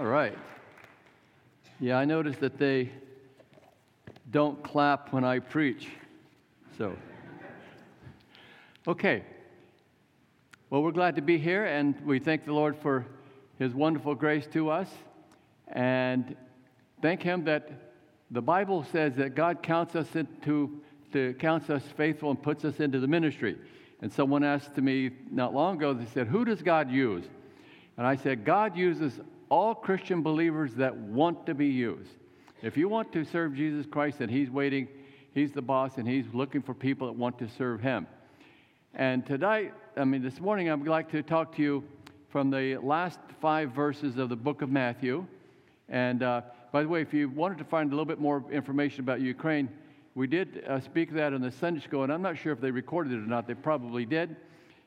All 0.00 0.06
right. 0.06 0.32
Yeah, 1.78 1.98
I 1.98 2.06
noticed 2.06 2.40
that 2.40 2.56
they 2.56 2.88
don't 4.30 4.64
clap 4.64 5.12
when 5.12 5.24
I 5.24 5.40
preach. 5.40 5.88
So, 6.78 6.96
okay. 8.88 9.22
Well, 10.70 10.82
we're 10.82 10.92
glad 10.92 11.16
to 11.16 11.20
be 11.20 11.36
here, 11.36 11.66
and 11.66 11.94
we 12.06 12.18
thank 12.18 12.46
the 12.46 12.54
Lord 12.54 12.78
for 12.78 13.04
His 13.58 13.74
wonderful 13.74 14.14
grace 14.14 14.46
to 14.54 14.70
us. 14.70 14.88
And 15.68 16.34
thank 17.02 17.22
Him 17.22 17.44
that 17.44 17.70
the 18.30 18.40
Bible 18.40 18.86
says 18.90 19.16
that 19.16 19.34
God 19.34 19.62
counts 19.62 19.94
us 19.96 20.16
into, 20.16 20.80
to, 21.12 21.34
counts 21.34 21.68
us 21.68 21.82
faithful 21.94 22.30
and 22.30 22.42
puts 22.42 22.64
us 22.64 22.80
into 22.80 23.00
the 23.00 23.06
ministry. 23.06 23.58
And 24.00 24.10
someone 24.10 24.44
asked 24.44 24.74
to 24.76 24.80
me 24.80 25.10
not 25.30 25.52
long 25.52 25.76
ago, 25.76 25.92
they 25.92 26.06
said, 26.06 26.26
Who 26.26 26.46
does 26.46 26.62
God 26.62 26.90
use? 26.90 27.26
And 27.98 28.06
I 28.06 28.16
said, 28.16 28.46
God 28.46 28.78
uses 28.78 29.20
all 29.50 29.74
Christian 29.74 30.22
believers 30.22 30.74
that 30.76 30.96
want 30.96 31.44
to 31.46 31.54
be 31.54 31.66
used. 31.66 32.12
If 32.62 32.76
you 32.76 32.88
want 32.88 33.12
to 33.12 33.24
serve 33.24 33.54
Jesus 33.54 33.84
Christ 33.84 34.20
and 34.20 34.30
He's 34.30 34.48
waiting, 34.48 34.88
He's 35.34 35.52
the 35.52 35.62
boss 35.62 35.98
and 35.98 36.08
He's 36.08 36.24
looking 36.32 36.62
for 36.62 36.72
people 36.72 37.08
that 37.08 37.16
want 37.16 37.38
to 37.40 37.48
serve 37.48 37.80
Him. 37.80 38.06
And 38.94 39.26
tonight, 39.26 39.74
I 39.96 40.04
mean, 40.04 40.22
this 40.22 40.40
morning, 40.40 40.70
I'd 40.70 40.86
like 40.86 41.10
to 41.10 41.22
talk 41.22 41.54
to 41.56 41.62
you 41.62 41.84
from 42.30 42.50
the 42.50 42.78
last 42.82 43.18
five 43.40 43.72
verses 43.72 44.18
of 44.18 44.28
the 44.28 44.36
book 44.36 44.62
of 44.62 44.70
Matthew. 44.70 45.26
And 45.88 46.22
uh, 46.22 46.42
by 46.72 46.82
the 46.82 46.88
way, 46.88 47.02
if 47.02 47.12
you 47.12 47.28
wanted 47.28 47.58
to 47.58 47.64
find 47.64 47.90
a 47.90 47.92
little 47.92 48.04
bit 48.04 48.20
more 48.20 48.44
information 48.52 49.00
about 49.00 49.20
Ukraine, 49.20 49.68
we 50.14 50.26
did 50.26 50.64
uh, 50.68 50.80
speak 50.80 51.12
that 51.14 51.32
in 51.32 51.42
the 51.42 51.50
Sunday 51.50 51.80
school, 51.80 52.04
and 52.04 52.12
I'm 52.12 52.22
not 52.22 52.36
sure 52.36 52.52
if 52.52 52.60
they 52.60 52.70
recorded 52.70 53.12
it 53.12 53.16
or 53.16 53.26
not. 53.26 53.48
They 53.48 53.54
probably 53.54 54.04
did. 54.04 54.36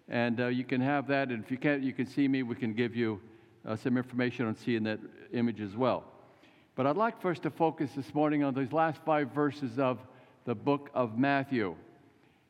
And 0.08 0.40
uh, 0.40 0.48
you 0.48 0.64
can 0.64 0.80
have 0.80 1.08
that. 1.08 1.30
And 1.30 1.44
if 1.44 1.52
you 1.52 1.58
can't, 1.58 1.82
you 1.82 1.94
can 1.94 2.06
see 2.06 2.28
me. 2.28 2.44
We 2.44 2.56
can 2.56 2.74
give 2.74 2.96
you 2.96 3.20
uh, 3.66 3.76
some 3.76 3.98
information 3.98 4.46
on 4.46 4.56
seeing 4.56 4.84
that 4.84 5.00
image 5.32 5.62
as 5.62 5.76
well. 5.76 6.04
But 6.76 6.88
I'd 6.88 6.98
like 6.98 7.22
first 7.22 7.44
to 7.44 7.50
focus 7.50 7.92
this 7.96 8.14
morning 8.14 8.44
on 8.44 8.54
these 8.54 8.72
last 8.72 9.00
five 9.06 9.30
verses 9.32 9.78
of 9.78 10.00
the 10.46 10.56
book 10.56 10.90
of 10.94 11.18
Matthew. 11.18 11.76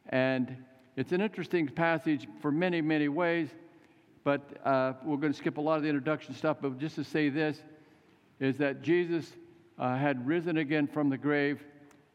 And 0.09 0.55
it's 0.95 1.11
an 1.11 1.21
interesting 1.21 1.67
passage 1.67 2.27
for 2.41 2.51
many, 2.51 2.81
many 2.81 3.09
ways, 3.09 3.49
but 4.23 4.41
uh, 4.65 4.93
we're 5.03 5.17
going 5.17 5.33
to 5.33 5.37
skip 5.37 5.57
a 5.57 5.61
lot 5.61 5.77
of 5.77 5.83
the 5.83 5.89
introduction 5.89 6.33
stuff. 6.35 6.57
But 6.61 6.79
just 6.79 6.95
to 6.95 7.03
say 7.03 7.29
this 7.29 7.61
is 8.39 8.57
that 8.57 8.81
Jesus 8.81 9.31
uh, 9.77 9.97
had 9.97 10.25
risen 10.25 10.57
again 10.57 10.87
from 10.87 11.09
the 11.09 11.17
grave, 11.17 11.61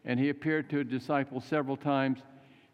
and 0.05 0.19
he 0.19 0.31
appeared 0.31 0.71
to 0.71 0.85
disciples 0.85 1.45
several 1.45 1.77
times. 1.77 2.21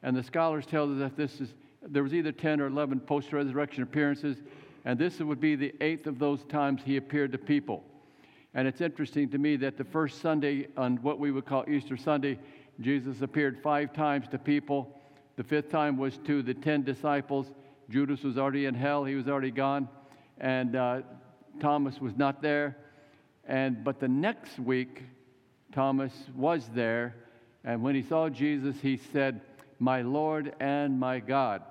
And 0.02 0.16
the 0.16 0.22
scholars 0.22 0.66
tell 0.66 0.90
us 0.92 0.98
that 0.98 1.16
this 1.16 1.40
is 1.40 1.54
there 1.86 2.02
was 2.02 2.14
either 2.14 2.32
10 2.32 2.60
or 2.60 2.66
11 2.66 3.00
post-resurrection 3.00 3.82
appearances, 3.82 4.38
and 4.84 4.98
this 4.98 5.18
would 5.20 5.40
be 5.40 5.56
the 5.56 5.74
eighth 5.80 6.06
of 6.06 6.18
those 6.18 6.44
times 6.44 6.82
he 6.84 6.96
appeared 6.96 7.32
to 7.32 7.38
people. 7.38 7.82
And 8.54 8.68
it's 8.68 8.80
interesting 8.80 9.28
to 9.30 9.38
me 9.38 9.56
that 9.56 9.76
the 9.76 9.84
first 9.84 10.20
Sunday, 10.20 10.68
on 10.76 10.98
what 10.98 11.18
we 11.18 11.32
would 11.32 11.46
call 11.46 11.64
Easter 11.68 11.96
Sunday, 11.96 12.38
Jesus 12.80 13.20
appeared 13.22 13.58
five 13.62 13.92
times 13.92 14.28
to 14.28 14.38
people. 14.38 14.96
The 15.36 15.44
fifth 15.44 15.70
time 15.70 15.96
was 15.96 16.18
to 16.18 16.42
the 16.42 16.54
10 16.54 16.82
disciples. 16.82 17.50
Judas 17.88 18.22
was 18.22 18.38
already 18.38 18.66
in 18.66 18.74
hell, 18.74 19.04
he 19.04 19.14
was 19.14 19.28
already 19.28 19.50
gone, 19.50 19.88
and 20.38 20.76
uh, 20.76 21.02
Thomas 21.60 22.00
was 22.00 22.16
not 22.16 22.40
there. 22.40 22.76
And 23.46 23.84
but 23.84 24.00
the 24.00 24.08
next 24.08 24.58
week, 24.58 25.02
Thomas 25.72 26.12
was 26.34 26.68
there, 26.74 27.14
and 27.62 27.82
when 27.82 27.94
he 27.94 28.02
saw 28.02 28.30
Jesus, 28.30 28.76
he 28.80 28.96
said, 28.96 29.42
"My 29.78 30.00
Lord 30.00 30.54
and 30.60 30.98
my 30.98 31.20
God." 31.20 31.62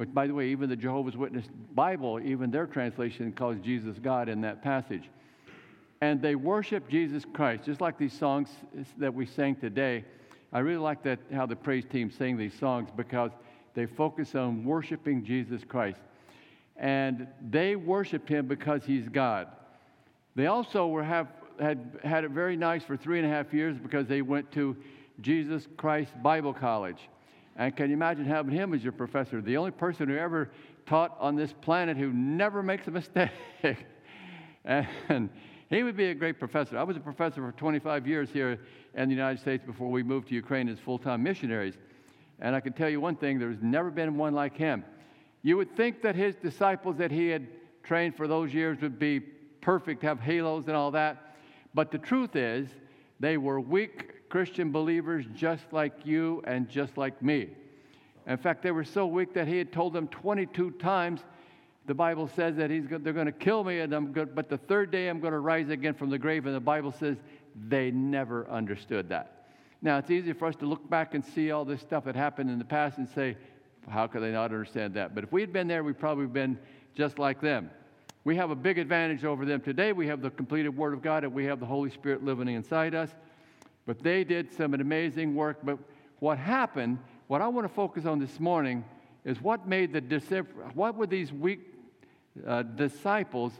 Which, 0.00 0.14
by 0.14 0.26
the 0.26 0.32
way, 0.32 0.48
even 0.48 0.70
the 0.70 0.76
Jehovah's 0.76 1.14
Witness 1.14 1.44
Bible, 1.74 2.20
even 2.20 2.50
their 2.50 2.66
translation 2.66 3.32
calls 3.32 3.58
Jesus 3.62 3.98
God 3.98 4.30
in 4.30 4.40
that 4.40 4.62
passage. 4.62 5.10
And 6.00 6.22
they 6.22 6.36
worship 6.36 6.88
Jesus 6.88 7.26
Christ, 7.34 7.64
just 7.66 7.82
like 7.82 7.98
these 7.98 8.14
songs 8.14 8.48
that 8.96 9.12
we 9.12 9.26
sang 9.26 9.56
today. 9.56 10.06
I 10.54 10.60
really 10.60 10.78
like 10.78 11.02
that 11.02 11.18
how 11.30 11.44
the 11.44 11.54
praise 11.54 11.84
team 11.84 12.10
sang 12.10 12.38
these 12.38 12.58
songs 12.58 12.88
because 12.96 13.30
they 13.74 13.84
focus 13.84 14.34
on 14.34 14.64
worshiping 14.64 15.22
Jesus 15.22 15.64
Christ. 15.68 16.00
And 16.78 17.26
they 17.50 17.76
worshiped 17.76 18.30
him 18.30 18.46
because 18.46 18.82
he's 18.86 19.06
God. 19.06 19.48
They 20.34 20.46
also 20.46 20.86
were 20.86 21.04
have, 21.04 21.28
had, 21.60 22.00
had 22.02 22.24
it 22.24 22.30
very 22.30 22.56
nice 22.56 22.82
for 22.82 22.96
three 22.96 23.18
and 23.18 23.30
a 23.30 23.30
half 23.30 23.52
years 23.52 23.76
because 23.76 24.06
they 24.06 24.22
went 24.22 24.50
to 24.52 24.78
Jesus 25.20 25.68
Christ 25.76 26.10
Bible 26.22 26.54
College. 26.54 27.10
And 27.60 27.76
can 27.76 27.90
you 27.90 27.94
imagine 27.94 28.24
having 28.24 28.54
him 28.54 28.72
as 28.72 28.82
your 28.82 28.94
professor? 28.94 29.42
The 29.42 29.58
only 29.58 29.70
person 29.70 30.08
who 30.08 30.16
ever 30.16 30.50
taught 30.86 31.14
on 31.20 31.36
this 31.36 31.52
planet 31.52 31.98
who 31.98 32.10
never 32.10 32.62
makes 32.62 32.88
a 32.88 32.90
mistake. 32.90 33.30
and 34.64 35.28
he 35.68 35.82
would 35.82 35.94
be 35.94 36.06
a 36.06 36.14
great 36.14 36.38
professor. 36.38 36.78
I 36.78 36.82
was 36.84 36.96
a 36.96 37.00
professor 37.00 37.42
for 37.42 37.52
25 37.52 38.06
years 38.06 38.30
here 38.30 38.58
in 38.94 39.10
the 39.10 39.14
United 39.14 39.40
States 39.40 39.62
before 39.62 39.90
we 39.90 40.02
moved 40.02 40.28
to 40.28 40.34
Ukraine 40.34 40.70
as 40.70 40.78
full 40.78 40.98
time 40.98 41.22
missionaries. 41.22 41.74
And 42.38 42.56
I 42.56 42.60
can 42.60 42.72
tell 42.72 42.88
you 42.88 42.98
one 42.98 43.16
thing 43.16 43.38
there's 43.38 43.60
never 43.60 43.90
been 43.90 44.16
one 44.16 44.32
like 44.32 44.56
him. 44.56 44.82
You 45.42 45.58
would 45.58 45.76
think 45.76 46.00
that 46.00 46.16
his 46.16 46.36
disciples 46.36 46.96
that 46.96 47.10
he 47.10 47.28
had 47.28 47.46
trained 47.82 48.16
for 48.16 48.26
those 48.26 48.54
years 48.54 48.80
would 48.80 48.98
be 48.98 49.20
perfect, 49.20 50.02
have 50.02 50.18
halos 50.18 50.66
and 50.66 50.74
all 50.74 50.92
that. 50.92 51.36
But 51.74 51.90
the 51.90 51.98
truth 51.98 52.36
is, 52.36 52.70
they 53.20 53.36
were 53.36 53.60
weak 53.60 54.19
Christian 54.30 54.70
believers 54.70 55.26
just 55.34 55.64
like 55.72 56.06
you 56.06 56.42
and 56.46 56.68
just 56.68 56.96
like 56.96 57.20
me. 57.20 57.50
In 58.26 58.38
fact, 58.38 58.62
they 58.62 58.70
were 58.70 58.84
so 58.84 59.06
weak 59.06 59.34
that 59.34 59.48
he 59.48 59.58
had 59.58 59.72
told 59.72 59.92
them 59.92 60.08
22 60.08 60.70
times. 60.72 61.20
The 61.86 61.94
Bible 61.94 62.28
says 62.28 62.56
that 62.56 62.70
he's, 62.70 62.84
they're 62.88 63.12
going 63.12 63.26
to 63.26 63.32
kill 63.32 63.64
me, 63.64 63.80
and 63.80 63.92
I'm 63.92 64.12
good, 64.12 64.34
but 64.34 64.48
the 64.48 64.58
third 64.58 64.90
day 64.90 65.08
I'm 65.08 65.20
going 65.20 65.32
to 65.32 65.40
rise 65.40 65.68
again 65.68 65.94
from 65.94 66.10
the 66.10 66.18
grave. 66.18 66.46
And 66.46 66.54
the 66.54 66.60
Bible 66.60 66.92
says 66.92 67.16
they 67.68 67.90
never 67.90 68.48
understood 68.48 69.08
that. 69.08 69.48
Now, 69.82 69.98
it's 69.98 70.10
easy 70.10 70.32
for 70.32 70.46
us 70.46 70.56
to 70.56 70.66
look 70.66 70.88
back 70.88 71.14
and 71.14 71.24
see 71.24 71.50
all 71.50 71.64
this 71.64 71.80
stuff 71.80 72.04
that 72.04 72.14
happened 72.14 72.50
in 72.50 72.58
the 72.58 72.64
past 72.64 72.98
and 72.98 73.08
say, 73.08 73.36
how 73.88 74.06
could 74.06 74.22
they 74.22 74.30
not 74.30 74.44
understand 74.44 74.94
that? 74.94 75.14
But 75.14 75.24
if 75.24 75.32
we 75.32 75.40
had 75.40 75.52
been 75.52 75.66
there, 75.66 75.82
we'd 75.82 75.98
probably 75.98 76.26
been 76.26 76.58
just 76.94 77.18
like 77.18 77.40
them. 77.40 77.70
We 78.22 78.36
have 78.36 78.50
a 78.50 78.54
big 78.54 78.78
advantage 78.78 79.24
over 79.24 79.46
them 79.46 79.62
today. 79.62 79.92
We 79.92 80.06
have 80.06 80.20
the 80.20 80.30
completed 80.30 80.76
Word 80.76 80.92
of 80.92 81.02
God, 81.02 81.24
and 81.24 81.32
we 81.32 81.46
have 81.46 81.58
the 81.58 81.66
Holy 81.66 81.90
Spirit 81.90 82.22
living 82.22 82.46
inside 82.48 82.94
us. 82.94 83.10
But 83.86 84.02
they 84.02 84.24
did 84.24 84.52
some 84.52 84.74
amazing 84.74 85.34
work. 85.34 85.58
But 85.62 85.78
what 86.18 86.38
happened, 86.38 86.98
what 87.28 87.40
I 87.40 87.48
want 87.48 87.66
to 87.66 87.72
focus 87.72 88.06
on 88.06 88.18
this 88.18 88.38
morning, 88.38 88.84
is 89.24 89.40
what 89.40 89.66
made 89.68 89.92
the 89.92 90.00
disciples, 90.00 90.70
what 90.74 90.94
were 90.96 91.06
these 91.06 91.32
weak 91.32 91.60
uh, 92.46 92.62
disciples? 92.62 93.52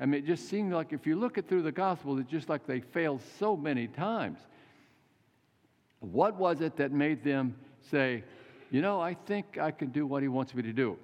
I 0.00 0.06
mean, 0.06 0.22
it 0.22 0.26
just 0.26 0.48
seemed 0.48 0.72
like 0.72 0.92
if 0.92 1.06
you 1.06 1.16
look 1.16 1.38
at 1.38 1.48
through 1.48 1.62
the 1.62 1.72
Gospels, 1.72 2.20
it's 2.20 2.30
just 2.30 2.48
like 2.48 2.66
they 2.66 2.80
failed 2.80 3.22
so 3.38 3.56
many 3.56 3.86
times. 3.86 4.38
What 6.00 6.36
was 6.36 6.60
it 6.60 6.76
that 6.76 6.92
made 6.92 7.24
them 7.24 7.56
say, 7.90 8.24
you 8.70 8.82
know, 8.82 9.00
I 9.00 9.14
think 9.14 9.58
I 9.58 9.70
can 9.70 9.88
do 9.88 10.06
what 10.06 10.22
he 10.22 10.28
wants 10.28 10.54
me 10.54 10.62
to 10.62 10.72
do? 10.72 10.98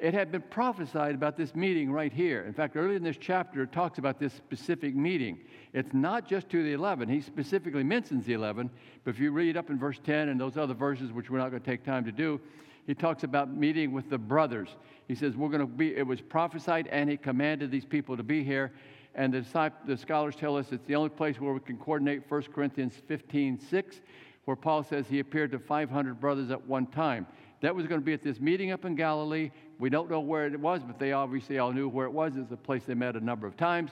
It 0.00 0.14
had 0.14 0.30
been 0.30 0.42
prophesied 0.42 1.16
about 1.16 1.36
this 1.36 1.56
meeting 1.56 1.90
right 1.90 2.12
here. 2.12 2.42
In 2.42 2.52
fact, 2.52 2.76
early 2.76 2.94
in 2.94 3.02
this 3.02 3.16
chapter, 3.18 3.62
it 3.62 3.72
talks 3.72 3.98
about 3.98 4.20
this 4.20 4.32
specific 4.32 4.94
meeting. 4.94 5.40
It's 5.72 5.92
not 5.92 6.28
just 6.28 6.48
to 6.50 6.62
the 6.62 6.72
11. 6.72 7.08
He 7.08 7.20
specifically 7.20 7.82
mentions 7.82 8.24
the 8.24 8.34
11, 8.34 8.70
but 9.04 9.10
if 9.10 9.18
you 9.18 9.32
read 9.32 9.56
up 9.56 9.70
in 9.70 9.78
verse 9.78 9.98
10 10.04 10.28
and 10.28 10.40
those 10.40 10.56
other 10.56 10.74
verses, 10.74 11.10
which 11.10 11.30
we're 11.30 11.38
not 11.38 11.50
going 11.50 11.62
to 11.62 11.68
take 11.68 11.84
time 11.84 12.04
to 12.04 12.12
do, 12.12 12.40
he 12.86 12.94
talks 12.94 13.24
about 13.24 13.52
meeting 13.52 13.92
with 13.92 14.08
the 14.08 14.18
brothers. 14.18 14.68
He 15.08 15.14
says, 15.14 15.36
We're 15.36 15.48
going 15.48 15.60
to 15.60 15.66
be, 15.66 15.96
it 15.96 16.06
was 16.06 16.20
prophesied, 16.20 16.86
and 16.86 17.10
he 17.10 17.16
commanded 17.16 17.70
these 17.70 17.84
people 17.84 18.16
to 18.16 18.22
be 18.22 18.44
here. 18.44 18.72
And 19.14 19.34
the, 19.34 19.72
the 19.84 19.96
scholars 19.96 20.36
tell 20.36 20.56
us 20.56 20.70
it's 20.70 20.86
the 20.86 20.94
only 20.94 21.10
place 21.10 21.40
where 21.40 21.52
we 21.52 21.60
can 21.60 21.76
coordinate 21.76 22.22
1 22.30 22.42
Corinthians 22.54 22.94
15 23.08 23.58
6, 23.58 24.00
where 24.44 24.56
Paul 24.56 24.84
says 24.84 25.06
he 25.08 25.18
appeared 25.18 25.50
to 25.50 25.58
500 25.58 26.20
brothers 26.20 26.50
at 26.50 26.66
one 26.66 26.86
time. 26.86 27.26
That 27.60 27.74
was 27.74 27.86
going 27.86 28.00
to 28.00 28.04
be 28.04 28.12
at 28.12 28.22
this 28.22 28.40
meeting 28.40 28.70
up 28.70 28.84
in 28.84 28.94
Galilee. 28.94 29.50
We 29.78 29.90
don't 29.90 30.10
know 30.10 30.20
where 30.20 30.46
it 30.46 30.58
was, 30.58 30.82
but 30.82 30.98
they 30.98 31.12
obviously 31.12 31.58
all 31.58 31.72
knew 31.72 31.88
where 31.88 32.06
it 32.06 32.12
was. 32.12 32.36
It's 32.36 32.52
a 32.52 32.56
place 32.56 32.84
they 32.86 32.94
met 32.94 33.16
a 33.16 33.20
number 33.20 33.46
of 33.46 33.56
times. 33.56 33.90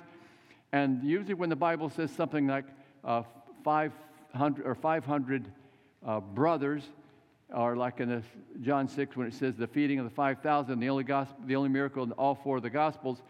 And 0.72 1.03
usually, 1.03 1.34
when 1.34 1.48
the 1.48 1.57
Bible 1.57 1.91
says 1.91 2.10
something 2.10 2.47
like 2.47 2.65
uh, 3.04 3.22
500 3.65 4.66
or 4.66 4.74
500 4.74 5.51
uh, 6.07 6.21
brothers, 6.21 6.84
or 7.54 7.77
like 7.77 8.01
in 8.01 8.22
John 8.63 8.89
6 8.89 9.16
when 9.16 9.27
it 9.27 9.34
says 9.34 9.57
the 9.57 9.66
feeding 9.66 9.98
of 9.98 10.04
the 10.04 10.10
5,000, 10.10 10.78
the 10.78 10.89
only 10.89 11.04
gospel, 11.04 11.36
the 11.47 11.57
only 11.57 11.68
miracle 11.68 12.03
in 12.04 12.13
all 12.13 12.34
four 12.34 12.57
of 12.57 12.63
the 12.63 12.71
Gospels, 12.71 13.22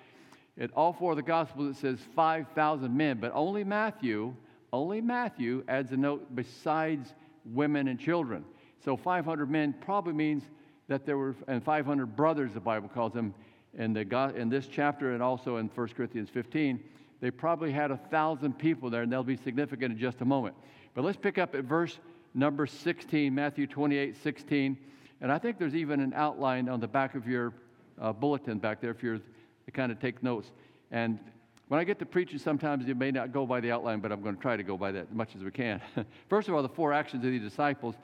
in 0.56 0.70
all 0.74 0.92
four 0.92 1.12
of 1.12 1.16
the 1.16 1.22
Gospels 1.22 1.76
it 1.76 1.80
says 1.80 1.98
5,000 2.14 2.94
men, 2.94 3.18
but 3.20 3.32
only 3.34 3.64
Matthew, 3.64 4.34
only 4.72 5.00
Matthew 5.00 5.64
adds 5.68 5.92
a 5.92 5.96
note 5.96 6.34
besides 6.34 7.14
women 7.44 7.88
and 7.88 8.00
children. 8.00 8.44
So 8.86 8.96
500 8.96 9.50
men 9.50 9.74
probably 9.80 10.12
means 10.12 10.44
that 10.86 11.04
there 11.04 11.18
were, 11.18 11.34
and 11.48 11.60
500 11.60 12.14
brothers, 12.14 12.52
the 12.52 12.60
Bible 12.60 12.88
calls 12.88 13.12
them, 13.12 13.34
in, 13.76 13.92
the, 13.92 14.32
in 14.36 14.48
this 14.48 14.68
chapter 14.68 15.12
and 15.12 15.20
also 15.20 15.56
in 15.56 15.66
1 15.66 15.88
Corinthians 15.88 16.30
15. 16.30 16.78
They 17.20 17.32
probably 17.32 17.72
had 17.72 17.90
a 17.90 17.96
thousand 17.96 18.56
people 18.60 18.88
there, 18.88 19.02
and 19.02 19.12
they'll 19.12 19.24
be 19.24 19.36
significant 19.36 19.94
in 19.94 19.98
just 19.98 20.20
a 20.20 20.24
moment. 20.24 20.54
But 20.94 21.02
let's 21.02 21.18
pick 21.18 21.36
up 21.36 21.56
at 21.56 21.64
verse 21.64 21.98
number 22.32 22.64
16, 22.64 23.34
Matthew 23.34 23.66
28 23.66 24.22
16. 24.22 24.78
And 25.20 25.32
I 25.32 25.38
think 25.38 25.58
there's 25.58 25.74
even 25.74 25.98
an 25.98 26.12
outline 26.14 26.68
on 26.68 26.78
the 26.78 26.86
back 26.86 27.16
of 27.16 27.26
your 27.26 27.54
uh, 28.00 28.12
bulletin 28.12 28.58
back 28.58 28.80
there 28.80 28.92
if 28.92 29.02
you're 29.02 29.18
to 29.18 29.70
kind 29.72 29.90
of 29.90 29.98
take 29.98 30.22
notes. 30.22 30.52
And 30.92 31.18
When 31.66 31.80
I 31.80 31.84
get 31.84 31.98
to 31.98 32.06
preaching, 32.06 32.38
sometimes 32.38 32.86
you 32.86 32.94
may 32.94 33.10
not 33.10 33.32
go 33.32 33.46
by 33.46 33.58
the 33.58 33.72
outline, 33.72 33.98
but 33.98 34.12
I'm 34.12 34.22
going 34.22 34.36
to 34.36 34.40
try 34.40 34.56
to 34.56 34.62
go 34.62 34.76
by 34.76 34.92
that 34.92 35.08
as 35.10 35.14
much 35.16 35.34
as 35.34 35.42
we 35.42 35.50
can. 35.50 35.80
first 36.28 36.46
of 36.46 36.54
all, 36.54 36.62
the 36.62 36.68
four 36.68 36.92
actions 36.92 37.24
of 37.24 37.32
the 37.32 37.40
disciples. 37.40 37.96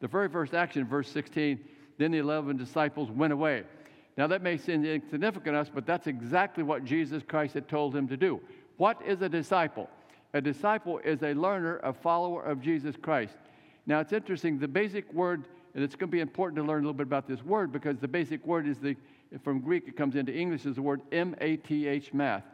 The 0.00 0.08
very 0.08 0.28
first 0.28 0.54
action, 0.54 0.86
verse 0.86 1.10
16, 1.10 1.60
then 1.98 2.12
the 2.12 2.18
11 2.18 2.56
disciples 2.56 3.10
went 3.10 3.32
away. 3.32 3.64
Now, 4.16 4.26
that 4.26 4.42
may 4.42 4.56
seem 4.56 4.84
insignificant 4.84 5.54
to 5.54 5.60
us, 5.60 5.70
but 5.72 5.86
that's 5.86 6.06
exactly 6.06 6.62
what 6.62 6.84
Jesus 6.84 7.22
Christ 7.26 7.54
had 7.54 7.68
told 7.68 7.94
him 7.94 8.08
to 8.08 8.16
do. 8.16 8.40
What 8.76 9.00
is 9.06 9.22
a 9.22 9.28
disciple? 9.28 9.88
A 10.32 10.40
disciple 10.40 10.98
is 10.98 11.22
a 11.22 11.34
learner, 11.34 11.78
a 11.82 11.92
follower 11.92 12.42
of 12.42 12.60
Jesus 12.60 12.96
Christ. 13.00 13.34
Now, 13.86 14.00
it's 14.00 14.12
interesting, 14.12 14.58
the 14.58 14.68
basic 14.68 15.12
word, 15.12 15.44
and 15.74 15.84
it's 15.84 15.94
going 15.94 16.08
to 16.08 16.12
be 16.12 16.20
important 16.20 16.56
to 16.56 16.62
learn 16.62 16.78
a 16.78 16.86
little 16.86 16.92
bit 16.94 17.06
about 17.06 17.26
this 17.26 17.42
word 17.42 17.72
because 17.72 17.98
the 17.98 18.08
basic 18.08 18.44
word 18.46 18.66
is 18.66 18.78
the, 18.78 18.96
from 19.42 19.60
Greek, 19.60 19.86
it 19.86 19.96
comes 19.96 20.16
into 20.16 20.34
English 20.34 20.66
as 20.66 20.76
the 20.76 20.82
word 20.82 21.02
M 21.12 21.34
A 21.40 21.56
T 21.56 21.86
H, 21.86 22.12
math. 22.12 22.44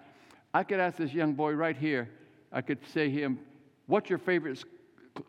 I 0.53 0.63
could 0.63 0.81
ask 0.81 0.99
this 0.99 1.13
young 1.13 1.35
boy 1.35 1.53
right 1.53 1.77
here, 1.77 2.09
I 2.53 2.63
could 2.63 2.79
say 2.93 3.09
to 3.09 3.13
him, 3.13 3.39
What's 3.87 4.11
your 4.11 4.19
favorite 4.19 4.65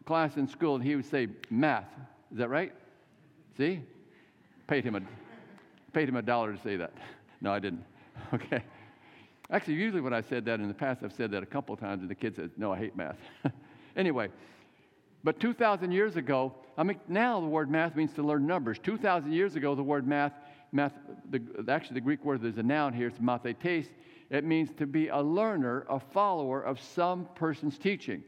class 0.05 0.37
in 0.37 0.47
school? 0.47 0.75
And 0.75 0.83
he 0.83 0.95
would 0.95 1.05
say, 1.05 1.27
Math. 1.49 1.85
Is 2.31 2.37
that 2.37 2.49
right? 2.49 2.73
See? 3.57 3.81
Paid 4.67 4.83
him 4.83 4.95
a, 4.95 5.01
paid 5.93 6.09
him 6.09 6.17
a 6.17 6.21
dollar 6.21 6.53
to 6.53 6.61
say 6.61 6.75
that. 6.77 6.93
No, 7.39 7.53
I 7.53 7.59
didn't. 7.59 7.83
Okay. 8.33 8.63
Actually, 9.51 9.75
usually 9.75 10.01
when 10.01 10.13
I 10.13 10.21
said 10.21 10.43
that 10.45 10.59
in 10.59 10.67
the 10.67 10.73
past, 10.73 11.03
I've 11.03 11.13
said 11.13 11.31
that 11.31 11.41
a 11.41 11.45
couple 11.45 11.77
times, 11.77 12.01
and 12.01 12.09
the 12.09 12.15
kid 12.15 12.35
says, 12.35 12.49
No, 12.57 12.73
I 12.73 12.77
hate 12.77 12.95
math. 12.97 13.15
anyway, 13.95 14.29
but 15.23 15.39
2,000 15.39 15.91
years 15.91 16.15
ago, 16.15 16.53
I 16.77 16.83
mean, 16.83 16.99
now 17.07 17.39
the 17.39 17.47
word 17.47 17.69
math 17.69 17.95
means 17.95 18.13
to 18.13 18.23
learn 18.23 18.45
numbers. 18.45 18.77
2,000 18.79 19.31
years 19.31 19.55
ago, 19.55 19.75
the 19.75 19.83
word 19.83 20.07
math, 20.07 20.33
math 20.71 20.93
the, 21.29 21.41
actually, 21.69 21.95
the 21.95 22.01
Greek 22.01 22.25
word, 22.25 22.41
there's 22.41 22.57
a 22.57 22.63
noun 22.63 22.93
here, 22.93 23.07
it's 23.07 23.19
mathetes. 23.19 23.87
It 24.29 24.43
means 24.43 24.71
to 24.77 24.85
be 24.85 25.07
a 25.07 25.21
learner, 25.21 25.85
a 25.89 25.99
follower 25.99 26.61
of 26.61 26.81
some 26.81 27.27
person's 27.35 27.77
teaching. 27.77 28.23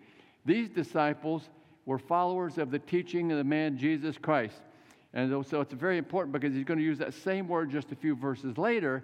These 0.50 0.70
disciples 0.70 1.48
were 1.86 2.00
followers 2.00 2.58
of 2.58 2.72
the 2.72 2.80
teaching 2.80 3.32
of 3.32 3.38
the 3.38 3.44
man 3.44 3.78
Jesus 3.78 4.18
Christ. 4.18 4.60
And 5.14 5.46
so 5.46 5.62
it's 5.62 5.74
very 5.74 6.00
important 6.00 6.34
because 6.34 6.56
he's 6.56 6.64
going 6.64 6.80
to 6.80 6.84
use 6.84 6.98
that 6.98 7.14
same 7.14 7.48
word 7.48 7.70
just 7.70 7.92
a 7.92 7.96
few 7.96 8.16
verses 8.16 8.58
later, 8.58 9.04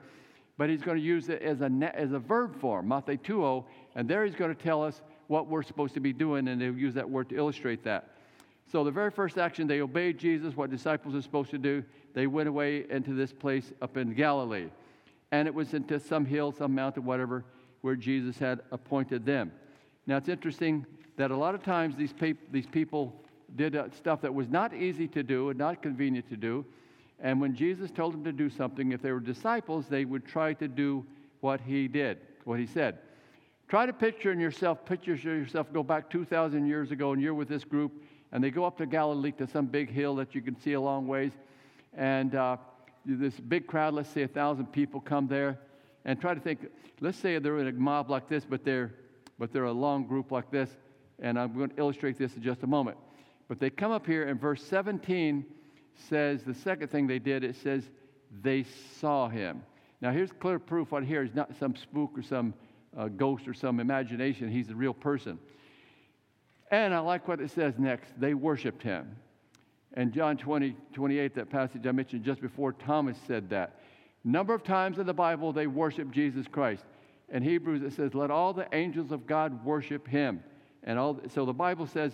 but 0.57 0.71
he's 0.71 0.81
going 0.81 0.97
to 0.97 1.03
use 1.03 1.29
it 1.29 1.43
as 1.43 1.61
a, 1.61 1.69
as 1.93 2.13
a 2.13 2.17
verb 2.17 2.59
form, 2.59 2.87
mathetuo, 2.87 3.63
and 3.93 4.09
there 4.09 4.25
he's 4.25 4.33
going 4.33 4.55
to 4.55 4.59
tell 4.59 4.83
us 4.83 5.03
what 5.27 5.45
we're 5.45 5.61
supposed 5.61 5.93
to 5.93 5.99
be 5.99 6.11
doing, 6.11 6.47
and 6.47 6.59
they'll 6.59 6.75
use 6.75 6.95
that 6.95 7.07
word 7.07 7.29
to 7.29 7.37
illustrate 7.37 7.83
that. 7.83 8.15
So, 8.71 8.83
the 8.83 8.89
very 8.89 9.11
first 9.11 9.37
action, 9.37 9.67
they 9.67 9.81
obeyed 9.81 10.17
Jesus, 10.17 10.57
what 10.57 10.71
disciples 10.71 11.13
are 11.13 11.21
supposed 11.21 11.51
to 11.51 11.59
do. 11.59 11.83
They 12.15 12.25
went 12.25 12.49
away 12.49 12.87
into 12.89 13.13
this 13.13 13.31
place 13.31 13.71
up 13.83 13.97
in 13.97 14.15
Galilee. 14.15 14.69
And 15.31 15.47
it 15.47 15.53
was 15.53 15.75
into 15.75 15.99
some 15.99 16.25
hill, 16.25 16.51
some 16.51 16.73
mountain, 16.73 17.05
whatever, 17.05 17.45
where 17.81 17.95
Jesus 17.95 18.39
had 18.39 18.61
appointed 18.71 19.27
them. 19.27 19.51
Now, 20.07 20.17
it's 20.17 20.29
interesting 20.29 20.87
that 21.17 21.31
a 21.31 21.35
lot 21.35 21.55
of 21.55 21.63
times 21.63 21.95
these, 21.95 22.13
pe- 22.13 22.33
these 22.51 22.65
people 22.65 23.13
did 23.55 23.75
uh, 23.75 23.89
stuff 23.91 24.21
that 24.21 24.33
was 24.33 24.49
not 24.49 24.73
easy 24.73 25.07
to 25.07 25.23
do 25.23 25.49
and 25.49 25.57
not 25.57 25.81
convenient 25.81 26.27
to 26.29 26.37
do. 26.37 26.65
And 27.19 27.39
when 27.39 27.55
Jesus 27.55 27.91
told 27.91 28.13
them 28.13 28.23
to 28.25 28.31
do 28.31 28.49
something, 28.49 28.91
if 28.91 29.01
they 29.01 29.11
were 29.11 29.19
disciples, 29.19 29.85
they 29.87 30.05
would 30.05 30.25
try 30.25 30.53
to 30.53 30.67
do 30.67 31.05
what 31.39 31.61
he 31.61 31.87
did, 31.87 32.17
what 32.43 32.59
he 32.59 32.65
said. 32.65 32.99
Try 33.67 33.85
to 33.85 33.93
picture 33.93 34.31
in 34.31 34.39
yourself, 34.39 34.85
picture 34.85 35.15
yourself 35.15 35.71
go 35.73 35.81
back 35.81 36.09
2,000 36.09 36.67
years 36.67 36.91
ago 36.91 37.13
and 37.13 37.21
you're 37.21 37.33
with 37.33 37.47
this 37.47 37.63
group 37.63 37.91
and 38.31 38.43
they 38.43 38.51
go 38.51 38.65
up 38.65 38.77
to 38.77 38.85
Galilee 38.85 39.31
to 39.33 39.47
some 39.47 39.65
big 39.65 39.89
hill 39.89 40.15
that 40.15 40.35
you 40.35 40.41
can 40.41 40.59
see 40.59 40.73
a 40.73 40.81
long 40.81 41.07
ways. 41.07 41.31
And 41.95 42.35
uh, 42.35 42.57
this 43.05 43.39
big 43.39 43.65
crowd, 43.65 43.93
let's 43.93 44.09
say 44.09 44.23
a 44.23 44.27
thousand 44.27 44.67
people 44.67 44.99
come 44.99 45.27
there. 45.27 45.57
And 46.03 46.19
try 46.19 46.33
to 46.33 46.39
think, 46.39 46.67
let's 46.99 47.17
say 47.17 47.39
they're 47.39 47.59
in 47.59 47.67
a 47.67 47.71
mob 47.71 48.09
like 48.09 48.27
this, 48.27 48.45
but 48.45 48.63
they're, 48.63 48.93
but 49.39 49.51
they're 49.51 49.63
a 49.63 49.71
long 49.71 50.05
group 50.05 50.31
like 50.31 50.51
this. 50.51 50.69
And 51.19 51.39
I'm 51.39 51.53
going 51.55 51.69
to 51.69 51.77
illustrate 51.77 52.17
this 52.17 52.35
in 52.35 52.41
just 52.41 52.63
a 52.63 52.67
moment. 52.67 52.97
But 53.47 53.59
they 53.59 53.69
come 53.69 53.91
up 53.91 54.05
here, 54.05 54.27
and 54.27 54.39
verse 54.39 54.63
17 54.63 55.45
says 56.09 56.43
the 56.43 56.53
second 56.53 56.89
thing 56.89 57.07
they 57.07 57.19
did, 57.19 57.43
it 57.43 57.55
says 57.55 57.83
they 58.41 58.65
saw 58.99 59.29
him. 59.29 59.63
Now, 60.01 60.11
here's 60.11 60.31
clear 60.31 60.59
proof 60.59 60.91
right 60.91 61.03
here 61.03 61.23
is 61.23 61.33
not 61.33 61.51
some 61.59 61.75
spook 61.75 62.17
or 62.17 62.21
some 62.21 62.53
a 62.97 63.09
ghost 63.09 63.47
or 63.47 63.53
some 63.53 63.79
imagination. 63.79 64.49
He's 64.49 64.69
a 64.69 64.75
real 64.75 64.93
person. 64.93 65.37
And 66.71 66.93
I 66.93 66.99
like 66.99 67.27
what 67.27 67.39
it 67.39 67.51
says 67.51 67.73
next. 67.77 68.19
They 68.19 68.33
worshiped 68.33 68.81
him. 68.81 69.15
And 69.93 70.13
John 70.13 70.37
20, 70.37 70.75
28, 70.93 71.35
that 71.35 71.49
passage 71.49 71.85
I 71.85 71.91
mentioned 71.91 72.23
just 72.23 72.41
before, 72.41 72.73
Thomas 72.73 73.17
said 73.27 73.49
that. 73.49 73.79
Number 74.23 74.53
of 74.53 74.63
times 74.63 74.97
in 74.97 75.05
the 75.05 75.13
Bible, 75.13 75.53
they 75.53 75.67
worship 75.67 76.11
Jesus 76.11 76.47
Christ. 76.47 76.83
In 77.29 77.43
Hebrews, 77.43 77.81
it 77.81 77.93
says, 77.95 78.13
Let 78.13 78.31
all 78.31 78.53
the 78.53 78.67
angels 78.73 79.11
of 79.11 79.27
God 79.27 79.63
worship 79.63 80.07
him. 80.07 80.43
And 80.85 80.97
all, 80.97 81.19
so 81.33 81.45
the 81.45 81.53
Bible 81.53 81.87
says, 81.87 82.13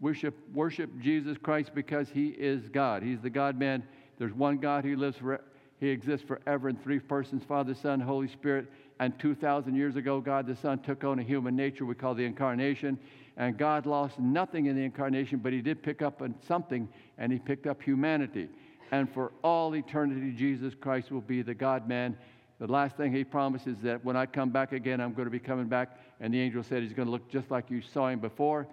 worship, 0.00 0.36
worship 0.52 0.90
Jesus 1.00 1.36
Christ 1.38 1.72
because 1.74 2.08
he 2.08 2.28
is 2.28 2.68
God. 2.68 3.02
He's 3.02 3.20
the 3.20 3.30
God 3.30 3.58
man. 3.58 3.82
There's 4.18 4.32
one 4.32 4.58
God 4.58 4.84
who 4.84 4.96
lives 4.96 5.16
for, 5.16 5.40
he 5.80 5.88
exists 5.88 6.26
forever 6.26 6.68
in 6.68 6.76
three 6.76 6.98
persons 6.98 7.42
Father, 7.42 7.74
Son, 7.74 7.98
Holy 7.98 8.28
Spirit. 8.28 8.70
And 9.00 9.18
2,000 9.18 9.74
years 9.74 9.96
ago, 9.96 10.20
God 10.20 10.46
the 10.46 10.54
Son 10.54 10.78
took 10.78 11.04
on 11.04 11.18
a 11.18 11.22
human 11.22 11.56
nature 11.56 11.86
we 11.86 11.94
call 11.94 12.14
the 12.14 12.24
incarnation. 12.24 12.98
And 13.38 13.56
God 13.56 13.86
lost 13.86 14.18
nothing 14.18 14.66
in 14.66 14.76
the 14.76 14.82
incarnation, 14.82 15.38
but 15.38 15.54
He 15.54 15.62
did 15.62 15.82
pick 15.82 16.02
up 16.02 16.22
something, 16.46 16.86
and 17.16 17.32
He 17.32 17.38
picked 17.38 17.66
up 17.66 17.82
humanity. 17.82 18.50
And 18.92 19.10
for 19.10 19.32
all 19.42 19.74
eternity, 19.74 20.32
Jesus 20.32 20.74
Christ 20.78 21.10
will 21.10 21.22
be 21.22 21.40
the 21.40 21.54
God 21.54 21.88
man. 21.88 22.18
The 22.60 22.70
last 22.70 22.96
thing 22.96 23.12
He 23.12 23.24
promises 23.24 23.78
is 23.78 23.82
that 23.82 24.04
when 24.04 24.16
I 24.16 24.26
come 24.26 24.50
back 24.50 24.72
again, 24.72 25.00
I'm 25.00 25.14
going 25.14 25.24
to 25.24 25.30
be 25.30 25.38
coming 25.38 25.66
back. 25.66 25.98
And 26.20 26.32
the 26.32 26.40
angel 26.40 26.62
said 26.62 26.82
He's 26.82 26.92
going 26.92 27.06
to 27.06 27.12
look 27.12 27.28
just 27.30 27.50
like 27.50 27.70
you 27.70 27.80
saw 27.80 28.08
Him 28.08 28.20
before. 28.20 28.68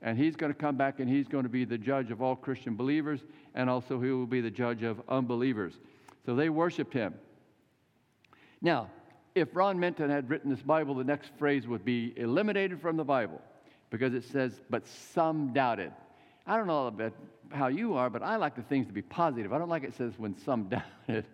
And 0.00 0.16
He's 0.16 0.36
going 0.36 0.52
to 0.52 0.58
come 0.58 0.76
back 0.76 1.00
and 1.00 1.08
He's 1.08 1.26
going 1.26 1.42
to 1.42 1.48
be 1.48 1.64
the 1.64 1.76
judge 1.76 2.12
of 2.12 2.22
all 2.22 2.36
Christian 2.36 2.76
believers, 2.76 3.20
and 3.54 3.68
also 3.68 4.00
He 4.00 4.10
will 4.10 4.26
be 4.26 4.40
the 4.40 4.50
judge 4.50 4.84
of 4.84 5.02
unbelievers. 5.08 5.74
So 6.24 6.36
they 6.36 6.48
worshiped 6.50 6.94
Him. 6.94 7.14
Now, 8.60 8.88
if 9.34 9.48
Ron 9.56 9.80
Minton 9.80 10.08
had 10.08 10.30
written 10.30 10.48
this 10.48 10.62
Bible, 10.62 10.94
the 10.94 11.04
next 11.04 11.30
phrase 11.36 11.66
would 11.66 11.84
be 11.84 12.12
eliminated 12.16 12.80
from 12.80 12.96
the 12.96 13.04
Bible 13.04 13.40
because 13.90 14.14
it 14.14 14.24
says, 14.24 14.60
but 14.70 14.86
some 14.86 15.52
doubted. 15.52 15.92
I 16.46 16.56
don't 16.56 16.66
know 16.66 16.86
about 16.86 17.12
how 17.50 17.68
you 17.68 17.94
are, 17.94 18.08
but 18.08 18.22
I 18.22 18.36
like 18.36 18.54
the 18.54 18.62
things 18.62 18.86
to 18.86 18.92
be 18.92 19.02
positive. 19.02 19.52
I 19.52 19.58
don't 19.58 19.68
like 19.68 19.84
it 19.84 19.94
says 19.94 20.12
when 20.16 20.36
some 20.38 20.64
doubted. 21.08 21.26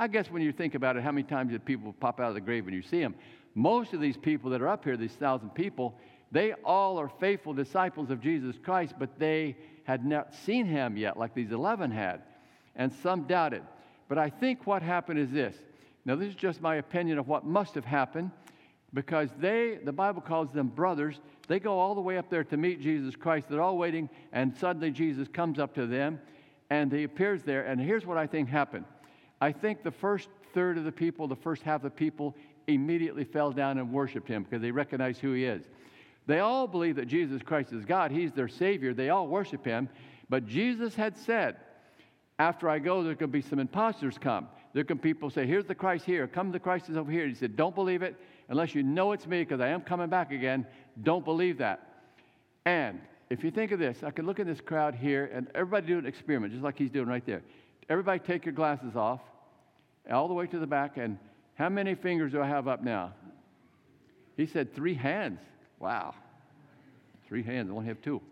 I 0.00 0.06
guess 0.06 0.30
when 0.30 0.40
you 0.40 0.50
think 0.50 0.74
about 0.74 0.96
it, 0.96 1.02
how 1.02 1.12
many 1.12 1.24
times 1.24 1.52
did 1.52 1.62
people 1.62 1.92
pop 1.92 2.20
out 2.20 2.28
of 2.28 2.34
the 2.34 2.40
grave 2.40 2.64
when 2.64 2.72
you 2.72 2.80
see 2.80 3.00
them? 3.00 3.14
Most 3.54 3.92
of 3.92 4.00
these 4.00 4.16
people 4.16 4.50
that 4.50 4.62
are 4.62 4.68
up 4.68 4.82
here, 4.82 4.96
these 4.96 5.12
thousand 5.12 5.50
people, 5.50 5.94
they 6.32 6.54
all 6.64 6.98
are 6.98 7.10
faithful 7.20 7.52
disciples 7.52 8.08
of 8.08 8.18
Jesus 8.18 8.56
Christ, 8.62 8.94
but 8.98 9.18
they 9.18 9.58
had 9.84 10.06
not 10.06 10.34
seen 10.34 10.64
him 10.64 10.96
yet, 10.96 11.18
like 11.18 11.34
these 11.34 11.52
11 11.52 11.90
had. 11.90 12.22
And 12.76 12.90
some 13.02 13.24
doubted. 13.24 13.62
But 14.08 14.16
I 14.16 14.30
think 14.30 14.66
what 14.66 14.80
happened 14.80 15.18
is 15.18 15.30
this 15.30 15.54
now, 16.06 16.16
this 16.16 16.28
is 16.28 16.34
just 16.34 16.62
my 16.62 16.76
opinion 16.76 17.18
of 17.18 17.28
what 17.28 17.44
must 17.44 17.74
have 17.74 17.84
happened 17.84 18.30
because 18.94 19.28
they, 19.38 19.80
the 19.84 19.92
Bible 19.92 20.22
calls 20.22 20.50
them 20.50 20.68
brothers, 20.68 21.20
they 21.46 21.60
go 21.60 21.78
all 21.78 21.94
the 21.94 22.00
way 22.00 22.16
up 22.16 22.30
there 22.30 22.42
to 22.44 22.56
meet 22.56 22.80
Jesus 22.80 23.14
Christ. 23.16 23.48
They're 23.50 23.60
all 23.60 23.76
waiting, 23.76 24.08
and 24.32 24.56
suddenly 24.56 24.92
Jesus 24.92 25.28
comes 25.28 25.58
up 25.58 25.74
to 25.74 25.86
them 25.86 26.18
and 26.70 26.90
he 26.90 27.04
appears 27.04 27.42
there. 27.42 27.64
And 27.64 27.78
here's 27.78 28.06
what 28.06 28.16
I 28.16 28.26
think 28.26 28.48
happened 28.48 28.86
I 29.40 29.52
think 29.52 29.82
the 29.82 29.90
first 29.90 30.28
third 30.52 30.78
of 30.78 30.84
the 30.84 30.92
people, 30.92 31.26
the 31.26 31.36
first 31.36 31.62
half 31.62 31.76
of 31.76 31.82
the 31.82 31.90
people, 31.90 32.36
immediately 32.66 33.24
fell 33.24 33.52
down 33.52 33.78
and 33.78 33.92
worshiped 33.92 34.28
him 34.28 34.42
because 34.42 34.60
they 34.60 34.70
recognized 34.70 35.20
who 35.20 35.32
he 35.32 35.44
is. 35.44 35.64
They 36.26 36.40
all 36.40 36.66
believe 36.66 36.96
that 36.96 37.06
Jesus 37.06 37.42
Christ 37.42 37.72
is 37.72 37.84
God, 37.84 38.10
he's 38.10 38.32
their 38.32 38.48
Savior. 38.48 38.94
They 38.94 39.08
all 39.08 39.26
worship 39.26 39.64
him. 39.64 39.88
But 40.28 40.46
Jesus 40.46 40.94
had 40.94 41.16
said, 41.16 41.56
After 42.38 42.68
I 42.68 42.78
go, 42.78 43.02
there 43.02 43.14
could 43.14 43.32
be 43.32 43.42
some 43.42 43.58
imposters 43.58 44.18
come. 44.18 44.48
There 44.72 44.84
can 44.84 44.98
people 44.98 45.30
say, 45.30 45.46
Here's 45.46 45.64
the 45.64 45.74
Christ 45.74 46.04
here. 46.04 46.26
Come, 46.28 46.52
the 46.52 46.60
Christ 46.60 46.88
is 46.88 46.96
over 46.96 47.10
here. 47.10 47.26
He 47.26 47.34
said, 47.34 47.56
Don't 47.56 47.74
believe 47.74 48.02
it 48.02 48.16
unless 48.48 48.74
you 48.74 48.82
know 48.82 49.12
it's 49.12 49.26
me 49.26 49.42
because 49.42 49.60
I 49.60 49.68
am 49.68 49.80
coming 49.80 50.08
back 50.08 50.30
again. 50.30 50.66
Don't 51.02 51.24
believe 51.24 51.58
that. 51.58 52.04
And 52.64 53.00
if 53.30 53.42
you 53.42 53.50
think 53.50 53.72
of 53.72 53.78
this, 53.78 54.02
I 54.02 54.10
could 54.10 54.24
look 54.24 54.38
at 54.38 54.46
this 54.46 54.60
crowd 54.60 54.94
here 54.94 55.30
and 55.32 55.48
everybody 55.54 55.86
do 55.86 55.98
an 55.98 56.06
experiment, 56.06 56.52
just 56.52 56.64
like 56.64 56.76
he's 56.76 56.90
doing 56.90 57.06
right 57.06 57.24
there. 57.24 57.42
Everybody 57.90 58.20
take 58.20 58.46
your 58.46 58.54
glasses 58.54 58.94
off, 58.94 59.20
all 60.08 60.28
the 60.28 60.34
way 60.34 60.46
to 60.46 60.58
the 60.60 60.66
back, 60.66 60.96
and 60.96 61.18
how 61.56 61.68
many 61.68 61.96
fingers 61.96 62.30
do 62.30 62.40
I 62.40 62.46
have 62.46 62.68
up 62.68 62.84
now? 62.84 63.12
He 64.36 64.46
said, 64.46 64.72
Three 64.74 64.94
hands. 64.94 65.40
Wow. 65.80 66.14
Three 67.26 67.42
hands, 67.42 67.68
I 67.68 67.74
only 67.74 67.86
have 67.86 68.00
two. 68.00 68.22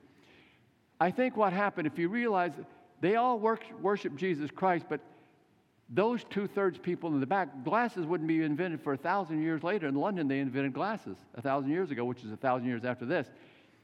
I 1.00 1.10
think 1.10 1.36
what 1.36 1.52
happened, 1.52 1.88
if 1.88 1.98
you 1.98 2.08
realize 2.08 2.52
they 3.00 3.16
all 3.16 3.38
worship 3.38 4.16
Jesus 4.16 4.50
Christ, 4.52 4.86
but 4.88 5.00
those 5.90 6.22
two 6.30 6.46
thirds 6.46 6.78
people 6.78 7.12
in 7.12 7.18
the 7.18 7.26
back, 7.26 7.64
glasses 7.64 8.06
wouldn't 8.06 8.28
be 8.28 8.42
invented 8.42 8.80
for 8.80 8.92
a 8.92 8.96
thousand 8.96 9.42
years 9.42 9.64
later. 9.64 9.88
In 9.88 9.94
London, 9.94 10.28
they 10.28 10.38
invented 10.38 10.72
glasses 10.72 11.16
a 11.34 11.42
thousand 11.42 11.70
years 11.70 11.90
ago, 11.90 12.04
which 12.04 12.22
is 12.22 12.30
a 12.30 12.36
thousand 12.36 12.68
years 12.68 12.84
after 12.84 13.06
this. 13.06 13.26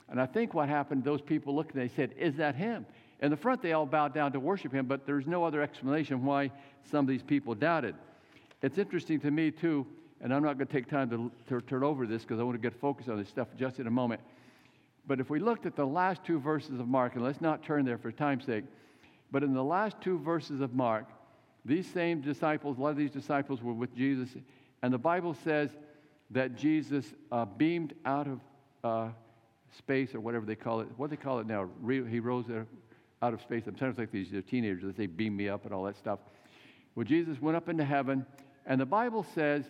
And 0.09 0.21
I 0.21 0.27
think 0.27 0.55
what 0.55 0.69
happened, 0.69 1.03
those 1.03 1.21
people 1.21 1.55
looked 1.55 1.75
and 1.75 1.83
they 1.83 1.93
said, 1.95 2.13
Is 2.17 2.37
that 2.37 2.55
him? 2.55 2.87
In 3.21 3.31
the 3.31 3.37
front, 3.37 3.63
they 3.63 3.73
all 3.73 3.87
bowed 3.87 4.13
down 4.13 4.33
to 4.33 4.41
worship 4.41 4.73
him, 4.73 4.87
but 4.87 5.07
there's 5.07 5.27
no 5.27 5.45
other 5.45 5.63
explanation 5.63 6.25
why 6.25 6.51
some 6.91 7.05
of 7.05 7.09
these 7.09 7.23
people 7.23 7.55
doubted. 7.55 7.95
It's 8.63 8.79
interesting 8.79 9.21
to 9.21 9.31
me, 9.31 9.51
too, 9.51 9.87
and 10.21 10.33
I'm 10.33 10.43
not 10.43 10.59
going 10.59 10.67
to 10.67 10.73
take 10.73 10.89
time 10.89 11.11
to, 11.11 11.31
to 11.49 11.61
turn 11.63 11.83
over 11.83 12.07
this 12.07 12.23
because 12.23 12.41
I 12.41 12.43
want 12.43 12.61
to 12.61 12.71
get 12.71 12.79
focused 12.81 13.09
on 13.09 13.19
this 13.19 13.29
stuff 13.29 13.49
just 13.59 13.79
in 13.79 13.87
a 13.87 13.91
moment. 13.91 14.21
But 15.07 15.21
if 15.21 15.31
we 15.31 15.39
looked 15.39 15.67
at 15.67 15.77
the 15.77 15.87
last 15.87 16.25
two 16.25 16.41
verses 16.41 16.81
of 16.81 16.89
Mark, 16.89 17.15
and 17.15 17.25
let's 17.25 17.41
not 17.41 17.63
turn 17.63 17.85
there 17.85 17.99
for 17.99 18.11
time's 18.11 18.45
sake, 18.45 18.65
but 19.31 19.43
in 19.43 19.53
the 19.53 19.65
last 19.65 20.01
two 20.01 20.19
verses 20.19 20.61
of 20.61 20.75
Mark, 20.75 21.07
these 21.65 21.87
same 21.87 22.21
disciples, 22.21 22.79
a 22.79 22.81
lot 22.81 22.91
of 22.91 22.97
these 22.97 23.11
disciples 23.11 23.63
were 23.63 23.73
with 23.73 23.95
Jesus, 23.95 24.31
and 24.83 24.93
the 24.93 24.99
Bible 24.99 25.35
says 25.45 25.71
that 26.31 26.57
Jesus 26.57 27.07
uh, 27.31 27.45
beamed 27.45 27.95
out 28.05 28.27
of 28.27 28.41
uh, 28.83 29.09
space 29.77 30.15
or 30.15 30.21
whatever 30.21 30.47
they 30.47 30.55
call 30.55 30.81
it. 30.81 30.89
What 30.97 31.11
do 31.11 31.17
they 31.17 31.23
call 31.23 31.39
it 31.41 31.47
now? 31.47 31.69
Re- 31.81 32.09
he 32.09 32.21
rose 32.21 32.47
out 33.25 33.35
of 33.35 33.41
space. 33.41 33.63
I'm 33.67 33.77
Sometimes 33.77 33.99
like 33.99 34.13
these 34.13 34.29
teenagers, 34.49 34.95
they 34.97 35.07
beam 35.07 35.37
me 35.37 35.49
up 35.49 35.65
and 35.65 35.73
all 35.73 35.85
that 35.85 35.97
stuff. 35.97 36.19
Well, 36.95 37.05
Jesus 37.05 37.41
went 37.41 37.57
up 37.57 37.69
into 37.69 37.85
heaven, 37.85 38.27
and 38.67 38.81
the 38.81 38.87
Bible 38.87 39.27
says 39.35 39.65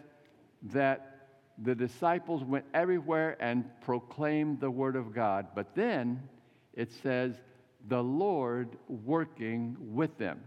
that 0.73 1.29
the 1.63 1.75
disciples 1.75 2.43
went 2.43 2.65
everywhere 2.75 3.37
and 3.41 3.65
proclaimed 3.81 4.61
the 4.61 4.71
word 4.71 4.97
of 4.97 5.15
God. 5.15 5.47
But 5.55 5.75
then 5.75 6.21
it 6.75 6.91
says, 7.03 7.35
the 7.89 8.03
Lord 8.03 8.77
working 8.89 9.77
with 9.79 10.19
them. 10.19 10.41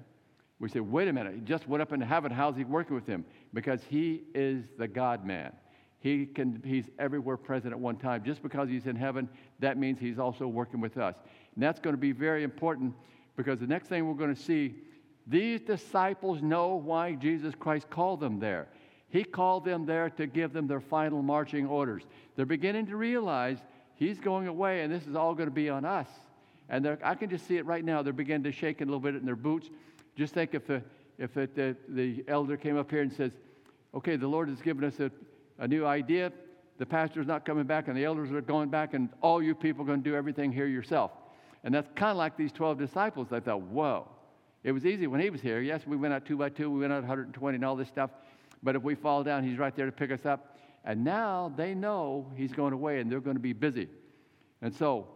We 0.60 0.70
say, 0.70 0.80
wait 0.80 1.08
a 1.08 1.14
minute, 1.14 1.36
he 1.36 1.42
just 1.42 1.68
went 1.68 1.82
up 1.82 1.94
into 1.94 2.06
heaven. 2.06 2.32
How's 2.32 2.58
he 2.58 2.64
working 2.64 2.96
with 2.96 3.06
him? 3.06 3.24
Because 3.54 3.82
he 3.88 4.24
is 4.36 4.66
the 4.78 4.88
God 4.88 5.26
man. 5.26 5.54
He 6.00 6.26
can, 6.26 6.62
he's 6.66 6.86
everywhere 7.00 7.38
present 7.38 7.74
at 7.74 7.80
one 7.80 7.98
time. 7.98 8.24
Just 8.24 8.44
because 8.44 8.70
he's 8.70 8.86
in 8.86 8.96
heaven, 8.96 9.30
that 9.60 9.78
means 9.78 10.00
he's 10.00 10.20
also 10.20 10.48
working 10.48 10.82
with 10.82 10.98
us. 10.98 11.16
And 11.58 11.64
that's 11.64 11.80
going 11.80 11.96
to 11.96 12.00
be 12.00 12.12
very 12.12 12.44
important 12.44 12.94
because 13.36 13.60
the 13.60 13.66
next 13.66 13.88
thing 13.88 14.08
we're 14.08 14.14
going 14.14 14.36
to 14.36 14.40
see, 14.40 14.76
these 15.26 15.60
disciples 15.60 16.44
know 16.44 16.76
why 16.76 17.14
Jesus 17.14 17.56
Christ 17.56 17.90
called 17.90 18.20
them 18.20 18.40
there. 18.40 18.68
He 19.10 19.24
called 19.24 19.66
them 19.66 19.88
there 19.88 20.12
to 20.12 20.28
give 20.28 20.54
them 20.54 20.68
their 20.68 20.80
final 20.80 21.24
marching 21.24 21.66
orders. 21.66 22.04
They're 22.36 22.46
beginning 22.46 22.86
to 22.88 22.96
realize 22.96 23.58
he's 23.96 24.20
going 24.20 24.48
away 24.48 24.82
and 24.82 24.94
this 24.94 25.08
is 25.08 25.16
all 25.16 25.34
going 25.34 25.50
to 25.50 25.56
be 25.56 25.68
on 25.68 25.84
us. 25.84 26.08
And 26.70 26.96
I 27.04 27.16
can 27.16 27.28
just 27.28 27.48
see 27.48 27.58
it 27.58 27.66
right 27.66 27.84
now. 27.84 28.04
They're 28.04 28.14
beginning 28.14 28.44
to 28.44 28.52
shake 28.52 28.82
a 28.82 28.86
little 28.86 29.00
bit 29.00 29.16
in 29.16 29.26
their 29.26 29.36
boots. 29.36 29.72
Just 30.16 30.36
think 30.36 30.54
if 30.54 30.68
the, 30.68 30.84
if 31.18 31.38
it, 31.38 31.56
the, 31.56 31.76
the 31.90 32.24
elder 32.28 32.56
came 32.56 32.78
up 32.78 32.92
here 32.92 33.02
and 33.02 33.12
says, 33.12 33.32
okay, 33.96 34.16
the 34.16 34.28
Lord 34.28 34.48
has 34.50 34.62
given 34.62 34.84
us 34.84 35.00
a, 35.00 35.10
a 35.58 35.68
new 35.68 35.88
idea. 35.88 36.32
The 36.78 36.86
pastor's 36.86 37.26
not 37.26 37.46
coming 37.46 37.64
back 37.64 37.88
and 37.88 37.98
the 37.98 38.06
elders 38.06 38.32
are 38.32 38.42
going 38.42 38.70
back 38.70 38.94
and 38.94 39.10
all 39.22 39.42
you 39.42 39.56
people 39.56 39.82
are 39.82 39.88
going 39.88 40.04
to 40.04 40.08
do 40.08 40.16
everything 40.16 40.52
here 40.52 40.68
yourself. 40.68 41.10
And 41.68 41.76
that's 41.76 41.90
kind 41.98 42.12
of 42.12 42.18
like 42.18 42.38
these 42.38 42.54
12 42.54 42.80
disciples. 42.80 43.28
They 43.30 43.42
thought, 43.42 43.60
whoa. 43.60 44.08
It 44.64 44.72
was 44.72 44.86
easy 44.86 45.06
when 45.06 45.20
he 45.20 45.30
was 45.30 45.42
here. 45.42 45.60
Yes, 45.60 45.82
we 45.86 45.98
went 45.98 46.14
out 46.14 46.26
two 46.26 46.38
by 46.38 46.48
two, 46.48 46.72
we 46.72 46.80
went 46.80 46.94
out 46.94 47.02
120 47.02 47.56
and 47.56 47.66
all 47.66 47.76
this 47.76 47.90
stuff. 47.90 48.10
But 48.64 48.78
if 48.78 48.84
we 48.84 48.96
fall 48.96 49.22
down, 49.22 49.44
he's 49.44 49.58
right 49.58 49.76
there 49.76 49.86
to 49.86 49.92
pick 49.92 50.10
us 50.10 50.26
up. 50.26 50.58
And 50.86 51.04
now 51.04 51.52
they 51.58 51.74
know 51.74 52.32
he's 52.38 52.54
going 52.54 52.72
away 52.72 53.02
and 53.02 53.12
they're 53.12 53.20
going 53.20 53.36
to 53.36 53.42
be 53.42 53.52
busy. 53.52 53.90
And 54.62 54.74
so 54.74 55.10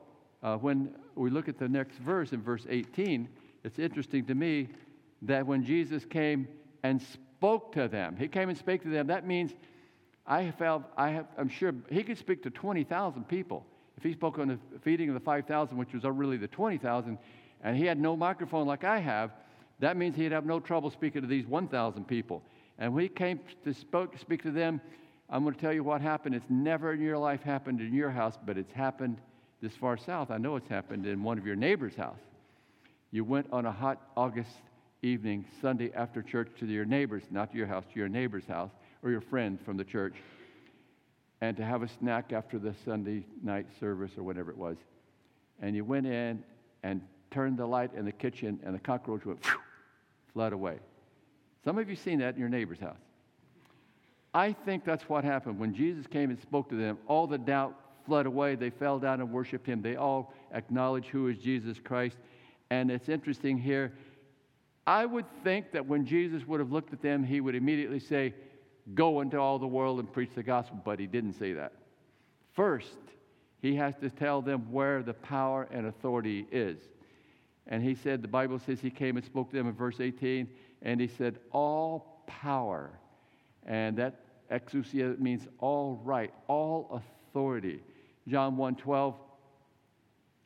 uh, 0.44 0.58
when 0.58 0.94
we 1.16 1.30
look 1.30 1.48
at 1.48 1.58
the 1.58 1.70
next 1.70 1.96
verse 2.00 2.34
in 2.34 2.42
verse 2.42 2.66
18, 2.70 3.30
it's 3.64 3.80
interesting 3.80 4.26
to 4.26 4.36
me 4.36 4.68
that 5.22 5.48
when 5.48 5.64
Jesus 5.64 6.04
came 6.04 6.50
and 6.84 7.02
spoke 7.02 7.72
to 7.76 7.88
them, 7.88 8.18
he 8.18 8.28
came 8.28 8.50
and 8.50 8.58
spoke 8.58 8.82
to 8.82 8.90
them. 8.90 9.08
That 9.08 9.26
means 9.26 9.54
I 10.28 10.52
felt, 10.52 10.84
I 10.98 11.12
have, 11.12 11.28
I'm 11.38 11.48
sure 11.48 11.74
he 11.90 12.04
could 12.04 12.18
speak 12.18 12.44
to 12.44 12.50
20,000 12.50 13.26
people. 13.30 13.66
If 14.02 14.06
he 14.06 14.14
spoke 14.14 14.40
on 14.40 14.48
the 14.48 14.58
feeding 14.80 15.10
of 15.10 15.14
the 15.14 15.20
5,000, 15.20 15.78
which 15.78 15.94
was 15.94 16.04
really 16.04 16.36
the 16.36 16.48
20,000, 16.48 17.20
and 17.64 17.78
he 17.78 17.86
had 17.86 18.00
no 18.00 18.16
microphone 18.16 18.66
like 18.66 18.84
I 18.84 18.98
have, 18.98 19.30
that 19.78 19.96
means 19.96 20.16
he'd 20.16 20.32
have 20.32 20.44
no 20.44 20.60
trouble 20.60 20.90
speaking 20.90 21.22
to 21.22 21.28
these 21.28 21.46
1,000 21.46 22.08
people. 22.08 22.42
And 22.80 22.96
when 22.96 23.04
he 23.04 23.10
came 23.10 23.40
to 23.64 23.74
spoke, 23.76 24.18
speak 24.18 24.42
to 24.42 24.50
them, 24.50 24.82
I'm 25.30 25.44
going 25.44 25.54
to 25.54 25.62
tell 25.62 25.72
you 25.72 25.84
what 25.84 26.02
happened. 26.02 26.34
It's 26.34 26.50
never 26.50 26.94
in 26.94 27.02
your 27.02 27.20
life 27.20 27.44
happened 27.44 27.80
in 27.80 27.94
your 27.94 28.10
house, 28.10 28.40
but 28.44 28.58
it's 28.58 28.74
happened 28.74 29.18
this 29.62 29.74
far 29.76 29.98
south. 29.98 30.32
I 30.32 30.40
know 30.40 30.56
it's 30.56 30.68
happened 30.68 31.06
in 31.06 31.22
one 31.22 31.38
of 31.38 31.46
your 31.46 31.56
neighbor's 31.56 31.94
house. 31.94 32.18
You 33.12 33.24
went 33.24 33.46
on 33.52 33.68
a 33.68 33.72
hot 33.72 34.02
August 34.18 34.50
evening, 35.04 35.46
Sunday 35.62 35.92
after 35.94 36.24
church, 36.24 36.50
to 36.60 36.66
your 36.66 36.86
neighbor's, 36.86 37.22
not 37.30 37.52
to 37.52 37.58
your 37.58 37.68
house, 37.68 37.84
to 37.94 38.00
your 38.00 38.10
neighbor's 38.10 38.48
house 38.48 38.72
or 39.04 39.12
your 39.12 39.22
friend 39.22 39.60
from 39.64 39.78
the 39.78 39.84
church, 39.84 40.16
and 41.42 41.58
to 41.58 41.66
have 41.66 41.82
a 41.82 41.88
snack 41.88 42.32
after 42.32 42.60
the 42.60 42.74
Sunday 42.86 43.26
night 43.44 43.66
service 43.80 44.12
or 44.18 44.24
whatever 44.24 44.52
it 44.52 44.58
was. 44.58 44.78
And 45.62 45.76
you 45.76 45.84
went 45.84 46.06
in 46.06 46.44
and 46.84 47.02
turned 47.32 47.58
the 47.58 47.66
light 47.66 47.92
in 47.96 48.06
the 48.06 48.12
kitchen, 48.12 48.60
and 48.64 48.76
the 48.76 48.80
cockroach 48.80 49.26
went, 49.26 49.44
whew, 49.46 49.60
fled 50.34 50.54
away. 50.54 50.78
Some 51.64 51.78
of 51.78 51.90
you 51.90 51.96
seen 51.96 52.20
that 52.20 52.36
in 52.36 52.40
your 52.40 52.50
neighbor's 52.50 52.80
house. 52.80 52.98
I 54.34 54.54
think 54.54 54.86
that's 54.86 55.04
what 55.10 55.24
happened. 55.24 55.60
When 55.60 55.74
Jesus 55.74 56.08
came 56.08 56.30
and 56.30 56.40
spoke 56.40 56.70
to 56.70 56.76
them, 56.76 56.98
all 57.08 57.28
the 57.28 57.38
doubt 57.38 57.76
fled 58.06 58.26
away. 58.26 58.56
They 58.56 58.70
fell 58.70 58.98
down 58.98 59.20
and 59.20 59.32
worshiped 59.32 59.68
him. 59.68 59.82
They 59.82 59.96
all 59.96 60.34
acknowledged 60.54 61.08
who 61.08 61.28
is 61.28 61.38
Jesus 61.38 61.78
Christ. 61.84 62.18
And 62.70 62.90
it's 62.90 63.10
interesting 63.10 63.58
here. 63.58 63.94
I 64.88 65.06
would 65.06 65.26
think 65.44 65.72
that 65.74 65.86
when 65.86 66.06
Jesus 66.06 66.48
would 66.48 66.60
have 66.60 66.72
looked 66.72 66.94
at 66.94 67.02
them, 67.02 67.24
he 67.24 67.42
would 67.42 67.56
immediately 67.56 68.00
say, 68.00 68.34
Go 68.94 69.22
into 69.22 69.38
all 69.38 69.60
the 69.60 69.68
world 69.68 70.00
and 70.00 70.12
preach 70.12 70.32
the 70.36 70.44
gospel. 70.44 70.80
But 70.84 71.00
he 71.00 71.08
didn't 71.08 71.34
say 71.34 71.54
that. 71.54 71.74
First, 72.54 72.98
he 73.62 73.76
has 73.76 73.96
to 73.98 74.10
tell 74.10 74.42
them 74.42 74.72
where 74.72 75.04
the 75.04 75.14
power 75.14 75.68
and 75.72 75.88
authority 75.88 76.48
is. 76.52 76.78
And 77.68 77.84
he 77.84 77.96
said, 77.96 78.22
the 78.22 78.28
Bible 78.28 78.60
says 78.60 78.80
he 78.82 78.90
came 78.90 79.18
and 79.18 79.26
spoke 79.26 79.52
to 79.52 79.56
them 79.56 79.68
in 79.68 79.74
verse 79.74 80.00
18 80.00 80.48
and 80.82 81.00
he 81.00 81.08
said, 81.08 81.40
All 81.52 82.24
power. 82.26 82.90
And 83.66 83.98
that 83.98 84.20
exousia 84.52 85.18
means 85.20 85.48
all 85.60 86.02
right, 86.04 86.34
all 86.48 87.02
authority. 87.30 87.82
John 88.28 88.58
1 88.58 88.76
12, 88.76 89.16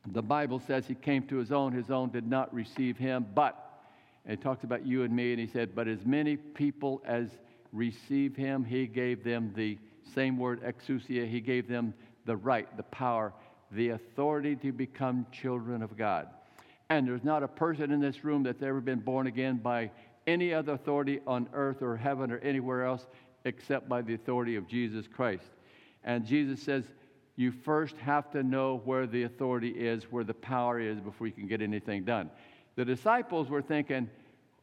the 0.07 0.21
Bible 0.21 0.59
says 0.59 0.85
he 0.85 0.95
came 0.95 1.23
to 1.27 1.37
his 1.37 1.51
own, 1.51 1.73
his 1.73 1.89
own 1.89 2.09
did 2.09 2.27
not 2.27 2.53
receive 2.53 2.97
him, 2.97 3.25
but, 3.33 3.81
and 4.25 4.37
he 4.37 4.43
talks 4.43 4.63
about 4.63 4.85
you 4.85 5.03
and 5.03 5.15
me, 5.15 5.31
and 5.31 5.39
he 5.39 5.47
said, 5.47 5.73
But 5.73 5.87
as 5.87 6.05
many 6.05 6.37
people 6.37 7.01
as 7.05 7.29
receive 7.75 8.35
him, 8.35 8.63
he 8.63 8.87
gave 8.87 9.23
them 9.23 9.51
the 9.55 9.77
same 10.13 10.37
word, 10.37 10.61
exousia, 10.63 11.29
he 11.29 11.41
gave 11.41 11.67
them 11.67 11.93
the 12.25 12.35
right, 12.35 12.75
the 12.77 12.83
power, 12.83 13.33
the 13.71 13.89
authority 13.89 14.55
to 14.55 14.71
become 14.71 15.25
children 15.31 15.83
of 15.83 15.97
God. 15.97 16.27
And 16.89 17.07
there's 17.07 17.23
not 17.23 17.43
a 17.43 17.47
person 17.47 17.91
in 17.91 17.99
this 17.99 18.23
room 18.23 18.43
that's 18.43 18.61
ever 18.61 18.79
been 18.79 18.99
born 18.99 19.27
again 19.27 19.57
by 19.57 19.91
any 20.27 20.53
other 20.53 20.73
authority 20.73 21.19
on 21.27 21.49
earth 21.53 21.81
or 21.81 21.97
heaven 21.97 22.31
or 22.31 22.37
anywhere 22.39 22.85
else 22.85 23.05
except 23.43 23.89
by 23.89 24.01
the 24.01 24.13
authority 24.13 24.55
of 24.55 24.67
Jesus 24.67 25.05
Christ. 25.07 25.45
And 26.03 26.25
Jesus 26.25 26.61
says, 26.61 26.85
you 27.35 27.51
first 27.51 27.97
have 27.97 28.31
to 28.31 28.43
know 28.43 28.81
where 28.85 29.07
the 29.07 29.23
authority 29.23 29.69
is, 29.69 30.03
where 30.05 30.23
the 30.23 30.33
power 30.33 30.79
is, 30.79 30.99
before 30.99 31.27
you 31.27 31.33
can 31.33 31.47
get 31.47 31.61
anything 31.61 32.05
done. 32.05 32.29
The 32.75 32.85
disciples 32.85 33.49
were 33.49 33.61
thinking, 33.61 34.09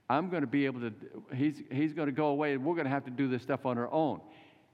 I'm 0.09 0.29
going 0.29 0.43
to 0.43 0.47
be 0.47 0.67
able 0.67 0.81
to, 0.81 0.93
he's, 1.35 1.63
he's 1.71 1.93
going 1.93 2.07
to 2.07 2.13
go 2.13 2.27
away 2.27 2.53
and 2.53 2.65
we're 2.65 2.75
going 2.75 2.87
to 2.87 2.91
have 2.91 3.05
to 3.05 3.11
do 3.11 3.29
this 3.29 3.43
stuff 3.43 3.65
on 3.65 3.79
our 3.79 3.91
own. 3.93 4.21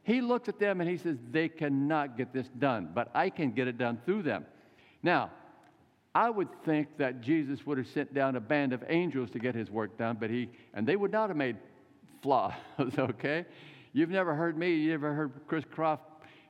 He 0.02 0.20
looks 0.20 0.48
at 0.48 0.58
them 0.58 0.80
and 0.80 0.88
he 0.88 0.96
says, 0.96 1.16
They 1.30 1.48
cannot 1.48 2.16
get 2.16 2.32
this 2.32 2.48
done, 2.58 2.90
but 2.94 3.10
I 3.14 3.30
can 3.30 3.52
get 3.52 3.68
it 3.68 3.76
done 3.76 3.98
through 4.04 4.22
them. 4.22 4.46
Now, 5.02 5.30
I 6.14 6.30
would 6.30 6.48
think 6.64 6.96
that 6.96 7.20
Jesus 7.20 7.66
would 7.66 7.78
have 7.78 7.86
sent 7.86 8.14
down 8.14 8.36
a 8.36 8.40
band 8.40 8.72
of 8.72 8.82
angels 8.88 9.30
to 9.30 9.38
get 9.38 9.54
his 9.54 9.70
work 9.70 9.96
done, 9.98 10.16
but 10.18 10.30
he, 10.30 10.48
and 10.74 10.86
they 10.86 10.96
would 10.96 11.12
not 11.12 11.28
have 11.28 11.36
made 11.36 11.56
flaws, 12.22 12.54
okay? 12.98 13.44
You've 13.92 14.10
never 14.10 14.34
heard 14.34 14.56
me, 14.56 14.74
You've 14.74 15.00
never 15.00 15.14
heard 15.14 15.32
Chris 15.46 15.64
Croft, 15.70 16.02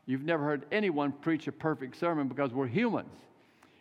you've 0.06 0.25
never 0.25 0.44
heard 0.44 0.64
anyone 0.73 1.12
preach 1.12 1.49
a 1.49 1.52
perfect 1.52 1.99
sermon 1.99 2.28
because 2.28 2.52
we're 2.52 2.66
humans. 2.66 3.12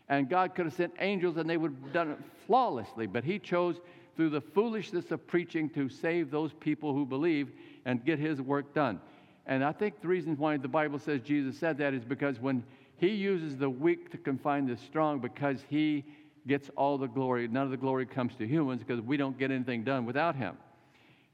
And 0.10 0.30
God 0.30 0.56
could 0.56 0.66
have 0.66 0.74
sent 0.74 0.94
angels 1.00 1.38
and 1.38 1.50
they 1.50 1.58
would 1.58 1.75
have 1.84 1.94
done 1.94 2.12
it 2.12 2.20
flawlessly, 2.46 3.08
but 3.08 3.24
he 3.24 3.39
chose 3.39 3.80
through 4.18 4.32
the 4.32 4.42
foolishness 4.42 5.12
of 5.12 5.26
preaching 5.26 5.70
to 5.70 5.88
save 5.88 6.30
those 6.30 6.52
people 6.52 6.94
who 6.94 7.06
believe 7.06 7.52
and 7.86 8.04
get 8.04 8.20
his 8.20 8.42
work 8.42 8.74
done. 8.74 9.00
And 9.46 9.64
I 9.64 9.72
think 9.72 10.02
the 10.02 10.10
reason 10.10 10.36
why 10.36 10.58
the 10.58 10.68
Bible 10.68 11.00
says 11.00 11.22
Jesus 11.22 11.58
said 11.58 11.78
that 11.78 11.94
is 11.94 12.04
because 12.04 12.38
when 12.42 12.64
he 12.98 13.10
uses 13.10 13.56
the 13.56 13.70
weak 13.70 14.12
to 14.12 14.18
confine 14.18 14.66
the 14.66 14.76
strong 14.76 15.20
because 15.20 15.64
he 15.70 16.04
gets 16.48 16.70
all 16.76 16.98
the 16.98 17.08
glory. 17.08 17.48
None 17.48 17.64
of 17.64 17.72
the 17.72 17.78
glory 17.78 18.06
comes 18.06 18.36
to 18.36 18.48
humans 18.48 18.82
because 18.84 19.02
we 19.02 19.18
don't 19.18 19.38
get 19.38 19.52
anything 19.52 19.84
done 19.84 20.06
without 20.06 20.36
him. 20.36 20.58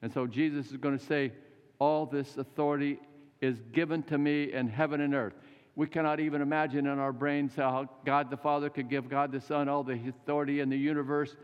And 0.01 0.11
so 0.11 0.27
Jesus 0.27 0.71
is 0.71 0.77
going 0.77 0.97
to 0.97 1.05
say, 1.05 1.31
All 1.79 2.05
this 2.05 2.37
authority 2.37 2.99
is 3.39 3.61
given 3.71 4.03
to 4.03 4.17
me 4.17 4.51
in 4.51 4.67
heaven 4.67 5.01
and 5.01 5.13
earth. 5.13 5.33
We 5.75 5.87
cannot 5.87 6.19
even 6.19 6.41
imagine 6.41 6.85
in 6.85 6.99
our 6.99 7.13
brains 7.13 7.55
how 7.55 7.89
God 8.05 8.29
the 8.29 8.37
Father 8.37 8.69
could 8.69 8.89
give 8.89 9.09
God 9.09 9.31
the 9.31 9.41
Son 9.41 9.69
all 9.69 9.83
the 9.83 9.99
authority 10.07 10.59
in 10.59 10.69
the 10.69 10.77
universe 10.77 11.35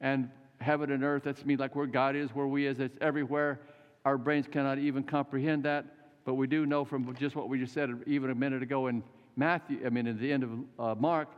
and 0.00 0.30
heaven 0.60 0.90
and 0.90 1.04
earth. 1.04 1.24
That's 1.24 1.44
mean 1.44 1.58
like 1.58 1.74
where 1.74 1.86
God 1.86 2.16
is, 2.16 2.30
where 2.34 2.46
we 2.46 2.66
is, 2.66 2.80
it's 2.80 2.96
everywhere. 3.00 3.60
Our 4.04 4.18
brains 4.18 4.46
cannot 4.46 4.78
even 4.78 5.02
comprehend 5.02 5.64
that. 5.64 5.84
But 6.24 6.34
we 6.34 6.46
do 6.46 6.66
know 6.66 6.84
from 6.84 7.14
just 7.16 7.36
what 7.36 7.48
we 7.48 7.58
just 7.58 7.72
said 7.72 7.90
even 8.06 8.30
a 8.30 8.34
minute 8.34 8.62
ago 8.62 8.88
in 8.88 9.02
Matthew, 9.36 9.80
I 9.84 9.90
mean, 9.90 10.06
at 10.06 10.18
the 10.18 10.32
end 10.32 10.42
of 10.42 10.50
uh, 10.78 10.94
Mark, 10.98 11.28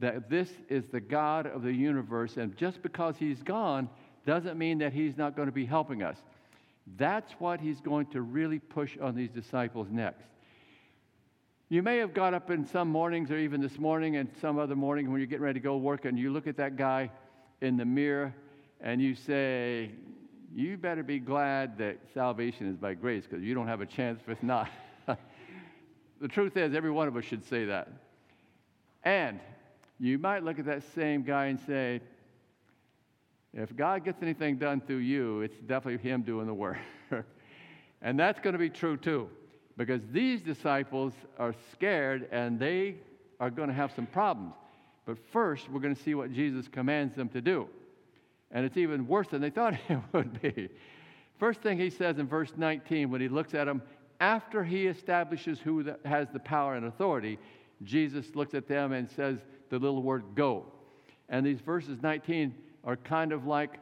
that 0.00 0.28
this 0.28 0.50
is 0.68 0.86
the 0.86 1.00
God 1.00 1.46
of 1.46 1.62
the 1.62 1.72
universe, 1.72 2.36
and 2.36 2.56
just 2.56 2.82
because 2.82 3.16
he's 3.16 3.42
gone 3.42 3.88
doesn't 4.26 4.58
mean 4.58 4.78
that 4.78 4.92
he's 4.92 5.16
not 5.16 5.34
going 5.34 5.46
to 5.46 5.52
be 5.52 5.64
helping 5.64 6.02
us. 6.02 6.18
That's 6.96 7.32
what 7.38 7.60
he's 7.60 7.80
going 7.80 8.06
to 8.06 8.22
really 8.22 8.58
push 8.58 8.96
on 8.98 9.14
these 9.14 9.30
disciples 9.30 9.88
next. 9.90 10.26
You 11.68 11.82
may 11.82 11.98
have 11.98 12.14
got 12.14 12.32
up 12.34 12.50
in 12.50 12.64
some 12.64 12.88
mornings 12.88 13.30
or 13.30 13.38
even 13.38 13.60
this 13.60 13.78
morning 13.78 14.16
and 14.16 14.30
some 14.40 14.58
other 14.58 14.76
morning 14.76 15.10
when 15.10 15.20
you're 15.20 15.26
getting 15.26 15.44
ready 15.44 15.60
to 15.60 15.64
go 15.64 15.76
work 15.76 16.06
and 16.06 16.18
you 16.18 16.32
look 16.32 16.46
at 16.46 16.56
that 16.56 16.76
guy 16.76 17.10
in 17.60 17.76
the 17.76 17.84
mirror 17.84 18.34
and 18.80 19.00
you 19.00 19.14
say, 19.14 19.90
You 20.54 20.76
better 20.76 21.02
be 21.02 21.18
glad 21.18 21.78
that 21.78 21.98
salvation 22.14 22.68
is 22.68 22.76
by 22.76 22.94
grace 22.94 23.24
because 23.28 23.44
you 23.44 23.54
don't 23.54 23.68
have 23.68 23.80
a 23.80 23.86
chance 23.86 24.20
if 24.22 24.28
it's 24.28 24.42
not. 24.42 24.68
the 26.20 26.28
truth 26.28 26.56
is, 26.56 26.74
every 26.74 26.90
one 26.90 27.08
of 27.08 27.16
us 27.16 27.24
should 27.24 27.44
say 27.44 27.66
that. 27.66 27.88
And 29.04 29.40
you 29.98 30.18
might 30.18 30.44
look 30.44 30.58
at 30.58 30.66
that 30.66 30.82
same 30.94 31.22
guy 31.22 31.46
and 31.46 31.58
say, 31.60 32.00
if 33.54 33.74
God 33.74 34.04
gets 34.04 34.22
anything 34.22 34.56
done 34.56 34.80
through 34.80 34.98
you, 34.98 35.40
it's 35.40 35.58
definitely 35.66 36.08
Him 36.08 36.22
doing 36.22 36.46
the 36.46 36.54
work. 36.54 36.76
and 38.02 38.18
that's 38.18 38.38
going 38.40 38.52
to 38.52 38.58
be 38.58 38.70
true 38.70 38.96
too, 38.96 39.28
because 39.76 40.02
these 40.12 40.42
disciples 40.42 41.14
are 41.38 41.54
scared 41.72 42.28
and 42.30 42.58
they 42.60 42.96
are 43.40 43.50
going 43.50 43.68
to 43.68 43.74
have 43.74 43.92
some 43.92 44.06
problems. 44.06 44.54
But 45.06 45.18
first, 45.32 45.70
we're 45.70 45.80
going 45.80 45.96
to 45.96 46.02
see 46.02 46.14
what 46.14 46.32
Jesus 46.32 46.68
commands 46.68 47.16
them 47.16 47.30
to 47.30 47.40
do. 47.40 47.68
And 48.50 48.64
it's 48.64 48.76
even 48.76 49.06
worse 49.06 49.28
than 49.28 49.40
they 49.40 49.50
thought 49.50 49.74
it 49.88 49.98
would 50.12 50.40
be. 50.40 50.68
First 51.38 51.60
thing 51.60 51.78
he 51.78 51.90
says 51.90 52.18
in 52.18 52.26
verse 52.26 52.52
19, 52.56 53.10
when 53.10 53.20
he 53.20 53.28
looks 53.28 53.54
at 53.54 53.66
them, 53.66 53.82
after 54.20 54.64
he 54.64 54.86
establishes 54.86 55.60
who 55.60 55.94
has 56.04 56.28
the 56.32 56.40
power 56.40 56.74
and 56.74 56.86
authority, 56.86 57.38
Jesus 57.84 58.34
looks 58.34 58.54
at 58.54 58.66
them 58.66 58.92
and 58.92 59.08
says 59.08 59.38
the 59.70 59.78
little 59.78 60.02
word 60.02 60.24
go. 60.34 60.66
And 61.28 61.46
these 61.46 61.60
verses 61.60 61.98
19 62.02 62.54
are 62.84 62.96
kind 62.96 63.32
of 63.32 63.46
like, 63.46 63.78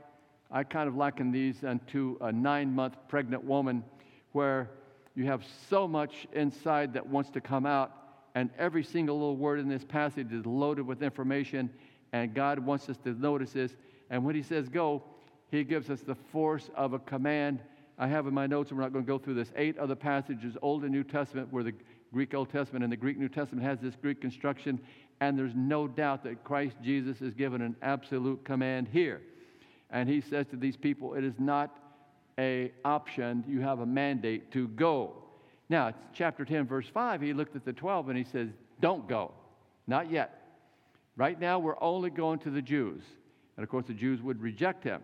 I 0.51 0.65
kind 0.65 0.89
of 0.89 0.97
liken 0.97 1.33
these 1.33 1.65
unto 1.65 2.19
a 2.21 2.31
nine 2.31 2.75
month 2.75 2.97
pregnant 3.09 3.45
woman 3.45 3.85
where 4.33 4.71
you 5.15 5.25
have 5.25 5.43
so 5.71 5.89
much 5.89 6.27
inside 6.35 6.93
that 6.93 7.07
wants 7.07 7.31
to 7.31 7.41
come 7.41 7.65
out, 7.65 7.93
and 8.35 8.51
every 8.59 8.85
single 8.85 9.19
little 9.19 9.37
word 9.37 9.59
in 9.59 9.69
this 9.69 9.85
passage 9.85 10.31
is 10.33 10.45
loaded 10.45 10.87
with 10.87 11.03
information, 11.03 11.71
and 12.13 12.35
God 12.35 12.59
wants 12.59 12.89
us 12.91 12.99
to 12.99 13.11
notice 13.15 13.53
this. 13.53 13.75
And 14.11 14.25
when 14.25 14.35
He 14.35 14.43
says 14.43 14.69
go, 14.69 15.03
He 15.51 15.65
gives 15.65 15.91
us 15.91 16.01
the 16.01 16.15
force 16.15 16.71
of 16.75 16.93
a 16.93 16.99
command. 16.99 17.61
I 17.99 18.09
have 18.09 18.27
in 18.27 18.35
my 18.35 18.47
notes, 18.47 18.71
and 18.71 18.79
we're 18.79 18.85
not 18.85 18.93
going 18.93 19.05
to 19.05 19.11
go 19.11 19.19
through 19.19 19.35
this, 19.35 19.51
eight 19.57 19.79
other 19.79 19.95
passages, 19.95 20.57
Old 20.61 20.83
and 20.83 20.93
New 20.93 21.05
Testament, 21.05 21.51
where 21.51 21.63
the 21.63 21.73
Greek 22.13 22.35
Old 22.35 22.51
Testament 22.51 22.85
and 22.85 22.93
the 22.93 22.97
Greek 22.97 23.19
New 23.19 23.29
Testament 23.29 23.65
has 23.67 23.79
this 23.81 23.95
Greek 23.97 24.21
construction, 24.21 24.79
and 25.21 25.39
there's 25.39 25.55
no 25.55 25.89
doubt 25.89 26.25
that 26.25 26.45
Christ 26.45 26.77
Jesus 26.83 27.23
is 27.23 27.33
given 27.35 27.63
an 27.63 27.75
absolute 27.83 28.45
command 28.45 28.89
here. 28.93 29.23
And 29.91 30.09
he 30.09 30.21
says 30.21 30.47
to 30.51 30.57
these 30.57 30.77
people, 30.77 31.15
it 31.15 31.25
is 31.25 31.35
not 31.39 31.79
a 32.39 32.73
option, 32.85 33.45
you 33.49 33.61
have 33.61 33.81
a 33.81 33.87
mandate 33.87 34.51
to 34.53 34.69
go. 34.69 35.15
Now, 35.69 35.89
it's 35.89 35.99
chapter 36.13 36.45
10, 36.45 36.67
verse 36.67 36.87
5. 36.93 37.21
He 37.21 37.33
looked 37.33 37.57
at 37.57 37.65
the 37.65 37.73
12 37.73 38.11
and 38.11 38.19
he 38.19 38.25
says, 38.25 38.49
Don't 38.81 39.09
go. 39.09 39.33
Not 39.87 40.11
yet. 40.11 40.43
Right 41.17 41.41
now, 41.41 41.59
we're 41.59 41.81
only 41.83 42.11
going 42.11 42.39
to 42.41 42.51
the 42.51 42.63
Jews. 42.63 43.03
And 43.57 43.65
of 43.65 43.71
course, 43.71 43.87
the 43.87 43.95
Jews 43.95 44.23
would 44.23 44.41
reject 44.41 44.85
him. 44.85 45.03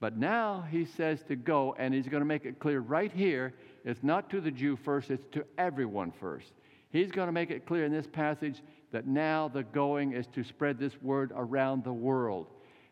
But 0.00 0.16
now 0.16 0.64
he 0.70 0.84
says 0.84 1.22
to 1.28 1.36
go, 1.36 1.74
and 1.78 1.92
he's 1.92 2.06
going 2.06 2.20
to 2.20 2.26
make 2.26 2.44
it 2.44 2.60
clear 2.60 2.80
right 2.80 3.10
here 3.12 3.54
it's 3.84 4.02
not 4.02 4.28
to 4.30 4.40
the 4.40 4.50
Jew 4.50 4.76
first, 4.76 5.10
it's 5.10 5.26
to 5.32 5.44
everyone 5.56 6.12
first. 6.20 6.52
He's 6.90 7.10
going 7.10 7.26
to 7.26 7.32
make 7.32 7.50
it 7.50 7.66
clear 7.66 7.84
in 7.84 7.92
this 7.92 8.06
passage 8.06 8.62
that 8.92 9.06
now 9.06 9.48
the 9.48 9.62
going 9.62 10.12
is 10.12 10.26
to 10.28 10.44
spread 10.44 10.78
this 10.78 10.92
word 11.02 11.32
around 11.34 11.84
the 11.84 11.92
world. 11.92 12.46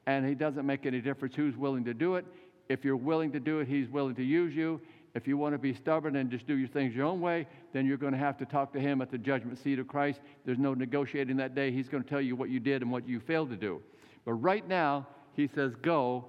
And 0.06 0.26
he 0.26 0.34
doesn't 0.34 0.64
make 0.64 0.86
any 0.86 1.00
difference 1.00 1.34
who's 1.34 1.56
willing 1.56 1.84
to 1.84 1.94
do 1.94 2.14
it. 2.16 2.24
If 2.68 2.84
you're 2.84 2.96
willing 2.96 3.32
to 3.32 3.40
do 3.40 3.60
it, 3.60 3.68
he's 3.68 3.88
willing 3.88 4.14
to 4.16 4.22
use 4.22 4.54
you. 4.54 4.80
If 5.14 5.26
you 5.26 5.38
want 5.38 5.54
to 5.54 5.58
be 5.58 5.72
stubborn 5.72 6.16
and 6.16 6.30
just 6.30 6.46
do 6.46 6.54
your 6.54 6.68
things 6.68 6.94
your 6.94 7.06
own 7.06 7.20
way, 7.20 7.46
then 7.72 7.86
you're 7.86 7.96
going 7.96 8.12
to 8.12 8.18
have 8.18 8.36
to 8.38 8.44
talk 8.44 8.72
to 8.74 8.80
him 8.80 9.00
at 9.00 9.10
the 9.10 9.16
judgment 9.16 9.58
seat 9.58 9.78
of 9.78 9.88
Christ. 9.88 10.20
There's 10.44 10.58
no 10.58 10.74
negotiating 10.74 11.38
that 11.38 11.54
day. 11.54 11.70
He's 11.70 11.88
going 11.88 12.02
to 12.02 12.08
tell 12.08 12.20
you 12.20 12.36
what 12.36 12.50
you 12.50 12.60
did 12.60 12.82
and 12.82 12.90
what 12.90 13.08
you 13.08 13.20
failed 13.20 13.48
to 13.50 13.56
do. 13.56 13.80
But 14.26 14.34
right 14.34 14.68
now, 14.68 15.06
he 15.32 15.46
says, 15.46 15.72
Go, 15.80 16.26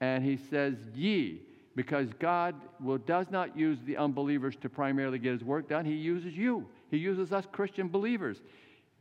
and 0.00 0.22
he 0.22 0.36
says, 0.36 0.74
Ye, 0.94 1.40
because 1.74 2.08
God 2.20 2.54
will, 2.80 2.98
does 2.98 3.30
not 3.30 3.56
use 3.56 3.78
the 3.84 3.96
unbelievers 3.96 4.54
to 4.60 4.68
primarily 4.68 5.18
get 5.18 5.32
his 5.32 5.42
work 5.42 5.68
done. 5.68 5.84
He 5.84 5.94
uses 5.94 6.36
you, 6.36 6.66
he 6.90 6.98
uses 6.98 7.32
us 7.32 7.44
Christian 7.50 7.88
believers. 7.88 8.42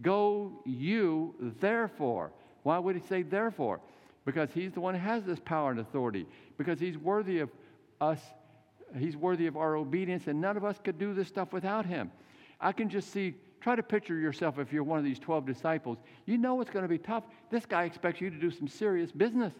Go 0.01 0.61
you, 0.65 1.35
therefore. 1.59 2.31
Why 2.63 2.77
would 2.79 2.95
he 2.95 3.01
say 3.07 3.23
therefore? 3.23 3.79
Because 4.25 4.49
he's 4.53 4.73
the 4.73 4.81
one 4.81 4.93
who 4.93 4.99
has 5.01 5.23
this 5.23 5.39
power 5.39 5.71
and 5.71 5.79
authority. 5.79 6.25
Because 6.57 6.79
he's 6.79 6.97
worthy 6.97 7.39
of 7.39 7.49
us, 7.99 8.19
he's 8.97 9.17
worthy 9.17 9.47
of 9.47 9.57
our 9.57 9.75
obedience, 9.75 10.27
and 10.27 10.39
none 10.39 10.57
of 10.57 10.63
us 10.63 10.77
could 10.83 10.99
do 10.99 11.13
this 11.13 11.27
stuff 11.27 11.51
without 11.51 11.85
him. 11.85 12.11
I 12.61 12.71
can 12.71 12.89
just 12.89 13.11
see, 13.11 13.35
try 13.61 13.75
to 13.75 13.83
picture 13.83 14.17
yourself 14.17 14.59
if 14.59 14.71
you're 14.71 14.83
one 14.83 14.99
of 14.99 15.05
these 15.05 15.19
12 15.19 15.45
disciples. 15.45 15.97
You 16.25 16.37
know 16.37 16.61
it's 16.61 16.69
going 16.69 16.83
to 16.83 16.89
be 16.89 16.97
tough. 16.97 17.23
This 17.49 17.65
guy 17.65 17.83
expects 17.83 18.21
you 18.21 18.29
to 18.29 18.37
do 18.37 18.51
some 18.51 18.67
serious 18.67 19.11
business. 19.11 19.53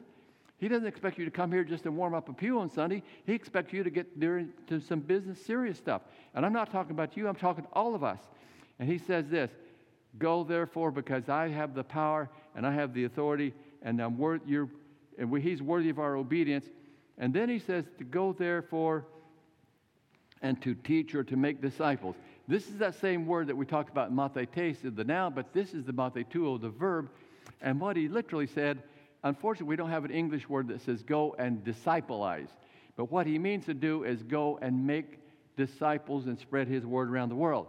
He 0.60 0.68
doesn't 0.68 0.88
expect 0.88 1.20
you 1.20 1.26
to 1.26 1.32
come 1.32 1.52
here 1.52 1.64
just 1.64 1.84
to 1.84 1.92
warm 1.92 2.16
up 2.16 2.30
a 2.30 2.34
pew 2.34 2.60
on 2.60 2.70
Sunday. 2.70 3.04
He 3.26 3.34
expects 3.34 3.74
you 3.74 3.84
to 3.84 3.90
get 3.90 4.08
into 4.20 4.80
some 4.80 5.02
business, 5.02 5.40
serious 5.44 5.78
stuff. 5.78 6.02
And 6.34 6.46
I'm 6.46 6.54
not 6.54 6.72
talking 6.72 6.92
about 6.92 7.16
you, 7.16 7.28
I'm 7.28 7.36
talking 7.36 7.64
to 7.64 7.70
all 7.74 7.94
of 7.94 8.04
us. 8.04 8.20
And 8.80 8.90
he 8.90 8.98
says 8.98 9.28
this 9.30 9.52
Go 10.18 10.44
therefore, 10.44 10.92
because 10.92 11.30
I 11.30 11.50
have 11.50 11.76
the 11.76 11.84
power 11.84 12.30
and 12.56 12.66
I 12.66 12.74
have 12.74 12.94
the 12.94 13.04
authority, 13.06 13.54
and 13.84 14.02
I'm 14.02 14.18
worth 14.18 14.42
you're, 14.48 14.70
and 15.20 15.30
we, 15.30 15.42
He's 15.42 15.62
worthy 15.62 15.90
of 15.90 16.00
our 16.00 16.16
obedience. 16.16 16.66
And 17.20 17.34
then 17.34 17.50
He 17.50 17.60
says 17.60 17.86
to 18.00 18.04
go 18.04 18.34
therefore 18.34 19.06
and 20.42 20.60
to 20.64 20.74
teach 20.74 21.14
or 21.14 21.24
to 21.24 21.36
make 21.36 21.62
disciples. 21.62 22.16
This 22.48 22.68
is 22.68 22.78
that 22.78 22.96
same 22.96 23.26
word 23.26 23.48
that 23.48 23.58
we 23.58 23.66
talked 23.66 23.90
about 23.90 24.10
in 24.10 24.16
mathetes, 24.16 24.78
the 24.96 25.04
noun, 25.04 25.34
but 25.34 25.54
this 25.54 25.74
is 25.74 25.84
the 25.84 25.92
mathetuo, 25.92 26.60
the 26.60 26.70
verb. 26.70 27.10
And 27.62 27.80
what 27.80 27.98
he 27.98 28.08
literally 28.08 28.48
said, 28.48 28.82
unfortunately, 29.24 29.68
we 29.68 29.76
don't 29.76 29.90
have 29.90 30.06
an 30.06 30.12
English 30.12 30.48
word 30.48 30.70
that 30.70 30.82
says 30.82 31.04
go 31.04 31.36
and 31.38 31.64
discipleize. 31.64 32.50
But 32.96 33.12
what 33.12 33.28
he 33.28 33.38
means 33.38 33.66
to 33.66 33.74
do 33.74 34.04
is 34.04 34.24
go 34.24 34.60
and 34.62 34.88
make 34.88 35.20
disciples 35.58 36.28
and 36.28 36.40
spread 36.40 36.68
his 36.68 36.86
word 36.86 37.10
around 37.10 37.30
the 37.30 37.36
world. 37.36 37.68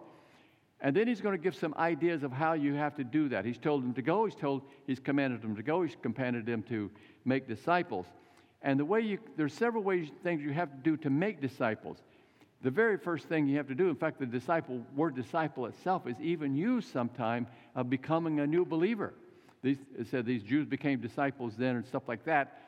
And 0.81 0.95
then 0.95 1.09
he's 1.09 1.21
going 1.21 1.37
to 1.37 1.43
give 1.43 1.57
some 1.57 1.75
ideas 1.77 2.23
of 2.23 2.31
how 2.31 2.53
you 2.53 2.75
have 2.75 2.95
to 2.97 3.05
do 3.05 3.29
that. 3.31 3.45
He's 3.45 3.59
told 3.59 3.83
them 3.83 3.95
to 3.95 4.03
go, 4.03 4.27
he's 4.27 4.37
told, 4.37 4.63
he's 4.87 5.01
commanded 5.01 5.43
them 5.43 5.57
to 5.57 5.63
go, 5.63 5.83
he's 5.83 5.97
commanded 6.01 6.47
them 6.47 6.63
to 6.65 6.89
make 7.25 7.49
disciples. 7.49 8.07
And 8.63 8.79
the 8.79 8.85
way 8.85 9.01
you, 9.01 9.19
there's 9.37 9.55
several 9.55 9.83
ways, 9.83 10.09
things 10.23 10.41
you 10.41 10.53
have 10.53 10.71
to 10.71 10.77
do 10.79 10.97
to 10.99 11.11
make 11.11 11.41
disciples. 11.41 11.99
The 12.63 12.71
very 12.71 12.99
first 12.99 13.27
thing 13.29 13.47
you 13.47 13.57
have 13.57 13.69
to 13.69 13.75
do, 13.75 13.89
in 13.89 13.95
fact, 13.95 14.19
the 14.19 14.27
disciple, 14.27 14.83
word 14.97 15.15
disciple 15.15 15.67
itself 15.67 16.07
is 16.07 16.17
even 16.21 16.57
used 16.57 16.93
sometime 16.93 17.47
of 17.77 17.89
becoming 17.89 18.41
a 18.41 18.47
new 18.47 18.65
believer. 18.65 19.15
These, 19.63 19.79
it 19.97 20.09
said 20.09 20.27
these 20.27 20.43
Jews 20.43 20.67
became 20.67 21.01
disciples 21.01 21.55
then 21.57 21.77
and 21.77 21.87
stuff 21.87 22.05
like 22.09 22.25
that. 22.25 22.63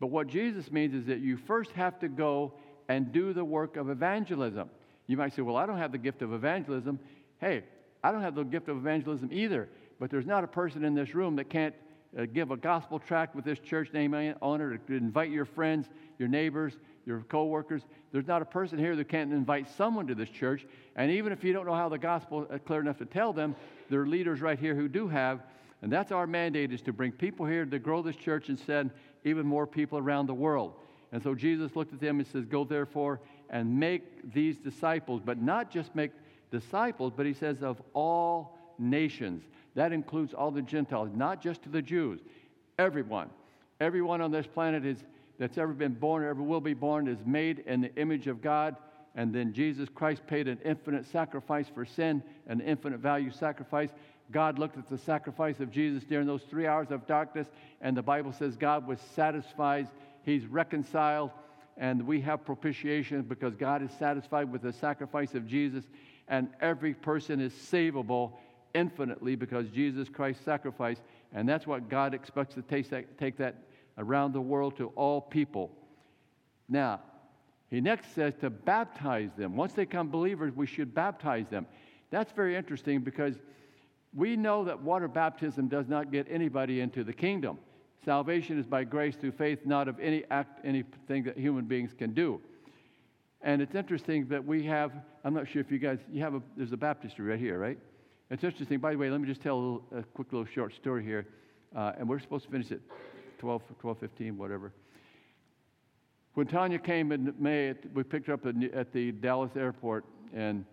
But 0.00 0.08
what 0.08 0.26
Jesus 0.26 0.72
means 0.72 0.94
is 0.94 1.06
that 1.06 1.20
you 1.20 1.36
first 1.36 1.70
have 1.72 1.98
to 2.00 2.08
go 2.08 2.54
and 2.88 3.12
do 3.12 3.32
the 3.32 3.44
work 3.44 3.76
of 3.76 3.88
evangelism. 3.88 4.68
You 5.06 5.16
might 5.16 5.34
say, 5.34 5.42
well, 5.42 5.56
I 5.56 5.66
don't 5.66 5.78
have 5.78 5.92
the 5.92 5.98
gift 5.98 6.22
of 6.22 6.32
evangelism. 6.32 6.98
Hey, 7.38 7.64
I 8.02 8.10
don't 8.10 8.22
have 8.22 8.34
the 8.34 8.44
gift 8.44 8.68
of 8.68 8.76
evangelism 8.76 9.28
either, 9.32 9.68
but 10.00 10.10
there's 10.10 10.26
not 10.26 10.42
a 10.42 10.48
person 10.48 10.84
in 10.84 10.94
this 10.94 11.14
room 11.14 11.36
that 11.36 11.50
can't 11.50 11.74
uh, 12.18 12.26
give 12.32 12.50
a 12.50 12.56
gospel 12.56 12.98
tract 12.98 13.34
with 13.34 13.44
this 13.44 13.58
church 13.58 13.92
name 13.92 14.14
on 14.14 14.60
it, 14.60 14.86
to 14.86 14.94
invite 14.94 15.30
your 15.30 15.44
friends, 15.44 15.88
your 16.18 16.28
neighbors, 16.28 16.76
your 17.06 17.20
coworkers. 17.20 17.82
There's 18.12 18.26
not 18.26 18.42
a 18.42 18.46
person 18.46 18.78
here 18.78 18.96
that 18.96 19.08
can't 19.08 19.32
invite 19.32 19.68
someone 19.76 20.06
to 20.08 20.14
this 20.14 20.28
church. 20.28 20.66
And 20.96 21.10
even 21.10 21.32
if 21.32 21.44
you 21.44 21.52
don't 21.52 21.66
know 21.66 21.74
how 21.74 21.88
the 21.88 21.98
gospel 21.98 22.44
is 22.44 22.60
clear 22.66 22.80
enough 22.80 22.98
to 22.98 23.06
tell 23.06 23.32
them, 23.32 23.54
there 23.88 24.00
are 24.00 24.06
leaders 24.06 24.40
right 24.40 24.58
here 24.58 24.74
who 24.74 24.88
do 24.88 25.08
have. 25.08 25.42
And 25.82 25.90
that's 25.90 26.12
our 26.12 26.26
mandate 26.26 26.72
is 26.72 26.82
to 26.82 26.92
bring 26.92 27.12
people 27.12 27.46
here 27.46 27.64
to 27.64 27.78
grow 27.78 28.02
this 28.02 28.16
church 28.16 28.48
and 28.48 28.58
send 28.58 28.90
even 29.24 29.46
more 29.46 29.66
people 29.66 29.98
around 29.98 30.26
the 30.26 30.34
world. 30.34 30.74
And 31.12 31.22
so 31.22 31.34
Jesus 31.34 31.74
looked 31.74 31.92
at 31.92 32.00
them 32.00 32.18
and 32.18 32.26
says, 32.26 32.44
Go 32.44 32.64
therefore 32.64 33.20
and 33.48 33.78
make 33.78 34.32
these 34.32 34.58
disciples, 34.58 35.22
but 35.24 35.40
not 35.40 35.70
just 35.70 35.94
make 35.94 36.12
disciples, 36.50 37.12
but 37.16 37.26
he 37.26 37.32
says 37.32 37.62
of 37.62 37.80
all 37.94 38.58
nations. 38.78 39.44
That 39.74 39.92
includes 39.92 40.34
all 40.34 40.50
the 40.50 40.62
Gentiles, 40.62 41.10
not 41.14 41.42
just 41.42 41.62
to 41.62 41.68
the 41.68 41.82
Jews. 41.82 42.20
Everyone. 42.78 43.30
Everyone 43.80 44.20
on 44.20 44.30
this 44.30 44.46
planet 44.46 44.84
is, 44.84 44.98
that's 45.38 45.58
ever 45.58 45.72
been 45.72 45.94
born 45.94 46.22
or 46.22 46.28
ever 46.28 46.42
will 46.42 46.60
be 46.60 46.74
born 46.74 47.08
is 47.08 47.18
made 47.24 47.60
in 47.60 47.80
the 47.80 47.94
image 47.96 48.26
of 48.26 48.42
God. 48.42 48.76
And 49.14 49.34
then 49.34 49.52
Jesus 49.52 49.88
Christ 49.92 50.26
paid 50.26 50.48
an 50.48 50.58
infinite 50.64 51.06
sacrifice 51.06 51.66
for 51.68 51.84
sin, 51.84 52.22
an 52.46 52.60
infinite 52.60 53.00
value 53.00 53.30
sacrifice. 53.30 53.90
God 54.30 54.58
looked 54.58 54.78
at 54.78 54.88
the 54.88 54.98
sacrifice 54.98 55.60
of 55.60 55.70
Jesus 55.70 56.04
during 56.04 56.26
those 56.26 56.42
three 56.42 56.66
hours 56.66 56.90
of 56.90 57.06
darkness, 57.06 57.48
and 57.80 57.96
the 57.96 58.02
Bible 58.02 58.32
says 58.32 58.56
God 58.56 58.86
was 58.86 59.00
satisfied. 59.16 59.88
He's 60.22 60.46
reconciled, 60.46 61.32
and 61.76 62.06
we 62.06 62.20
have 62.20 62.44
propitiation 62.44 63.22
because 63.22 63.56
God 63.56 63.82
is 63.82 63.90
satisfied 63.98 64.52
with 64.52 64.62
the 64.62 64.72
sacrifice 64.72 65.34
of 65.34 65.46
Jesus 65.48 65.84
and 66.30 66.48
every 66.60 66.94
person 66.94 67.40
is 67.40 67.52
savable 67.52 68.32
infinitely 68.74 69.36
because 69.36 69.68
Jesus 69.68 70.08
Christ 70.08 70.44
sacrificed. 70.44 71.02
And 71.32 71.48
that's 71.48 71.66
what 71.66 71.88
God 71.88 72.14
expects 72.14 72.54
to 72.54 72.62
take 72.62 72.90
that, 72.90 73.18
take 73.18 73.36
that 73.38 73.56
around 73.98 74.32
the 74.32 74.40
world 74.40 74.76
to 74.78 74.88
all 74.96 75.20
people. 75.20 75.70
Now, 76.68 77.00
He 77.70 77.80
next 77.80 78.14
says 78.14 78.34
to 78.40 78.50
baptize 78.50 79.30
them. 79.36 79.56
Once 79.56 79.72
they 79.72 79.84
become 79.84 80.10
believers, 80.10 80.54
we 80.54 80.66
should 80.66 80.94
baptize 80.94 81.48
them. 81.48 81.66
That's 82.10 82.32
very 82.32 82.56
interesting 82.56 83.00
because 83.00 83.36
we 84.14 84.36
know 84.36 84.64
that 84.64 84.82
water 84.82 85.06
baptism 85.06 85.68
does 85.68 85.88
not 85.88 86.10
get 86.10 86.26
anybody 86.28 86.80
into 86.80 87.04
the 87.04 87.12
kingdom. 87.12 87.58
Salvation 88.04 88.58
is 88.58 88.66
by 88.66 88.82
grace 88.84 89.14
through 89.14 89.32
faith, 89.32 89.60
not 89.64 89.86
of 89.86 90.00
any 90.00 90.24
act, 90.30 90.60
anything 90.64 91.22
that 91.24 91.36
human 91.36 91.66
beings 91.66 91.92
can 91.96 92.12
do. 92.14 92.40
And 93.42 93.62
it's 93.62 93.74
interesting 93.74 94.26
that 94.28 94.44
we 94.44 94.64
have, 94.64 94.92
I'm 95.24 95.34
not 95.34 95.48
sure 95.48 95.60
if 95.60 95.70
you 95.70 95.78
guys, 95.78 95.98
you 96.10 96.22
have 96.22 96.34
a, 96.34 96.42
there's 96.56 96.72
a 96.72 96.76
baptistry 96.76 97.26
right 97.26 97.38
here, 97.38 97.58
right? 97.58 97.78
It's 98.30 98.44
interesting. 98.44 98.78
By 98.78 98.92
the 98.92 98.98
way, 98.98 99.10
let 99.10 99.20
me 99.20 99.26
just 99.26 99.42
tell 99.42 99.56
a, 99.56 99.58
little, 99.58 99.82
a 99.96 100.02
quick 100.04 100.32
little 100.32 100.46
short 100.46 100.72
story 100.74 101.04
here. 101.04 101.26
Uh, 101.74 101.92
and 101.98 102.08
we're 102.08 102.20
supposed 102.20 102.44
to 102.44 102.50
finish 102.50 102.70
at 102.70 102.78
12, 103.38 103.62
12, 103.80 103.98
15, 103.98 104.38
whatever. 104.38 104.72
When 106.34 106.46
Tanya 106.46 106.78
came 106.78 107.10
in 107.10 107.34
May, 107.40 107.74
we 107.92 108.04
picked 108.04 108.28
her 108.28 108.34
up 108.34 108.46
at 108.46 108.92
the 108.92 109.10
Dallas 109.10 109.50
airport, 109.56 110.04
and, 110.32 110.64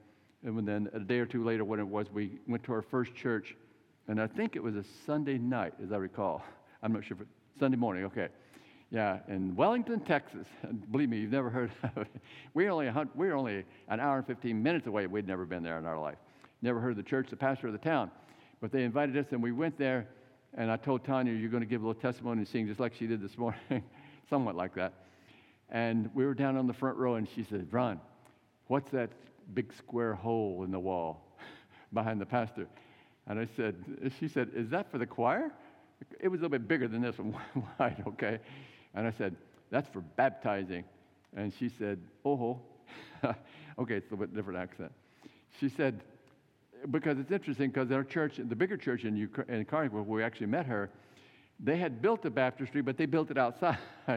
and 0.44 0.68
then 0.68 0.88
a 0.94 1.00
day 1.00 1.18
or 1.18 1.26
two 1.26 1.44
later, 1.44 1.66
when 1.66 1.80
it 1.80 1.88
was, 1.88 2.06
we 2.14 2.38
went 2.48 2.64
to 2.66 2.74
our 2.74 2.84
first 2.84 3.16
church, 3.16 3.56
and 4.08 4.22
I 4.22 4.28
think 4.28 4.56
it 4.56 4.62
was 4.62 4.76
a 4.76 4.84
Sunday 5.08 5.40
night, 5.40 5.74
as 5.84 5.92
I 5.92 5.98
recall. 5.98 6.44
I'm 6.84 6.94
not 6.94 7.06
sure 7.06 7.18
if 7.18 7.22
it, 7.22 7.28
Sunday 7.60 7.78
morning, 7.78 8.06
okay. 8.06 8.28
Yeah, 8.92 9.18
in 9.28 9.56
Wellington, 9.56 10.02
Texas. 10.02 10.46
Believe 10.92 11.10
me, 11.10 11.18
you've 11.18 11.32
never 11.32 11.50
heard 11.50 11.72
of 11.84 12.04
it. 12.04 12.08
We're 12.54 12.70
only, 12.70 12.92
we're 13.16 13.36
only 13.36 13.66
an 13.90 14.00
hour 14.00 14.18
and 14.18 14.28
15 14.28 14.62
minutes 14.62 14.86
away. 14.86 15.08
We'd 15.08 15.28
never 15.28 15.46
been 15.46 15.64
there 15.64 15.80
in 15.80 15.86
our 15.86 16.00
life. 16.00 16.18
Never 16.62 16.80
heard 16.80 16.92
of 16.92 16.98
the 16.98 17.04
church, 17.04 17.28
the 17.30 17.36
pastor 17.36 17.68
of 17.68 17.74
the 17.74 17.80
town. 17.80 18.12
But 18.62 18.72
they 18.72 18.84
invited 18.84 19.16
us, 19.18 19.28
and 19.32 19.42
we 19.42 19.52
went 19.52 19.78
there, 19.78 20.08
and 20.56 20.72
I 20.72 20.78
told 20.78 21.04
Tanya, 21.04 21.34
You're 21.34 21.50
going 21.50 21.64
to 21.64 21.70
give 21.70 21.84
a 21.84 21.88
little 21.88 22.02
testimony 22.02 22.40
and 22.40 22.48
sing 22.48 22.68
just 22.68 22.80
like 22.80 22.94
she 22.96 23.08
did 23.08 23.22
this 23.22 23.38
morning, 23.38 23.60
somewhat 24.30 24.56
like 24.56 24.74
that. 24.76 24.94
And 25.70 26.10
we 26.14 26.26
were 26.26 26.34
down 26.34 26.58
on 26.58 26.66
the 26.66 26.74
front 26.74 26.98
row, 26.98 27.16
and 27.16 27.28
she 27.36 27.44
said, 27.44 27.68
Ron, 27.72 28.00
what's 28.68 28.90
that 28.92 29.10
big 29.54 29.74
square 29.74 30.16
hole 30.16 30.64
in 30.64 30.72
the 30.72 30.80
wall 30.80 31.22
behind 31.94 32.20
the 32.20 32.26
pastor? 32.26 32.68
And 33.28 33.40
I 33.40 33.48
said, 33.56 33.76
She 34.20 34.28
said, 34.28 34.50
Is 34.56 34.70
that 34.70 34.90
for 34.92 34.98
the 34.98 35.06
choir? 35.06 35.52
It 36.20 36.28
was 36.28 36.40
a 36.40 36.44
little 36.44 36.58
bit 36.58 36.68
bigger 36.68 36.88
than 36.88 37.02
this 37.02 37.18
one, 37.18 37.36
wide, 37.80 38.04
okay? 38.08 38.40
And 38.96 39.06
I 39.06 39.12
said, 39.12 39.36
That's 39.70 39.88
for 39.90 40.02
baptizing. 40.02 40.86
And 41.36 41.54
she 41.60 41.70
said, 41.70 42.00
Oh, 42.26 42.60
okay, 43.24 43.96
it's 43.96 44.08
a 44.10 44.16
little 44.16 44.26
bit 44.26 44.34
different 44.34 44.60
accent. 44.60 44.92
She 45.60 45.70
said, 45.70 46.02
Because 46.92 47.20
it's 47.20 47.32
interesting, 47.32 47.70
because 47.70 47.92
our 47.92 48.04
church, 48.04 48.38
the 48.38 48.56
bigger 48.56 48.78
church 48.78 49.04
in, 49.04 49.16
Ukraine, 49.16 49.50
in 49.50 49.66
Carnegie, 49.66 49.94
where 49.94 50.04
we 50.04 50.24
actually 50.24 50.48
met 50.48 50.66
her, 50.66 50.90
they 51.60 51.78
had 51.78 52.02
built 52.02 52.26
a 52.26 52.30
baptistry, 52.30 52.82
but 52.82 52.98
they 52.98 53.06
built 53.06 53.32
it 53.32 53.38
outside. 53.38 53.78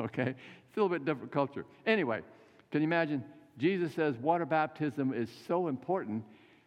okay? 0.00 0.34
It's 0.68 0.76
a 0.76 0.80
little 0.80 0.88
bit 0.88 1.04
different 1.04 1.32
culture. 1.32 1.64
Anyway, 1.86 2.22
can 2.70 2.82
you 2.82 2.86
imagine? 2.86 3.24
Jesus 3.58 3.94
says 3.94 4.16
water 4.18 4.44
baptism 4.44 5.14
is 5.14 5.30
so 5.46 5.68
important 5.68 6.24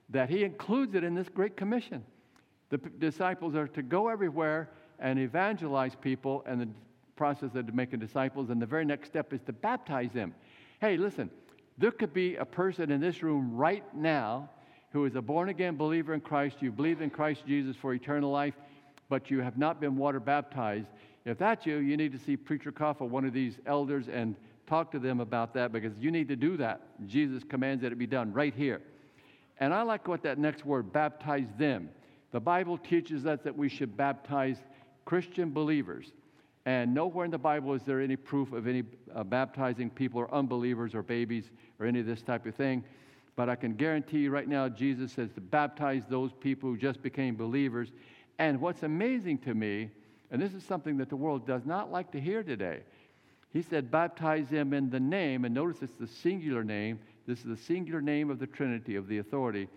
that 0.10 0.30
he 0.30 0.44
includes 0.44 0.96
it 0.96 1.04
in 1.04 1.14
this 1.14 1.30
great 1.30 1.56
commission. 1.56 2.04
The 2.70 2.80
p- 2.80 2.90
disciples 2.98 3.56
are 3.56 3.68
to 3.68 3.84
go 3.84 4.08
everywhere 4.08 4.70
and 5.00 5.20
evangelize 5.20 5.96
people, 5.96 6.44
and 6.48 6.62
the 6.62 6.70
process 7.16 7.52
of 7.54 7.74
making 7.74 8.00
disciples, 8.00 8.50
and 8.50 8.62
the 8.62 8.66
very 8.66 8.86
next 8.86 9.08
step 9.08 9.34
is 9.34 9.42
to 9.46 9.54
baptize 9.54 10.12
them. 10.12 10.34
Hey, 10.82 10.98
listen, 10.98 11.30
there 11.78 11.92
could 11.92 12.14
be 12.14 12.36
a 12.36 12.46
person 12.46 12.92
in 12.92 13.00
this 13.00 13.22
room 13.22 13.56
right 13.56 13.84
now 13.96 14.50
who 14.92 15.06
is 15.06 15.16
a 15.16 15.22
born 15.22 15.50
again 15.50 15.76
believer 15.76 16.14
in 16.14 16.22
Christ. 16.22 16.58
You 16.62 16.72
believe 16.72 17.02
in 17.02 17.10
Christ 17.10 17.44
Jesus 17.48 17.76
for 17.76 17.94
eternal 17.94 18.32
life, 18.32 18.56
but 19.08 19.30
you 19.30 19.42
have 19.42 19.58
not 19.58 19.80
been 19.80 19.98
water 19.98 20.20
baptized. 20.20 20.88
If 21.26 21.38
that's 21.38 21.66
you, 21.66 21.78
you 21.78 21.98
need 21.98 22.12
to 22.14 22.20
see 22.20 22.36
Preacher 22.36 22.72
Koff 22.72 23.02
or 23.02 23.10
one 23.10 23.26
of 23.26 23.34
these 23.34 23.60
elders 23.66 24.08
and 24.08 24.36
talk 24.68 24.92
to 24.92 25.00
them 25.00 25.20
about 25.20 25.54
that 25.56 25.72
because 25.72 25.98
you 26.00 26.12
need 26.12 26.28
to 26.28 26.36
do 26.36 26.58
that. 26.58 26.82
Jesus 27.08 27.44
commands 27.44 27.82
that 27.84 27.92
it 27.92 27.98
be 27.98 28.08
done 28.08 28.34
right 28.34 28.54
here. 28.54 28.82
And 29.60 29.74
I 29.74 29.82
like 29.82 30.08
what 30.08 30.24
that 30.24 30.38
next 30.38 30.66
word, 30.66 30.94
baptize 30.94 31.48
them. 31.58 31.90
The 32.32 32.40
Bible 32.40 32.78
teaches 32.78 33.26
us 33.26 33.40
that 33.44 33.58
we 33.58 33.68
should 33.68 33.98
baptize 33.98 34.58
Christian 35.06 35.52
believers. 35.52 36.14
And 36.66 36.94
nowhere 36.94 37.26
in 37.26 37.32
the 37.32 37.38
Bible 37.38 37.74
is 37.74 37.82
there 37.84 38.00
any 38.00 38.16
proof 38.16 38.54
of 38.54 38.68
any 38.68 38.84
uh, 39.14 39.24
baptizing 39.24 39.90
people 39.90 40.22
or 40.22 40.34
unbelievers 40.34 40.94
or 40.94 41.02
babies 41.02 41.50
or 41.80 41.88
any 41.88 42.00
of 42.00 42.06
this 42.06 42.22
type 42.22 42.46
of 42.46 42.56
thing. 42.56 42.84
But 43.40 43.48
I 43.48 43.56
can 43.56 43.76
guarantee 43.76 44.18
you 44.18 44.32
right 44.32 44.50
now, 44.50 44.68
Jesus 44.68 45.14
says 45.14 45.32
to 45.36 45.40
baptize 45.40 46.04
those 46.10 46.34
people 46.42 46.70
who 46.70 46.76
just 46.76 47.02
became 47.02 47.38
believers. 47.38 47.88
And 48.38 48.60
what's 48.60 48.84
amazing 48.84 49.38
to 49.38 49.54
me, 49.54 49.92
and 50.30 50.42
this 50.42 50.54
is 50.54 50.62
something 50.62 50.98
that 50.98 51.08
the 51.08 51.16
world 51.16 51.48
does 51.48 51.66
not 51.66 51.90
like 51.90 52.12
to 52.12 52.20
hear 52.20 52.44
today, 52.44 52.82
he 53.54 53.62
said, 53.62 53.90
baptize 53.90 54.50
them 54.50 54.74
in 54.74 54.90
the 54.90 55.00
name, 55.00 55.46
and 55.46 55.56
notice 55.56 55.82
it's 55.82 55.94
the 55.94 56.06
singular 56.06 56.66
name. 56.66 57.00
This 57.28 57.40
is 57.40 57.46
the 57.46 57.56
singular 57.56 58.02
name 58.02 58.30
of 58.30 58.40
the 58.40 58.46
Trinity, 58.46 58.98
of 58.98 59.08
the 59.08 59.20
authority, 59.20 59.70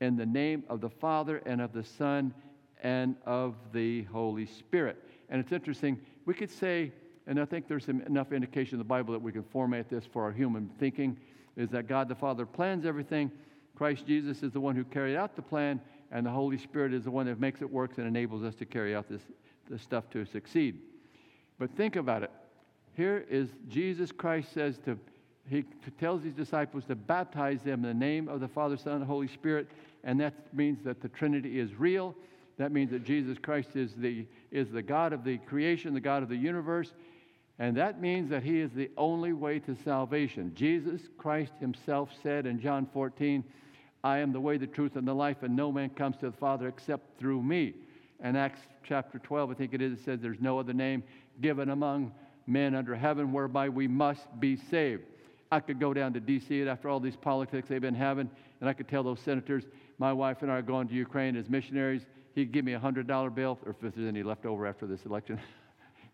in 0.00 0.16
the 0.16 0.26
name 0.26 0.64
of 0.68 0.80
the 0.80 0.90
Father 0.90 1.40
and 1.46 1.60
of 1.60 1.72
the 1.72 1.84
Son 1.84 2.34
and 2.82 3.14
of 3.26 3.54
the 3.72 4.02
Holy 4.10 4.46
Spirit. 4.46 5.00
And 5.28 5.40
it's 5.40 5.52
interesting, 5.52 6.00
we 6.26 6.34
could 6.34 6.50
say, 6.50 6.90
and 7.28 7.38
I 7.38 7.44
think 7.44 7.68
there's 7.68 7.88
enough 7.88 8.32
indication 8.32 8.74
in 8.74 8.78
the 8.78 8.84
Bible 8.84 9.12
that 9.12 9.22
we 9.22 9.30
can 9.30 9.44
format 9.44 9.88
this 9.88 10.04
for 10.04 10.24
our 10.24 10.32
human 10.32 10.68
thinking, 10.80 11.16
is 11.56 11.70
that 11.70 11.86
God 11.86 12.08
the 12.08 12.14
Father 12.14 12.46
plans 12.46 12.84
everything. 12.84 13.30
Christ 13.76 14.06
Jesus 14.06 14.42
is 14.42 14.52
the 14.52 14.60
one 14.60 14.76
who 14.76 14.84
carried 14.84 15.16
out 15.16 15.36
the 15.36 15.42
plan, 15.42 15.80
and 16.10 16.24
the 16.26 16.30
Holy 16.30 16.58
Spirit 16.58 16.94
is 16.94 17.04
the 17.04 17.10
one 17.10 17.26
that 17.26 17.40
makes 17.40 17.60
it 17.60 17.70
work 17.70 17.98
and 17.98 18.06
enables 18.06 18.42
us 18.42 18.54
to 18.56 18.64
carry 18.64 18.94
out 18.94 19.08
this, 19.08 19.22
this 19.68 19.82
stuff 19.82 20.08
to 20.10 20.24
succeed. 20.24 20.78
But 21.58 21.70
think 21.76 21.96
about 21.96 22.22
it. 22.22 22.30
Here 22.94 23.24
is 23.28 23.48
Jesus 23.68 24.12
Christ 24.12 24.52
says 24.52 24.78
to, 24.84 24.98
he 25.48 25.64
tells 25.98 26.22
his 26.22 26.32
disciples 26.32 26.84
to 26.84 26.94
baptize 26.94 27.62
them 27.62 27.84
in 27.84 27.98
the 27.98 28.06
name 28.06 28.28
of 28.28 28.40
the 28.40 28.48
Father, 28.48 28.76
Son, 28.76 28.94
and 28.94 29.04
Holy 29.04 29.28
Spirit, 29.28 29.68
and 30.04 30.20
that 30.20 30.34
means 30.54 30.78
that 30.84 31.00
the 31.00 31.08
Trinity 31.08 31.58
is 31.58 31.74
real. 31.74 32.14
That 32.56 32.70
means 32.70 32.90
that 32.92 33.04
Jesus 33.04 33.36
Christ 33.38 33.74
is 33.74 33.94
the, 33.94 34.26
is 34.52 34.70
the 34.70 34.82
God 34.82 35.12
of 35.12 35.24
the 35.24 35.38
creation, 35.38 35.92
the 35.92 36.00
God 36.00 36.22
of 36.22 36.28
the 36.28 36.36
universe, 36.36 36.92
and 37.58 37.76
that 37.76 38.00
means 38.00 38.30
that 38.30 38.42
he 38.42 38.60
is 38.60 38.72
the 38.72 38.90
only 38.96 39.32
way 39.32 39.60
to 39.60 39.76
salvation. 39.84 40.52
Jesus 40.54 41.02
Christ 41.16 41.52
himself 41.60 42.10
said 42.22 42.46
in 42.46 42.60
John 42.60 42.88
14, 42.92 43.44
I 44.02 44.18
am 44.18 44.32
the 44.32 44.40
way, 44.40 44.58
the 44.58 44.66
truth, 44.66 44.96
and 44.96 45.06
the 45.06 45.14
life, 45.14 45.42
and 45.42 45.54
no 45.54 45.70
man 45.70 45.90
comes 45.90 46.16
to 46.18 46.26
the 46.26 46.36
Father 46.36 46.68
except 46.68 47.18
through 47.18 47.42
me. 47.42 47.74
And 48.20 48.36
Acts 48.36 48.60
chapter 48.82 49.18
12, 49.18 49.50
I 49.50 49.54
think 49.54 49.72
it 49.72 49.80
is, 49.80 49.98
it 49.98 50.04
says 50.04 50.20
there's 50.20 50.40
no 50.40 50.58
other 50.58 50.72
name 50.72 51.02
given 51.40 51.70
among 51.70 52.12
men 52.46 52.74
under 52.74 52.94
heaven 52.94 53.32
whereby 53.32 53.68
we 53.68 53.88
must 53.88 54.28
be 54.40 54.56
saved. 54.56 55.04
I 55.50 55.60
could 55.60 55.78
go 55.78 55.94
down 55.94 56.12
to 56.14 56.20
D.C. 56.20 56.60
and 56.60 56.68
after 56.68 56.88
all 56.88 57.00
these 57.00 57.16
politics 57.16 57.68
they've 57.68 57.80
been 57.80 57.94
having, 57.94 58.28
and 58.60 58.68
I 58.68 58.72
could 58.72 58.88
tell 58.88 59.02
those 59.02 59.20
senators, 59.20 59.64
my 59.98 60.12
wife 60.12 60.42
and 60.42 60.50
I 60.50 60.56
are 60.56 60.62
going 60.62 60.88
to 60.88 60.94
Ukraine 60.94 61.36
as 61.36 61.48
missionaries. 61.48 62.02
He'd 62.34 62.50
give 62.50 62.64
me 62.64 62.74
a 62.74 62.80
$100 62.80 63.34
bill, 63.34 63.58
or 63.64 63.70
if 63.70 63.80
there's 63.80 64.08
any 64.08 64.22
left 64.24 64.44
over 64.44 64.66
after 64.66 64.86
this 64.86 65.04
election. 65.06 65.40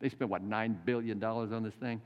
they 0.00 0.08
spent, 0.08 0.30
what, 0.30 0.48
$9 0.48 0.76
billion 0.84 1.22
on 1.22 1.62
this 1.62 1.74
thing? 1.74 2.00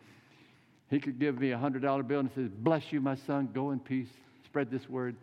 He 0.90 1.00
could 1.00 1.18
give 1.18 1.38
me 1.38 1.52
a 1.52 1.56
$100 1.56 2.06
bill 2.06 2.20
and 2.20 2.30
says, 2.34 2.50
Bless 2.50 2.92
you, 2.92 3.00
my 3.00 3.14
son, 3.14 3.48
go 3.52 3.70
in 3.70 3.80
peace, 3.80 4.10
spread 4.44 4.70
this 4.70 4.88
word. 4.88 5.16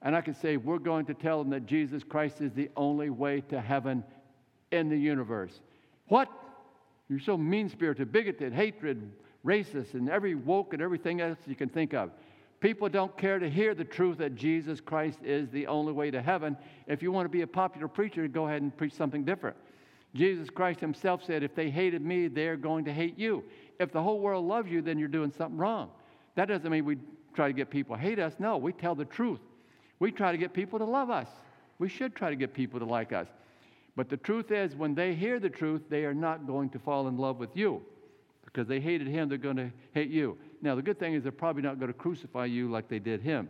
And 0.00 0.16
I 0.16 0.20
could 0.20 0.40
say, 0.40 0.56
We're 0.56 0.78
going 0.78 1.06
to 1.06 1.14
tell 1.14 1.38
them 1.38 1.50
that 1.50 1.66
Jesus 1.66 2.02
Christ 2.02 2.40
is 2.40 2.52
the 2.52 2.70
only 2.76 3.10
way 3.10 3.40
to 3.48 3.60
heaven 3.60 4.04
in 4.70 4.88
the 4.88 4.96
universe. 4.96 5.52
What? 6.08 6.28
You're 7.08 7.20
so 7.20 7.36
mean 7.36 7.68
spirited, 7.68 8.12
bigoted, 8.12 8.52
hatred, 8.52 9.10
racist, 9.44 9.94
and 9.94 10.08
every 10.08 10.34
woke 10.34 10.72
and 10.72 10.80
everything 10.80 11.20
else 11.20 11.38
you 11.46 11.54
can 11.54 11.68
think 11.68 11.92
of. 11.94 12.10
People 12.60 12.88
don't 12.88 13.16
care 13.18 13.38
to 13.40 13.50
hear 13.50 13.74
the 13.74 13.84
truth 13.84 14.18
that 14.18 14.36
Jesus 14.36 14.80
Christ 14.80 15.18
is 15.24 15.50
the 15.50 15.66
only 15.66 15.92
way 15.92 16.12
to 16.12 16.22
heaven. 16.22 16.56
If 16.86 17.02
you 17.02 17.10
want 17.10 17.24
to 17.24 17.28
be 17.28 17.42
a 17.42 17.46
popular 17.46 17.88
preacher, 17.88 18.26
go 18.28 18.46
ahead 18.46 18.62
and 18.62 18.74
preach 18.74 18.92
something 18.92 19.24
different. 19.24 19.56
Jesus 20.14 20.50
Christ 20.50 20.80
himself 20.80 21.24
said, 21.24 21.42
If 21.42 21.54
they 21.54 21.70
hated 21.70 22.02
me, 22.02 22.28
they're 22.28 22.56
going 22.56 22.84
to 22.84 22.92
hate 22.92 23.18
you. 23.18 23.44
If 23.80 23.92
the 23.92 24.02
whole 24.02 24.20
world 24.20 24.46
loves 24.46 24.70
you, 24.70 24.82
then 24.82 24.98
you're 24.98 25.08
doing 25.08 25.32
something 25.36 25.58
wrong. 25.58 25.90
That 26.34 26.48
doesn't 26.48 26.70
mean 26.70 26.84
we 26.84 26.98
try 27.34 27.46
to 27.46 27.54
get 27.54 27.70
people 27.70 27.96
to 27.96 28.02
hate 28.02 28.18
us. 28.18 28.34
No, 28.38 28.58
we 28.58 28.72
tell 28.72 28.94
the 28.94 29.04
truth. 29.04 29.40
We 29.98 30.12
try 30.12 30.32
to 30.32 30.38
get 30.38 30.52
people 30.52 30.78
to 30.78 30.84
love 30.84 31.10
us. 31.10 31.28
We 31.78 31.88
should 31.88 32.14
try 32.14 32.30
to 32.30 32.36
get 32.36 32.52
people 32.52 32.78
to 32.80 32.86
like 32.86 33.12
us. 33.12 33.28
But 33.96 34.08
the 34.08 34.16
truth 34.16 34.50
is, 34.50 34.74
when 34.74 34.94
they 34.94 35.14
hear 35.14 35.38
the 35.38 35.50
truth, 35.50 35.82
they 35.88 36.04
are 36.04 36.14
not 36.14 36.46
going 36.46 36.70
to 36.70 36.78
fall 36.78 37.08
in 37.08 37.16
love 37.16 37.38
with 37.38 37.56
you. 37.56 37.82
Because 38.44 38.66
they 38.66 38.80
hated 38.80 39.06
him, 39.06 39.28
they're 39.28 39.38
going 39.38 39.56
to 39.56 39.70
hate 39.94 40.10
you. 40.10 40.36
Now, 40.60 40.74
the 40.74 40.82
good 40.82 40.98
thing 40.98 41.14
is 41.14 41.22
they're 41.22 41.32
probably 41.32 41.62
not 41.62 41.78
going 41.78 41.92
to 41.92 41.98
crucify 41.98 42.46
you 42.46 42.70
like 42.70 42.88
they 42.88 42.98
did 42.98 43.22
him. 43.22 43.48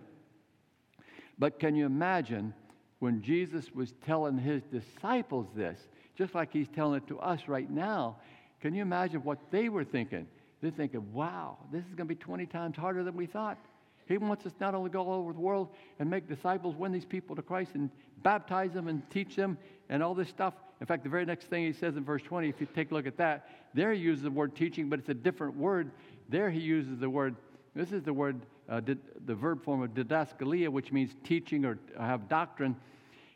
But 1.39 1.59
can 1.59 1.75
you 1.75 1.87
imagine 1.87 2.55
when 3.01 3.21
Jesus 3.21 3.73
was 3.75 3.95
telling 4.05 4.39
his 4.39 4.63
disciples 4.63 5.49
this, 5.57 5.79
just 6.17 6.35
like 6.35 6.53
he's 6.53 6.69
telling 6.69 6.97
it 6.97 7.07
to 7.09 7.19
us 7.19 7.41
right 7.47 7.71
now? 7.71 8.17
Can 8.61 8.75
you 8.75 8.83
imagine 8.83 9.23
what 9.25 9.39
they 9.51 9.69
were 9.69 9.85
thinking? 9.85 10.27
They're 10.61 10.71
thinking, 10.71 11.13
wow, 11.13 11.59
this 11.73 11.83
is 11.83 11.95
going 11.95 12.09
to 12.09 12.15
be 12.15 12.15
20 12.15 12.47
times 12.47 12.77
harder 12.77 13.03
than 13.03 13.17
we 13.17 13.27
thought. 13.27 13.59
He 14.07 14.19
wants 14.19 14.47
us 14.47 14.53
not 14.61 14.75
only 14.75 14.91
go 14.91 15.01
all 15.01 15.21
over 15.21 15.33
the 15.33 15.41
world 15.41 15.69
and 15.99 16.09
make 16.09 16.29
disciples, 16.29 16.77
win 16.77 16.93
these 16.93 17.05
people 17.05 17.35
to 17.37 17.43
Christ, 17.43 17.73
and 17.75 17.91
baptize 18.23 18.73
them 18.73 18.89
and 18.89 19.09
teach 19.11 19.37
them 19.37 19.59
and 19.89 20.03
all 20.03 20.15
this 20.15 20.29
stuff. 20.29 20.55
In 20.81 20.87
fact, 20.87 21.03
the 21.05 21.09
very 21.09 21.25
next 21.25 21.47
thing 21.47 21.65
he 21.65 21.73
says 21.73 21.97
in 21.97 22.05
verse 22.05 22.23
20, 22.23 22.49
if 22.49 22.61
you 22.61 22.67
take 22.75 22.91
a 22.91 22.95
look 22.95 23.07
at 23.07 23.17
that, 23.19 23.49
there 23.75 23.93
he 23.93 24.01
uses 24.01 24.25
the 24.25 24.31
word 24.31 24.55
teaching, 24.55 24.89
but 24.89 24.99
it's 24.99 25.09
a 25.09 25.15
different 25.15 25.57
word. 25.57 25.91
There 26.29 26.51
he 26.51 26.61
uses 26.61 26.99
the 26.99 27.11
word 27.11 27.37
This 27.75 27.93
is 27.93 28.03
the 28.03 28.13
word, 28.13 28.45
uh, 28.69 28.81
did, 28.81 28.99
the 29.27 29.35
verb 29.35 29.65
form 29.65 29.83
of 29.83 29.91
didaskalia, 29.91 30.69
which 30.69 30.93
means 30.93 31.15
teaching 31.25 31.65
or 31.65 31.79
have 31.99 32.29
doctrine. 32.29 32.77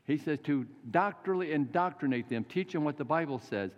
He 0.07 0.19
says 0.19 0.39
to 0.45 0.67
doctrinally 0.91 1.53
indoctrinate 1.53 2.29
them, 2.29 2.45
teach 2.45 2.73
them 2.73 2.85
what 2.85 2.97
the 2.97 3.05
Bible 3.05 3.41
says. 3.41 3.73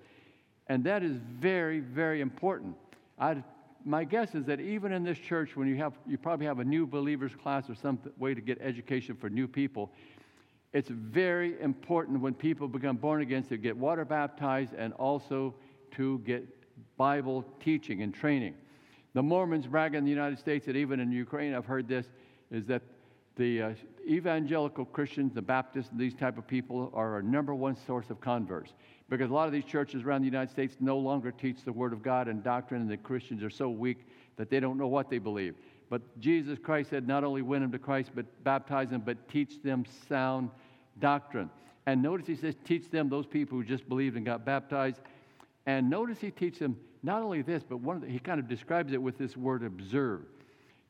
And 0.67 0.85
that 0.85 1.03
is 1.03 1.17
very, 1.41 1.81
very 1.81 2.21
important. 2.21 2.77
I'd, 3.19 3.43
my 3.85 4.05
guess 4.05 4.35
is 4.35 4.45
that 4.45 4.61
even 4.61 4.93
in 4.93 5.05
this 5.05 5.19
church, 5.19 5.57
when 5.57 5.67
you 5.67 5.77
have, 5.77 5.95
you 6.07 6.19
probably 6.19 6.45
have 6.47 6.59
a 6.59 6.65
new 6.65 6.87
believers 6.87 7.33
class 7.43 7.71
or 7.71 7.75
some 7.75 7.99
way 8.19 8.35
to 8.35 8.41
get 8.43 8.59
education 8.61 9.17
for 9.17 9.31
new 9.31 9.49
people, 9.49 9.91
it's 10.75 10.91
very 10.91 11.59
important 11.63 12.21
when 12.21 12.35
people 12.35 12.69
become 12.69 12.97
born 12.97 13.23
again 13.23 13.43
to 13.45 13.57
get 13.57 13.75
water 13.75 14.05
baptized 14.05 14.75
and 14.75 14.93
also 14.95 15.55
to 15.93 16.19
get 16.21 16.47
Bible 16.99 17.45
teaching 17.65 18.03
and 18.03 18.13
training. 18.13 18.55
The 19.15 19.23
Mormons 19.23 19.67
brag 19.67 19.95
in 19.95 20.05
the 20.05 20.11
United 20.11 20.39
States, 20.39 20.67
and 20.67 20.77
even 20.77 21.01
in 21.01 21.11
Ukraine, 21.11 21.55
I've 21.55 21.65
heard 21.65 21.89
this, 21.89 22.07
is 22.51 22.67
that 22.67 22.83
the 23.37 23.63
uh, 23.63 23.75
evangelical 24.09 24.85
Christians, 24.85 25.35
the 25.35 25.43
Baptists, 25.43 25.91
and 25.91 26.01
these 26.01 26.15
type 26.15 26.39
of 26.39 26.47
people 26.47 26.91
are 26.95 27.15
our 27.15 27.23
number 27.23 27.55
one 27.55 27.77
source 27.87 28.11
of 28.11 28.21
converts. 28.21 28.73
Because 29.09 29.31
a 29.31 29.35
lot 29.35 29.47
of 29.47 29.53
these 29.53 29.65
churches 29.65 30.03
around 30.03 30.23
the 30.23 30.27
United 30.27 30.51
States 30.51 30.77
no 30.81 30.99
longer 30.99 31.31
teach 31.31 31.65
the 31.65 31.73
Word 31.73 31.93
of 31.93 32.03
God 32.03 32.29
and 32.29 32.43
doctrine, 32.43 32.81
and 32.81 32.91
the 32.91 32.97
Christians 32.97 33.43
are 33.43 33.51
so 33.51 33.69
weak 33.69 34.07
that 34.37 34.51
they 34.51 34.61
don't 34.61 34.79
know 34.79 34.89
what 34.89 35.11
they 35.11 35.19
believe. 35.19 35.55
But 35.91 36.03
Jesus 36.21 36.59
Christ 36.59 36.91
said, 36.91 37.07
not 37.07 37.25
only 37.25 37.43
win 37.43 37.63
them 37.63 37.73
to 37.73 37.79
Christ, 37.79 38.11
but 38.15 38.27
baptize 38.45 38.91
them, 38.91 39.03
but 39.05 39.29
teach 39.29 39.63
them 39.63 39.85
sound 40.09 40.51
doctrine. 40.99 41.51
And 41.87 42.03
notice 42.03 42.27
he 42.27 42.37
says, 42.37 42.55
teach 42.65 42.91
them, 42.91 43.09
those 43.09 43.27
people 43.27 43.57
who 43.57 43.65
just 43.65 43.89
believed 43.89 44.17
and 44.17 44.27
got 44.27 44.45
baptized. 44.45 45.01
And 45.65 45.89
notice 45.89 46.19
he 46.19 46.31
teaches 46.31 46.59
them 46.59 46.77
not 47.03 47.23
only 47.23 47.43
this, 47.43 47.63
but 47.63 47.79
one 47.79 48.01
the, 48.01 48.07
he 48.07 48.19
kind 48.19 48.41
of 48.41 48.49
describes 48.49 48.93
it 48.93 49.01
with 49.01 49.17
this 49.17 49.37
word 49.37 49.63
observe. 49.63 50.23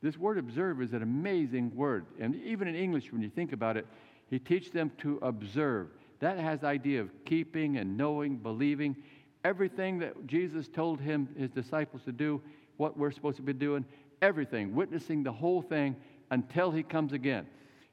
This 0.01 0.17
word 0.17 0.37
observe 0.37 0.81
is 0.81 0.93
an 0.93 1.03
amazing 1.03 1.75
word. 1.75 2.05
And 2.19 2.35
even 2.35 2.67
in 2.67 2.75
English, 2.75 3.11
when 3.11 3.21
you 3.21 3.29
think 3.29 3.51
about 3.51 3.77
it, 3.77 3.85
he 4.29 4.39
teaches 4.39 4.71
them 4.71 4.91
to 4.99 5.19
observe. 5.21 5.87
That 6.19 6.37
has 6.37 6.61
the 6.61 6.67
idea 6.67 7.01
of 7.01 7.09
keeping 7.25 7.77
and 7.77 7.97
knowing, 7.97 8.37
believing. 8.37 8.95
Everything 9.43 9.99
that 9.99 10.27
Jesus 10.27 10.67
told 10.67 10.99
him, 10.99 11.27
his 11.37 11.49
disciples 11.49 12.03
to 12.03 12.11
do, 12.11 12.41
what 12.77 12.97
we're 12.97 13.11
supposed 13.11 13.37
to 13.37 13.43
be 13.43 13.53
doing, 13.53 13.85
everything, 14.21 14.73
witnessing 14.75 15.23
the 15.23 15.31
whole 15.31 15.61
thing 15.61 15.95
until 16.31 16.71
he 16.71 16.83
comes 16.83 17.13
again. 17.13 17.45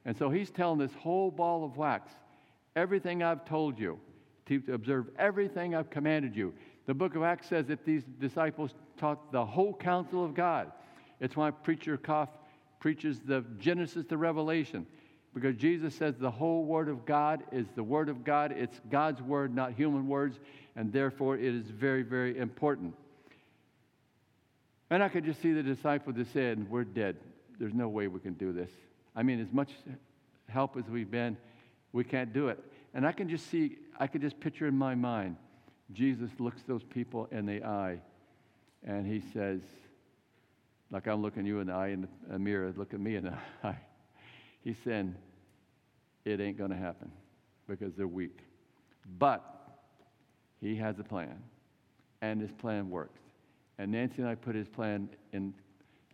And 0.04 0.16
so 0.16 0.30
he's 0.30 0.50
telling 0.50 0.78
this 0.78 0.94
whole 0.94 1.30
ball 1.30 1.64
of 1.64 1.76
wax, 1.76 2.12
everything 2.76 3.22
I've 3.22 3.44
told 3.44 3.78
you, 3.78 3.98
to 4.46 4.62
observe 4.72 5.08
everything 5.18 5.74
I've 5.74 5.90
commanded 5.90 6.36
you. 6.36 6.54
The 6.86 6.94
book 6.94 7.16
of 7.16 7.24
Acts 7.24 7.48
says 7.48 7.66
that 7.66 7.84
these 7.84 8.04
disciples 8.20 8.74
taught 8.96 9.32
the 9.32 9.44
whole 9.44 9.74
counsel 9.74 10.24
of 10.24 10.34
God. 10.34 10.70
It's 11.20 11.36
why 11.36 11.50
Preacher 11.50 11.96
Koff 11.96 12.28
preaches 12.80 13.20
the 13.20 13.44
Genesis 13.58 14.04
to 14.06 14.16
Revelation, 14.16 14.86
because 15.34 15.56
Jesus 15.56 15.94
says 15.94 16.14
the 16.18 16.30
whole 16.30 16.64
Word 16.64 16.88
of 16.88 17.04
God 17.04 17.42
is 17.52 17.66
the 17.74 17.82
Word 17.82 18.08
of 18.08 18.24
God. 18.24 18.52
It's 18.52 18.80
God's 18.90 19.22
Word, 19.22 19.54
not 19.54 19.72
human 19.72 20.08
words, 20.08 20.38
and 20.76 20.92
therefore 20.92 21.36
it 21.36 21.54
is 21.54 21.66
very, 21.66 22.02
very 22.02 22.38
important. 22.38 22.94
And 24.90 25.02
I 25.02 25.08
could 25.08 25.24
just 25.24 25.42
see 25.42 25.52
the 25.52 25.62
disciples 25.62 26.16
just 26.16 26.32
said, 26.32 26.70
We're 26.70 26.84
dead. 26.84 27.16
There's 27.58 27.74
no 27.74 27.88
way 27.88 28.06
we 28.08 28.20
can 28.20 28.34
do 28.34 28.52
this. 28.52 28.70
I 29.14 29.22
mean, 29.22 29.40
as 29.40 29.52
much 29.52 29.70
help 30.48 30.76
as 30.76 30.84
we've 30.84 31.10
been, 31.10 31.36
we 31.92 32.04
can't 32.04 32.32
do 32.32 32.48
it. 32.48 32.62
And 32.94 33.06
I 33.06 33.12
can 33.12 33.28
just 33.28 33.50
see, 33.50 33.78
I 33.98 34.06
can 34.06 34.20
just 34.20 34.38
picture 34.38 34.66
in 34.66 34.76
my 34.76 34.94
mind, 34.94 35.36
Jesus 35.92 36.30
looks 36.38 36.62
those 36.62 36.82
people 36.82 37.28
in 37.30 37.46
the 37.46 37.64
eye 37.64 37.98
and 38.84 39.06
he 39.06 39.22
says, 39.32 39.60
like 40.90 41.06
I'm 41.06 41.22
looking 41.22 41.46
you 41.46 41.60
in 41.60 41.66
the 41.68 41.72
eye 41.72 41.88
in 41.88 42.06
the 42.28 42.38
mirror, 42.38 42.72
look 42.76 42.94
at 42.94 43.00
me 43.00 43.16
in 43.16 43.24
the 43.24 43.34
eye. 43.64 43.78
He's 44.62 44.76
saying, 44.84 45.14
it 46.24 46.40
ain't 46.40 46.58
going 46.58 46.70
to 46.70 46.76
happen 46.76 47.10
because 47.68 47.94
they're 47.94 48.08
weak. 48.08 48.40
But 49.18 49.44
he 50.60 50.76
has 50.76 50.98
a 50.98 51.04
plan, 51.04 51.38
and 52.20 52.40
his 52.40 52.50
plan 52.52 52.90
works. 52.90 53.20
And 53.78 53.92
Nancy 53.92 54.16
and 54.18 54.28
I 54.28 54.34
put 54.34 54.54
his 54.54 54.68
plan 54.68 55.08
in, 55.32 55.54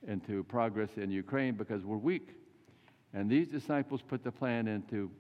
into 0.06 0.44
progress 0.44 0.90
in 0.96 1.11
Ukraine 1.11 1.54
because 1.54 1.85
we're 1.85 1.96
weak. 1.96 2.30
And 3.14 3.30
these 3.30 3.48
disciples 3.48 4.02
put 4.02 4.24
the 4.24 4.32
plan 4.32 4.68
into 4.68 5.11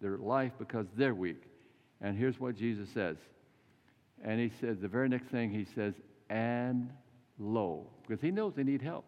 their 0.00 0.18
life 0.18 0.52
because 0.58 0.86
they're 0.96 1.14
weak. 1.14 1.44
And 2.00 2.18
here's 2.18 2.40
what 2.40 2.56
Jesus 2.56 2.88
says. 2.90 3.16
And 4.24 4.40
he 4.40 4.50
says, 4.60 4.78
the 4.80 4.88
very 4.88 5.08
next 5.08 5.28
thing 5.28 5.50
he 5.50 5.66
says, 5.74 5.94
and 6.28 6.90
lo, 7.38 7.86
because 8.06 8.20
he 8.20 8.30
knows 8.30 8.54
they 8.54 8.64
need 8.64 8.82
help. 8.82 9.04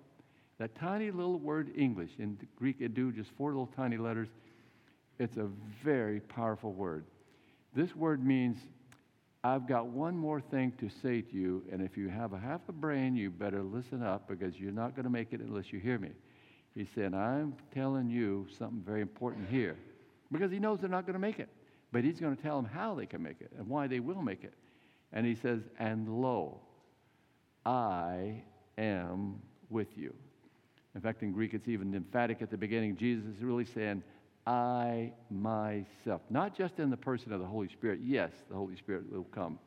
That 0.59 0.75
tiny 0.77 1.11
little 1.11 1.39
word 1.39 1.73
English, 1.77 2.11
in 2.19 2.39
Greek 2.57 2.79
do 2.95 3.13
just 3.13 3.31
four 3.37 3.51
little 3.51 3.71
tiny 3.75 3.97
letters, 3.97 4.29
it's 5.19 5.37
a 5.37 5.49
very 5.83 6.21
powerful 6.21 6.73
word. 6.73 7.05
This 7.75 7.95
word 7.97 8.25
means, 8.25 8.59
I've 9.43 9.67
got 9.67 9.87
one 9.89 10.17
more 10.17 10.41
thing 10.41 10.73
to 10.79 10.89
say 10.89 11.21
to 11.21 11.37
you, 11.37 11.65
and 11.71 11.83
if 11.83 11.97
you 11.97 12.09
have 12.09 12.33
a 12.33 12.39
half 12.39 12.61
a 12.69 12.73
brain, 12.73 13.17
you 13.17 13.31
better 13.31 13.63
listen 13.63 14.03
up 14.03 14.29
because 14.29 14.59
you're 14.59 14.73
not 14.73 14.95
going 14.95 15.05
to 15.05 15.11
make 15.11 15.33
it 15.33 15.41
unless 15.41 15.73
you 15.73 15.81
hear 15.81 15.99
me. 15.99 16.11
He 16.75 16.89
said, 16.95 17.15
I'm 17.15 17.55
telling 17.73 18.09
you 18.09 18.47
something 18.59 18.83
very 18.85 19.01
important 19.01 19.49
here. 19.49 19.77
Because 20.33 20.51
he 20.51 20.59
knows 20.59 20.81
they're 20.81 20.89
not 20.89 21.07
going 21.07 21.15
to 21.15 21.21
make 21.21 21.39
it. 21.39 21.49
But 21.93 22.03
he's 22.03 22.19
going 22.19 22.35
to 22.35 22.43
tell 22.43 22.57
them 22.57 22.69
how 22.73 22.95
they 22.95 23.07
can 23.07 23.23
make 23.23 23.41
it 23.41 23.53
and 23.57 23.69
why 23.69 23.87
they 23.87 24.01
will 24.01 24.23
make 24.23 24.43
it. 24.43 24.55
And 25.13 25.25
he 25.25 25.37
says, 25.37 25.61
And 25.79 26.09
lo, 26.09 26.61
I 27.65 28.43
am 28.79 29.41
with 29.71 29.97
you. 29.97 30.15
In 30.95 31.01
fact, 31.01 31.23
in 31.23 31.33
Greek, 31.33 31.55
it's 31.55 31.69
even 31.69 31.95
emphatic 31.95 32.43
at 32.43 32.51
the 32.51 32.57
beginning. 32.57 32.97
Jesus 32.97 33.27
is 33.27 33.43
really 33.43 33.65
saying, 33.65 34.03
I 34.47 35.13
myself. 35.31 36.21
Not 36.31 36.57
just 36.57 36.79
in 36.79 36.91
the 36.91 36.97
person 36.97 37.33
of 37.33 37.41
the 37.41 37.47
Holy 37.47 37.69
Spirit. 37.69 38.01
Yes, 38.03 38.31
the 38.49 38.55
Holy 38.55 38.77
Spirit 38.77 39.11
will 39.11 39.25
come 39.25 39.59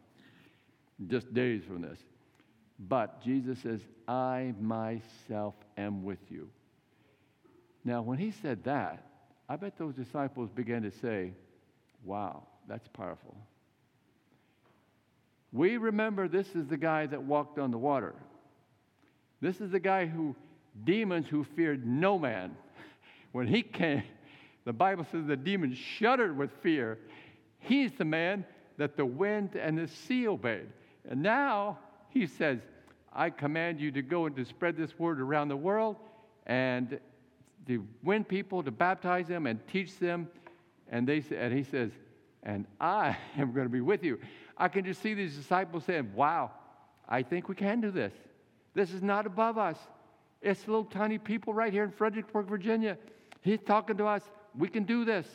just 1.08 1.32
days 1.34 1.64
from 1.64 1.82
this. 1.82 2.00
But 2.80 3.22
Jesus 3.24 3.60
says, 3.60 3.82
I 4.08 4.54
myself 4.60 5.56
am 5.78 6.04
with 6.04 6.20
you. 6.30 6.50
Now, 7.84 8.02
when 8.02 8.18
he 8.18 8.32
said 8.32 8.64
that, 8.66 9.04
I 9.50 9.56
bet 9.56 9.78
those 9.78 9.96
disciples 9.96 10.50
began 10.52 10.84
to 10.84 10.92
say, 10.92 11.34
Wow, 12.04 12.44
that's 12.68 12.88
powerful. 12.88 13.36
We 15.52 15.78
remember 15.78 16.28
this 16.28 16.56
is 16.56 16.68
the 16.68 16.78
guy 16.78 17.06
that 17.08 17.24
walked 17.24 17.58
on 17.60 17.72
the 17.72 17.78
water. 17.78 18.14
This 19.42 19.62
is 19.62 19.72
the 19.72 19.80
guy 19.80 20.06
who, 20.06 20.36
demons 20.84 21.28
who 21.28 21.44
feared 21.44 21.86
no 21.86 22.18
man. 22.20 22.56
When 23.34 23.48
he 23.48 23.62
came, 23.62 24.04
the 24.66 24.74
Bible 24.74 25.06
says 25.12 25.28
the 25.28 25.36
demons 25.36 25.78
shuddered 25.78 26.36
with 26.36 26.50
fear. 26.64 26.98
He's 27.60 27.92
the 27.92 28.06
man 28.06 28.46
that 28.78 28.98
the 28.98 29.06
wind 29.06 29.56
and 29.56 29.78
the 29.78 29.88
sea 29.88 30.28
obeyed. 30.28 30.68
And 31.10 31.22
now 31.22 31.78
he 32.10 32.26
says, 32.26 32.60
I 33.14 33.30
command 33.30 33.80
you 33.80 33.92
to 33.92 34.02
go 34.02 34.26
and 34.26 34.36
to 34.36 34.46
spread 34.46 34.78
this 34.78 34.98
word 34.98 35.20
around 35.20 35.50
the 35.50 35.58
world 35.58 35.98
and 36.46 37.00
to 37.68 37.86
win 38.04 38.24
people, 38.24 38.64
to 38.64 38.72
baptize 38.72 39.28
them, 39.28 39.46
and 39.46 39.60
teach 39.68 40.00
them. 40.00 40.30
And, 40.90 41.08
they, 41.08 41.24
and 41.36 41.54
he 41.54 41.64
says, 41.64 41.92
and 42.44 42.66
I 42.80 43.18
am 43.38 43.54
going 43.54 43.66
to 43.66 43.72
be 43.72 43.82
with 43.82 44.04
you. 44.04 44.20
I 44.58 44.68
can 44.68 44.86
just 44.86 45.02
see 45.02 45.14
these 45.14 45.36
disciples 45.36 45.86
saying, 45.86 46.12
wow, 46.16 46.52
I 47.08 47.24
think 47.24 47.48
we 47.48 47.56
can 47.56 47.82
do 47.82 47.92
this. 47.92 48.14
This 48.74 48.92
is 48.92 49.02
not 49.02 49.26
above 49.26 49.58
us. 49.58 49.78
It's 50.42 50.68
little 50.68 50.86
tiny 50.86 51.18
people 51.18 51.54
right 51.54 51.72
here 51.72 51.84
in 51.84 51.92
Fredericksburg, 51.92 52.48
Virginia. 52.48 52.98
He's 53.42 53.60
talking 53.66 53.98
to 53.98 54.06
us. 54.06 54.24
We 54.58 54.68
can 54.68 54.84
do 54.84 55.06
this. 55.06 55.28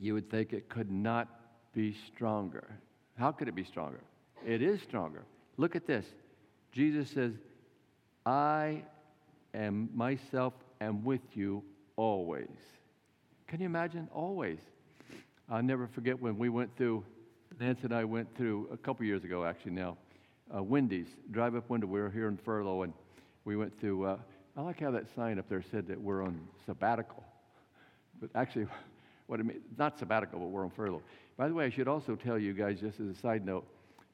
You 0.00 0.14
would 0.14 0.30
think 0.30 0.52
it 0.52 0.68
could 0.68 0.90
not 0.90 1.28
be 1.72 1.96
stronger. 2.06 2.68
How 3.18 3.32
could 3.32 3.48
it 3.48 3.54
be 3.54 3.64
stronger? 3.64 4.00
It 4.46 4.62
is 4.62 4.82
stronger. 4.82 5.24
Look 5.56 5.76
at 5.76 5.86
this. 5.86 6.04
Jesus 6.72 7.10
says, 7.10 7.32
I 8.26 8.82
am 9.54 9.88
myself 9.94 10.52
am 10.80 11.04
with 11.04 11.22
you 11.34 11.62
always. 11.96 12.48
Can 13.46 13.60
you 13.60 13.66
imagine? 13.66 14.08
Always. 14.12 14.58
I'll 15.48 15.62
never 15.62 15.86
forget 15.88 16.20
when 16.20 16.38
we 16.38 16.48
went 16.48 16.74
through, 16.76 17.04
Nancy 17.60 17.82
and 17.84 17.94
I 17.94 18.04
went 18.04 18.34
through 18.36 18.68
a 18.72 18.76
couple 18.76 19.04
years 19.04 19.24
ago, 19.24 19.44
actually 19.44 19.72
now, 19.72 19.98
uh, 20.54 20.62
Wendy's, 20.62 21.08
drive 21.30 21.54
up 21.54 21.68
window. 21.68 21.86
We 21.86 22.00
were 22.00 22.10
here 22.10 22.28
in 22.28 22.38
Furlough, 22.38 22.82
and 22.82 22.92
we 23.44 23.56
went 23.56 23.78
through, 23.78 24.04
uh, 24.04 24.16
I 24.56 24.62
like 24.62 24.80
how 24.80 24.90
that 24.92 25.04
sign 25.14 25.38
up 25.38 25.48
there 25.48 25.62
said 25.70 25.86
that 25.88 26.00
we're 26.00 26.22
on 26.22 26.40
sabbatical. 26.64 27.24
But 28.20 28.30
actually, 28.34 28.66
what 29.26 29.40
it 29.40 29.44
means, 29.44 29.62
not 29.76 29.98
sabbatical, 29.98 30.38
but 30.38 30.48
we're 30.48 30.64
on 30.64 30.70
furlough. 30.70 31.02
By 31.36 31.48
the 31.48 31.54
way, 31.54 31.66
I 31.66 31.70
should 31.70 31.88
also 31.88 32.14
tell 32.14 32.38
you 32.38 32.52
guys, 32.52 32.80
just 32.80 33.00
as 33.00 33.08
a 33.08 33.20
side 33.20 33.44
note, 33.44 33.66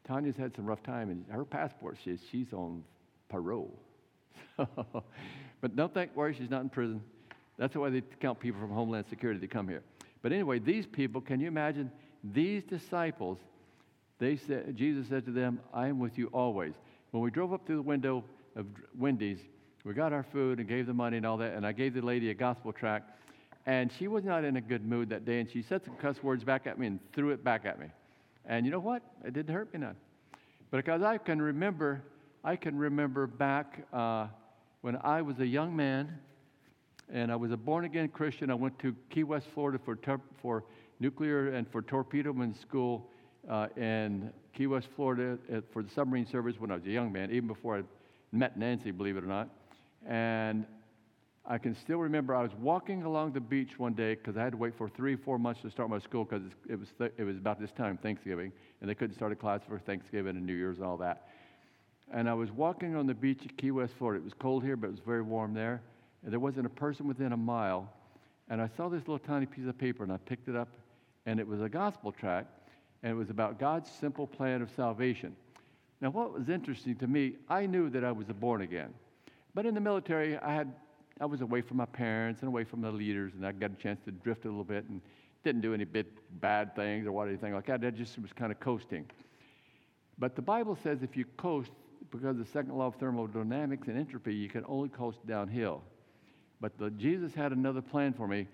Tanya's 0.07 0.37
had 0.37 0.57
some 0.57 0.67
rough 0.67 0.83
time, 0.83 1.11
and 1.11 1.25
her 1.31 1.45
passport 1.45 1.99
says 2.05 2.19
she's 2.31 2.53
on 2.53 2.83
parole. 3.29 3.79
but 4.57 5.77
don't 5.77 5.93
think, 5.93 6.17
worry, 6.17 6.35
she's 6.35 6.51
not 6.51 6.63
in 6.63 6.71
prison. 6.71 7.03
That's 7.59 7.75
why 7.77 7.91
they 7.91 8.03
count 8.21 8.41
people 8.41 8.61
from 8.61 8.71
Homeland 8.71 9.05
Security 9.11 9.39
to 9.41 9.47
come 9.47 9.69
here. 9.69 9.83
But 10.23 10.33
anyway, 10.33 10.59
these 10.59 10.87
people, 10.87 11.21
can 11.21 11.41
you 11.41 11.49
imagine? 11.49 11.91
These 12.23 12.65
disciples, 12.65 13.39
they 14.19 14.37
said, 14.37 14.77
Jesus 14.77 15.09
said 15.09 15.25
to 15.25 15.33
them, 15.33 15.61
I 15.73 15.89
am 15.89 15.99
with 15.99 16.19
you 16.19 16.27
always. 16.29 16.75
When 17.11 17.23
we 17.23 17.31
drove 17.31 17.53
up 17.53 17.67
through 17.67 17.77
the 17.77 17.83
window, 17.83 18.25
of 18.57 18.67
Wendy's. 18.99 19.39
We 19.85 19.95
got 19.95 20.13
our 20.13 20.23
food 20.23 20.59
and 20.59 20.69
gave 20.69 20.87
the 20.87 20.95
money 20.95 21.17
and 21.17 21.27
all 21.27 21.39
that, 21.39 21.55
and 21.55 21.67
I 21.67 21.73
gave 21.73 21.95
the 21.95 22.03
lady 22.03 22.31
a 22.31 22.35
gospel 22.35 22.73
tract, 22.73 23.11
and 23.67 23.91
she 23.99 24.09
was 24.09 24.25
not 24.25 24.45
in 24.45 24.57
a 24.57 24.61
good 24.61 24.85
mood 24.85 25.09
that 25.11 25.25
day, 25.25 25.41
and 25.41 25.51
she 25.51 25.63
said 25.63 25.85
some 25.85 25.97
cuss 25.97 26.23
words 26.23 26.45
back 26.45 26.67
at 26.67 26.79
me 26.79 26.87
and 26.87 27.01
threw 27.13 27.31
it 27.31 27.43
back 27.43 27.65
at 27.65 27.79
me. 27.79 27.87
And 28.47 28.67
you 28.67 28.73
know 28.73 28.81
what? 28.81 29.03
It 29.25 29.33
didn't 29.33 29.55
hurt 29.55 29.73
me 29.73 29.81
none. 29.81 29.97
But 30.71 30.79
because 30.79 31.03
I 31.03 31.19
can 31.19 31.41
remember, 31.41 32.03
I 32.45 32.57
can 32.57 32.77
remember 32.77 33.27
back 33.27 33.87
uh, 33.93 34.29
when 34.83 34.97
I 35.03 35.23
was 35.23 35.39
a 35.41 35.47
young 35.47 35.75
man, 35.75 36.19
and 37.13 37.33
I 37.33 37.37
was 37.37 37.51
a 37.51 37.57
born 37.57 37.85
again 37.85 38.09
Christian. 38.09 38.51
I 38.51 38.55
went 38.55 38.79
to 38.81 38.95
Key 39.11 39.25
West, 39.25 39.47
Florida 39.55 39.79
for, 39.85 39.97
tor- 39.97 40.21
for 40.41 40.65
nuclear 41.01 41.49
and 41.49 41.71
for 41.71 41.83
torpedoman 41.83 42.55
school 42.55 43.09
uh, 43.49 43.69
in 43.77 44.31
Key 44.55 44.67
West, 44.67 44.89
Florida 44.97 45.39
uh, 45.53 45.61
for 45.73 45.83
the 45.83 45.91
submarine 45.91 46.27
service 46.27 46.57
when 46.59 46.71
I 46.71 46.75
was 46.75 46.85
a 46.85 46.91
young 46.91 47.13
man, 47.13 47.31
even 47.31 47.49
before 47.49 47.79
I 47.79 47.83
met 48.33 48.59
Nancy, 48.59 48.91
believe 48.91 49.17
it 49.17 49.25
or 49.25 49.29
not. 49.29 49.49
And 50.07 50.67
I 51.47 51.59
can 51.59 51.75
still 51.75 51.99
remember 51.99 52.35
I 52.35 52.43
was 52.43 52.53
walking 52.61 53.03
along 53.03 53.33
the 53.33 53.41
beach 53.41 53.79
one 53.79 53.95
day 53.95 54.15
because 54.15 54.37
I 54.37 54.43
had 54.43 54.53
to 54.53 54.59
wait 54.59 54.75
for 54.77 54.89
three, 54.89 55.17
four 55.17 55.39
months 55.39 55.63
to 55.63 55.71
start 55.71 55.91
my 55.91 55.99
school 55.99 56.25
because 56.25 56.43
it 56.69 56.79
was, 56.79 56.89
th- 56.99 57.13
it 57.17 57.25
was 57.25 57.37
about 57.37 57.59
this 57.59 57.73
time, 57.73 57.99
Thanksgiving, 58.01 58.53
and 58.81 58.89
they 58.89 58.95
couldn't 58.95 59.17
start 59.17 59.33
a 59.33 59.37
class 59.37 59.61
for 59.69 59.79
Thanksgiving 59.79 60.37
and 60.37 60.47
New 60.47 60.55
Year's 60.55 60.77
and 60.77 60.87
all 60.87 60.99
that. 60.99 61.29
And 62.13 62.29
I 62.29 62.35
was 62.35 62.51
walking 62.51 62.95
on 62.95 63.07
the 63.07 63.15
beach 63.15 63.41
at 63.45 63.57
Key 63.57 63.71
West, 63.71 63.95
Florida. 63.99 64.21
It 64.21 64.25
was 64.25 64.35
cold 64.39 64.63
here, 64.65 64.77
but 64.77 64.89
it 64.89 64.91
was 64.91 65.01
very 65.01 65.23
warm 65.23 65.55
there. 65.55 65.83
And 66.23 66.33
there 66.33 66.41
wasn't 66.41 66.67
a 66.67 66.71
person 66.71 67.09
within 67.09 67.33
a 67.33 67.37
mile. 67.37 67.93
And 68.49 68.61
I 68.61 68.69
saw 68.77 68.89
this 68.89 69.01
little 69.01 69.19
tiny 69.19 69.47
piece 69.47 69.67
of 69.67 69.79
paper, 69.79 70.03
and 70.03 70.13
I 70.13 70.19
picked 70.19 70.49
it 70.49 70.57
up, 70.57 70.69
and 71.27 71.39
it 71.41 71.47
was 71.47 71.61
a 71.63 71.69
gospel 71.69 72.13
tract, 72.13 72.49
and 73.03 73.13
it 73.13 73.15
was 73.15 73.31
about 73.31 73.59
God's 73.59 73.91
simple 73.91 74.27
plan 74.27 74.63
of 74.63 74.71
salvation. 74.75 75.35
Now, 76.01 76.11
what 76.11 76.33
was 76.33 76.49
interesting 76.49 76.97
to 76.97 77.07
me, 77.07 77.35
I 77.49 77.67
knew 77.67 77.91
that 77.91 78.05
I 78.05 78.13
was 78.13 78.27
born 78.27 78.63
again. 78.63 78.93
But 79.55 79.67
in 79.67 79.75
the 79.75 79.81
military, 79.81 80.37
I 80.39 80.55
had 80.55 80.73
I 81.21 81.27
was 81.27 81.43
away 81.43 81.61
from 81.61 81.77
my 81.77 81.87
parents 81.87 82.41
and 82.41 82.49
away 82.49 82.65
from 82.65 82.81
the 82.81 82.91
leaders, 82.91 83.35
and 83.35 83.47
I 83.47 83.53
got 83.53 83.73
a 83.73 83.75
chance 83.75 84.01
to 84.07 84.11
drift 84.11 84.47
a 84.47 84.49
little 84.49 84.65
bit 84.65 84.87
and 84.89 85.03
didn't 85.45 85.61
do 85.61 85.75
any 85.75 85.85
bit 85.85 86.07
bad 86.41 86.75
things 86.75 87.07
or 87.07 87.13
what 87.13 87.29
anything 87.29 87.53
like 87.53 87.67
that. 87.67 87.85
I 87.85 87.91
just 87.91 88.19
was 88.19 88.33
kind 88.33 88.51
of 88.51 88.59
coasting. 88.59 89.05
But 90.19 90.35
the 90.35 90.43
Bible 90.43 90.79
says 90.83 91.03
if 91.03 91.19
you 91.19 91.27
coast, 91.37 91.71
because 92.11 92.31
of 92.31 92.39
the 92.39 92.47
second 92.47 92.75
law 92.75 92.87
of 92.87 92.95
thermodynamics 92.95 93.89
and 93.89 93.99
entropy, 93.99 94.35
you 94.35 94.49
can 94.49 94.65
only 94.67 94.89
coast 94.89 95.19
downhill. 95.27 95.83
But 96.61 96.77
the, 96.79 96.91
Jesus 96.91 97.35
had 97.35 97.53
another 97.53 97.81
plan 97.81 98.13
for 98.13 98.29
me, 98.29 98.47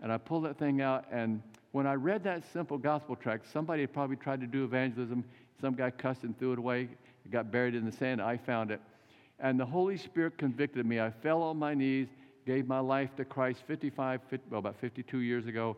and 0.00 0.12
I 0.12 0.18
pulled 0.18 0.44
that 0.44 0.58
thing 0.58 0.80
out. 0.80 1.06
And 1.10 1.42
when 1.72 1.86
I 1.86 1.94
read 1.94 2.24
that 2.24 2.42
simple 2.52 2.78
gospel 2.78 3.16
tract, 3.16 3.50
somebody 3.52 3.82
had 3.82 3.92
probably 3.92 4.16
tried 4.16 4.40
to 4.40 4.46
do 4.46 4.64
evangelism. 4.64 5.24
Some 5.60 5.74
guy 5.74 5.90
cussed 5.90 6.24
and 6.24 6.38
threw 6.38 6.52
it 6.52 6.58
away. 6.58 6.88
It 7.24 7.30
got 7.30 7.52
buried 7.52 7.74
in 7.74 7.84
the 7.84 7.92
sand. 7.92 8.20
I 8.20 8.36
found 8.36 8.70
it. 8.70 8.80
And 9.38 9.58
the 9.58 9.66
Holy 9.66 9.96
Spirit 9.96 10.38
convicted 10.38 10.86
me. 10.86 11.00
I 11.00 11.10
fell 11.10 11.42
on 11.42 11.56
my 11.56 11.74
knees, 11.74 12.08
gave 12.46 12.66
my 12.66 12.80
life 12.80 13.14
to 13.16 13.24
Christ 13.24 13.62
55, 13.66 14.20
50, 14.28 14.46
well, 14.50 14.58
about 14.58 14.76
52 14.80 15.18
years 15.18 15.46
ago, 15.46 15.76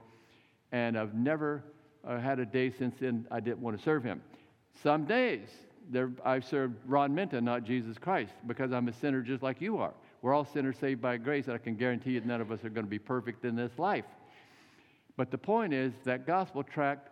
and 0.72 0.98
I've 0.98 1.14
never 1.14 1.62
uh, 2.06 2.18
had 2.18 2.38
a 2.38 2.46
day 2.46 2.70
since 2.70 2.94
then 3.00 3.26
I 3.30 3.40
didn't 3.40 3.60
want 3.60 3.76
to 3.76 3.82
serve 3.82 4.04
Him. 4.04 4.22
Some 4.82 5.04
days 5.04 5.48
there, 5.90 6.10
I've 6.24 6.44
served 6.44 6.76
Ron 6.86 7.14
Minton, 7.14 7.44
not 7.44 7.64
Jesus 7.64 7.98
Christ, 7.98 8.32
because 8.46 8.72
I'm 8.72 8.88
a 8.88 8.92
sinner 8.92 9.22
just 9.22 9.42
like 9.42 9.60
you 9.60 9.78
are. 9.78 9.94
We're 10.24 10.32
all 10.32 10.46
sinners 10.46 10.78
saved 10.78 11.02
by 11.02 11.18
grace, 11.18 11.48
and 11.48 11.54
I 11.54 11.58
can 11.58 11.74
guarantee 11.74 12.12
you 12.12 12.22
none 12.22 12.40
of 12.40 12.50
us 12.50 12.64
are 12.64 12.70
going 12.70 12.86
to 12.86 12.90
be 12.90 12.98
perfect 12.98 13.44
in 13.44 13.56
this 13.56 13.78
life. 13.78 14.06
But 15.18 15.30
the 15.30 15.36
point 15.36 15.74
is 15.74 15.92
that 16.04 16.26
gospel 16.26 16.62
tract, 16.62 17.10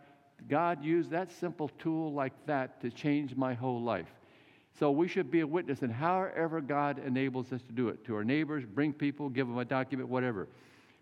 God 0.49 0.83
used 0.83 1.11
that 1.11 1.31
simple 1.31 1.71
tool 1.79 2.15
like 2.15 2.33
that 2.47 2.81
to 2.81 2.91
change 2.91 3.37
my 3.37 3.53
whole 3.53 3.83
life. 3.83 4.07
So 4.79 4.91
we 4.91 5.09
should 5.09 5.31
be 5.31 5.41
a 5.41 5.47
witness 5.47 5.83
in 5.83 5.91
however 5.91 6.63
God 6.63 7.03
enables 7.07 7.53
us 7.53 7.61
to 7.65 7.73
do 7.73 7.91
it 7.91 8.03
to 8.07 8.17
our 8.17 8.25
neighbors, 8.25 8.65
bring 8.65 8.95
people, 8.95 9.29
give 9.29 9.47
them 9.47 9.59
a 9.59 9.65
document, 9.67 10.09
whatever. 10.09 10.49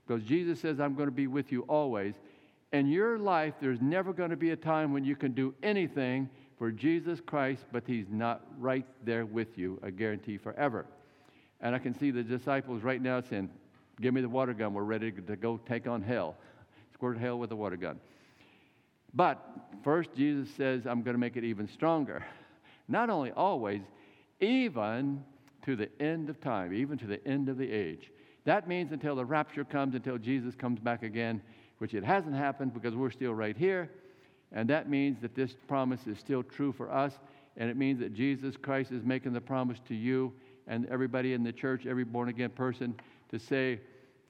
Because 0.05 0.25
Jesus 0.25 0.59
says, 0.59 0.81
I'm 0.81 0.97
going 0.97 1.07
to 1.07 1.15
be 1.15 1.29
with 1.29 1.53
you 1.53 1.63
always. 1.69 2.15
In 2.73 2.89
your 2.89 3.21
life, 3.21 3.55
there's 3.61 3.81
never 3.81 4.13
going 4.13 4.31
to 4.31 4.37
be 4.37 4.51
a 4.51 4.57
time 4.57 4.93
when 4.93 5.05
you 5.05 5.15
can 5.15 5.31
do 5.31 5.55
anything 5.63 6.29
for 6.59 6.73
Jesus 6.73 7.21
Christ, 7.25 7.67
but 7.71 7.85
He's 7.87 8.11
not 8.11 8.45
right 8.59 8.87
there 9.05 9.27
with 9.27 9.57
you, 9.57 9.79
I 9.81 9.91
guarantee 9.91 10.39
forever. 10.39 10.87
And 11.61 11.75
I 11.75 11.79
can 11.79 11.99
see 11.99 12.11
the 12.11 12.23
disciples 12.23 12.83
right 12.83 13.01
now 13.01 13.21
saying, 13.21 13.51
Give 14.01 14.15
me 14.15 14.23
the 14.23 14.29
water 14.29 14.55
gun. 14.55 14.73
We're 14.73 14.83
ready 14.83 15.13
to 15.13 15.37
go 15.37 15.59
take 15.69 15.87
on 15.87 16.01
hell. 16.01 16.37
Squirt 16.95 17.19
hell 17.19 17.39
with 17.39 17.53
a 17.53 17.57
water 17.57 17.77
gun. 17.77 18.01
But 19.13 19.45
first, 19.85 20.15
Jesus 20.15 20.49
says, 20.57 20.87
I'm 20.87 21.03
going 21.03 21.15
to 21.15 21.21
make 21.21 21.37
it 21.37 21.45
even 21.45 21.69
stronger. 21.69 22.25
Not 22.89 23.11
only 23.11 23.31
always, 23.33 23.83
even 24.41 25.23
to 25.67 25.77
the 25.77 25.91
end 26.01 26.31
of 26.31 26.41
time, 26.41 26.73
even 26.73 26.97
to 26.99 27.07
the 27.07 27.27
end 27.27 27.49
of 27.49 27.59
the 27.59 27.71
age. 27.71 28.11
That 28.45 28.67
means 28.67 28.93
until 28.93 29.15
the 29.15 29.25
rapture 29.25 29.65
comes, 29.65 29.95
until 29.95 30.17
Jesus 30.17 30.55
comes 30.55 30.81
back 30.81 31.03
again, 31.03 31.43
which 31.79 31.93
it 31.93 32.03
hasn't 32.03 32.35
happened 32.35 32.73
because 32.73 32.95
we're 32.95 33.11
still 33.11 33.35
right 33.35 33.57
here. 33.57 33.91
And 34.53 34.69
that 34.71 34.89
means 34.89 35.21
that 35.21 35.35
this 35.35 35.55
promise 35.69 36.07
is 36.07 36.19
still 36.19 36.43
true 36.43 36.73
for 36.73 36.91
us. 36.91 37.13
And 37.57 37.69
it 37.69 37.77
means 37.77 38.01
that 38.01 38.15
Jesus 38.15 38.57
Christ 38.57 38.93
is 38.93 39.05
making 39.05 39.35
the 39.35 39.41
promise 39.41 39.79
to 39.89 39.95
you 39.95 40.33
and 40.71 40.87
everybody 40.87 41.35
in 41.35 41.43
the 41.43 41.53
church, 41.53 41.85
every 41.85 42.05
born 42.05 42.29
again 42.29 42.49
person, 42.49 42.95
to 43.29 43.39
say 43.39 43.81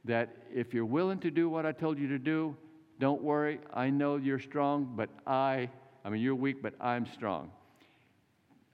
that 0.07 0.35
if 0.53 0.73
you're 0.73 0.87
willing 0.87 1.19
to 1.19 1.31
do 1.31 1.51
what 1.51 1.67
I 1.67 1.73
told 1.73 1.99
you 1.99 2.09
to 2.09 2.19
do, 2.19 2.57
don't 2.99 3.23
worry. 3.23 3.61
I 3.75 3.91
know 3.91 4.17
you're 4.17 4.41
strong, 4.41 4.95
but 4.97 5.11
I, 5.27 5.69
I 6.03 6.09
mean, 6.09 6.23
you're 6.23 6.35
weak, 6.35 6.63
but 6.63 6.73
I'm 6.81 7.07
strong. 7.07 7.51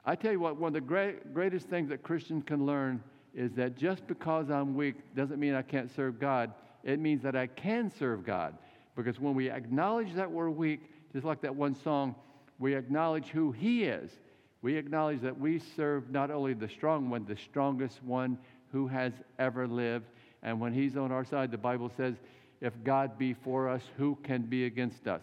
I 0.04 0.14
tell 0.14 0.30
you 0.30 0.38
what, 0.38 0.56
one 0.56 0.68
of 0.68 0.74
the 0.74 0.80
great, 0.80 1.34
greatest 1.34 1.66
things 1.66 1.88
that 1.88 2.04
Christians 2.04 2.44
can 2.46 2.64
learn 2.64 3.02
is 3.34 3.52
that 3.54 3.76
just 3.76 4.06
because 4.06 4.48
I'm 4.48 4.76
weak 4.76 4.94
doesn't 5.16 5.40
mean 5.40 5.54
I 5.54 5.62
can't 5.62 5.94
serve 5.94 6.20
God. 6.20 6.52
It 6.84 7.00
means 7.00 7.20
that 7.22 7.34
I 7.34 7.48
can 7.48 7.90
serve 7.98 8.24
God. 8.24 8.56
Because 8.94 9.18
when 9.18 9.34
we 9.34 9.50
acknowledge 9.50 10.14
that 10.14 10.30
we're 10.30 10.50
weak, 10.50 10.82
just 11.12 11.26
like 11.26 11.40
that 11.40 11.54
one 11.54 11.74
song, 11.74 12.14
we 12.60 12.76
acknowledge 12.76 13.26
who 13.26 13.50
He 13.50 13.84
is. 13.84 14.12
We 14.62 14.76
acknowledge 14.76 15.20
that 15.20 15.38
we 15.38 15.60
serve 15.76 16.10
not 16.10 16.30
only 16.30 16.54
the 16.54 16.68
strong 16.68 17.10
one, 17.10 17.24
the 17.24 17.36
strongest 17.36 18.02
one 18.02 18.38
who 18.72 18.86
has 18.88 19.12
ever 19.38 19.68
lived. 19.68 20.06
And 20.42 20.60
when 20.60 20.72
He's 20.72 20.96
on 20.96 21.12
our 21.12 21.24
side, 21.24 21.50
the 21.50 21.58
Bible 21.58 21.90
says, 21.96 22.14
if 22.60 22.72
God 22.84 23.18
be 23.18 23.34
for 23.34 23.68
us, 23.68 23.82
who 23.96 24.16
can 24.22 24.42
be 24.42 24.64
against 24.64 25.06
us? 25.06 25.22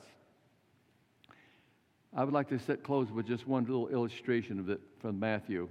I 2.16 2.24
would 2.24 2.34
like 2.34 2.50
to 2.50 2.60
set, 2.60 2.84
close 2.84 3.10
with 3.10 3.28
just 3.28 3.48
one 3.48 3.64
little 3.64 3.88
illustration 3.88 4.60
of 4.60 4.70
it 4.70 4.80
from 5.00 5.20
Matthew. 5.20 5.68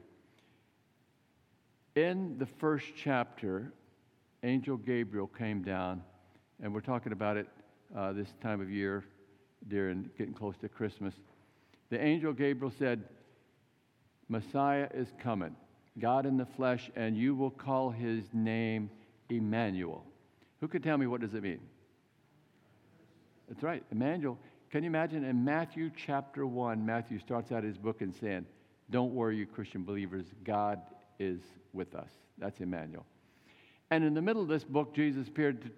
In 1.95 2.37
the 2.39 2.47
first 2.47 2.87
chapter, 2.97 3.73
Angel 4.43 4.77
Gabriel 4.77 5.29
came 5.29 5.63
down, 5.63 6.03
and 6.61 6.75
we're 6.75 6.81
talking 6.81 7.13
about 7.13 7.37
it 7.37 7.47
uh, 7.97 8.13
this 8.13 8.29
time 8.43 8.61
of 8.61 8.71
year, 8.71 9.05
during 9.69 10.11
getting 10.19 10.35
close 10.35 10.57
to 10.63 10.69
Christmas. 10.69 11.15
The 11.91 12.03
angel 12.03 12.33
Gabriel 12.33 12.73
said, 12.77 13.05
Messiah 14.33 14.89
is 14.95 15.13
coming, 15.23 15.55
God 15.99 16.25
in 16.25 16.39
the 16.39 16.47
flesh, 16.47 16.91
and 16.97 17.15
you 17.15 17.35
will 17.35 17.51
call 17.51 17.91
his 17.91 18.25
name 18.33 18.91
Emmanuel. 19.29 20.07
Who 20.61 20.69
could 20.69 20.83
tell 20.83 20.97
me 20.97 21.07
what 21.07 21.21
does 21.21 21.35
it 21.35 21.43
mean? 21.43 21.61
That's 23.47 23.63
right, 23.63 23.85
Emmanuel. 23.93 24.39
Can 24.71 24.85
you 24.85 24.87
imagine 24.87 25.23
in 25.23 25.45
Matthew 25.45 25.91
chapter 25.95 26.47
1, 26.47 26.85
Matthew 26.85 27.19
starts 27.19 27.53
out 27.53 27.63
his 27.63 27.77
book 27.77 28.01
and 28.01 28.15
saying, 28.15 28.47
Don't 28.89 29.13
worry, 29.13 29.37
you 29.37 29.45
Christian 29.45 29.85
believers, 29.85 30.25
God 30.45 30.81
is 31.19 31.43
with 31.75 31.95
us. 31.95 32.09
That's 32.39 32.59
Emmanuel. 32.61 33.05
And 33.91 34.03
in 34.03 34.15
the 34.15 34.23
middle 34.23 34.41
of 34.41 34.49
this 34.49 34.65
book, 34.65 34.95
Jesus 34.95 35.29
appeared 35.29 35.61
to, 35.61 35.71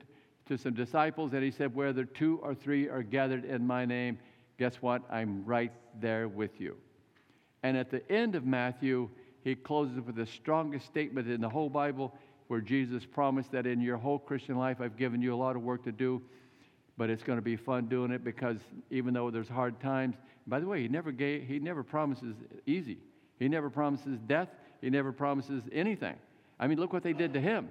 to 0.56 0.62
some 0.62 0.74
disciples 0.74 1.32
and 1.32 1.42
he 1.42 1.50
said, 1.50 1.74
Whether 1.74 2.04
two 2.04 2.38
or 2.40 2.54
three 2.54 2.88
are 2.88 3.02
gathered 3.02 3.44
in 3.44 3.66
my 3.66 3.84
name, 3.84 4.16
guess 4.60 4.76
what? 4.76 5.02
I'm 5.10 5.44
right 5.44 5.72
there 6.00 6.28
with 6.28 6.60
you. 6.60 6.76
And 7.64 7.76
at 7.76 7.90
the 7.90 8.08
end 8.12 8.36
of 8.36 8.46
Matthew, 8.46 9.08
he 9.42 9.56
closes 9.56 10.00
with 10.00 10.14
the 10.14 10.26
strongest 10.26 10.86
statement 10.86 11.28
in 11.28 11.40
the 11.40 11.48
whole 11.48 11.68
Bible 11.68 12.14
where 12.46 12.60
Jesus 12.60 13.04
promised 13.04 13.50
that 13.50 13.66
in 13.66 13.80
your 13.80 13.96
whole 13.96 14.20
Christian 14.20 14.56
life, 14.56 14.80
I've 14.80 14.96
given 14.96 15.20
you 15.20 15.34
a 15.34 15.36
lot 15.36 15.56
of 15.56 15.62
work 15.62 15.82
to 15.84 15.92
do 15.92 16.22
but 16.96 17.10
it's 17.10 17.22
going 17.22 17.38
to 17.38 17.42
be 17.42 17.56
fun 17.56 17.86
doing 17.86 18.10
it 18.10 18.22
because 18.24 18.58
even 18.90 19.14
though 19.14 19.30
there's 19.30 19.48
hard 19.48 19.80
times, 19.80 20.16
by 20.46 20.60
the 20.60 20.66
way, 20.66 20.82
he 20.82 20.88
never 20.88 21.10
gave, 21.10 21.44
he 21.46 21.58
never 21.58 21.82
promises 21.82 22.36
easy. 22.66 22.98
He 23.38 23.48
never 23.48 23.68
promises 23.68 24.18
death. 24.26 24.48
He 24.80 24.90
never 24.90 25.12
promises 25.12 25.62
anything. 25.72 26.14
I 26.60 26.66
mean, 26.66 26.78
look 26.78 26.92
what 26.92 27.02
they 27.02 27.12
did 27.12 27.32
to 27.34 27.40
him. 27.40 27.68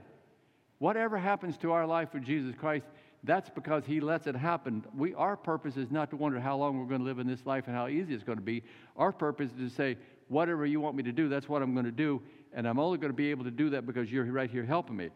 Whatever 0.79 1.17
happens 1.17 1.57
to 1.59 1.71
our 1.71 1.87
life 1.87 2.13
with 2.13 2.23
Jesus 2.23 2.53
Christ, 2.55 2.85
that's 3.23 3.49
because 3.49 3.85
he 3.85 4.01
lets 4.01 4.27
it 4.27 4.35
happen. 4.35 4.83
We, 4.95 5.13
our 5.13 5.37
purpose 5.37 5.77
is 5.77 5.89
not 5.89 6.09
to 6.09 6.17
wonder 6.17 6.39
how 6.39 6.57
long 6.57 6.77
we're 6.77 6.85
going 6.85 6.99
to 6.99 7.05
live 7.05 7.19
in 7.19 7.27
this 7.27 7.45
life 7.45 7.65
and 7.67 7.75
how 7.75 7.87
easy 7.87 8.13
it's 8.13 8.23
going 8.23 8.37
to 8.37 8.43
be. 8.43 8.63
Our 8.97 9.13
purpose 9.13 9.51
is 9.57 9.71
to 9.71 9.75
say, 9.75 9.97
whatever 10.27 10.65
you 10.65 10.81
want 10.81 10.95
me 10.95 11.03
to 11.03 11.11
do, 11.11 11.29
that's 11.29 11.47
what 11.47 11.61
I'm 11.61 11.73
going 11.73 11.85
to 11.85 11.91
do. 11.91 12.21
And 12.53 12.67
I'm 12.67 12.79
only 12.79 12.97
going 12.97 13.11
to 13.11 13.15
be 13.15 13.31
able 13.31 13.45
to 13.45 13.51
do 13.51 13.69
that 13.71 13.85
because 13.85 14.11
you're 14.11 14.25
right 14.25 14.49
here 14.49 14.65
helping 14.65 14.97
me. 14.97 15.09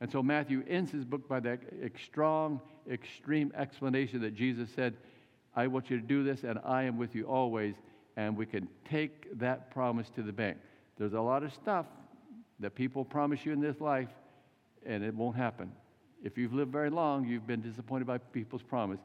And 0.00 0.10
so 0.10 0.22
Matthew 0.22 0.64
ends 0.68 0.90
his 0.90 1.04
book 1.04 1.28
by 1.28 1.38
that 1.40 1.60
strong, 2.04 2.60
extreme 2.90 3.52
explanation 3.56 4.20
that 4.22 4.34
Jesus 4.34 4.68
said, 4.74 4.96
I 5.54 5.68
want 5.68 5.88
you 5.88 6.00
to 6.00 6.06
do 6.06 6.24
this, 6.24 6.42
and 6.42 6.58
I 6.64 6.82
am 6.82 6.98
with 6.98 7.14
you 7.14 7.24
always. 7.24 7.76
And 8.16 8.36
we 8.36 8.46
can 8.46 8.68
take 8.84 9.38
that 9.38 9.70
promise 9.70 10.10
to 10.16 10.22
the 10.22 10.32
bank. 10.32 10.58
There's 10.98 11.12
a 11.12 11.20
lot 11.20 11.44
of 11.44 11.52
stuff 11.54 11.86
that 12.58 12.74
people 12.74 13.04
promise 13.04 13.46
you 13.46 13.52
in 13.52 13.60
this 13.60 13.80
life, 13.80 14.08
and 14.84 15.04
it 15.04 15.14
won't 15.14 15.36
happen. 15.36 15.70
If 16.24 16.38
you've 16.38 16.54
lived 16.54 16.72
very 16.72 16.90
long, 16.90 17.26
you've 17.26 17.46
been 17.46 17.60
disappointed 17.60 18.06
by 18.06 18.18
people's 18.18 18.62
promise. 18.62 18.98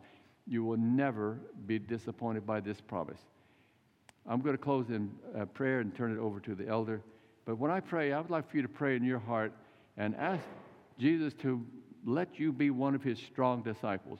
You 0.47 0.63
will 0.63 0.78
never 0.78 1.38
be 1.67 1.78
disappointed 1.78 2.47
by 2.47 2.61
this 2.61 2.80
promise. 2.80 3.20
I'm 4.26 4.41
going 4.41 4.55
to 4.55 4.61
close 4.61 4.89
in 4.89 5.11
uh, 5.38 5.45
prayer 5.45 5.82
and 5.82 5.93
turn 5.93 6.11
it 6.11 6.17
over 6.17 6.39
to 6.39 6.55
the 6.55 6.67
elder. 6.67 7.01
But 7.45 7.57
when 7.57 7.72
I 7.72 7.82
pray, 7.82 8.13
I 8.13 8.22
would 8.22 8.30
like 8.30 8.49
for 8.49 8.55
you 8.55 8.63
to 8.63 8.70
pray 8.70 8.95
in 8.95 9.03
your 9.03 9.20
heart 9.20 9.51
and 9.97 10.15
ask 10.15 10.43
Jesus 10.97 11.34
to 11.41 11.63
let 12.05 12.39
you 12.39 12.53
be 12.53 12.70
one 12.70 12.95
of 12.95 13.03
his 13.03 13.20
strong 13.20 13.61
disciples. 13.63 14.20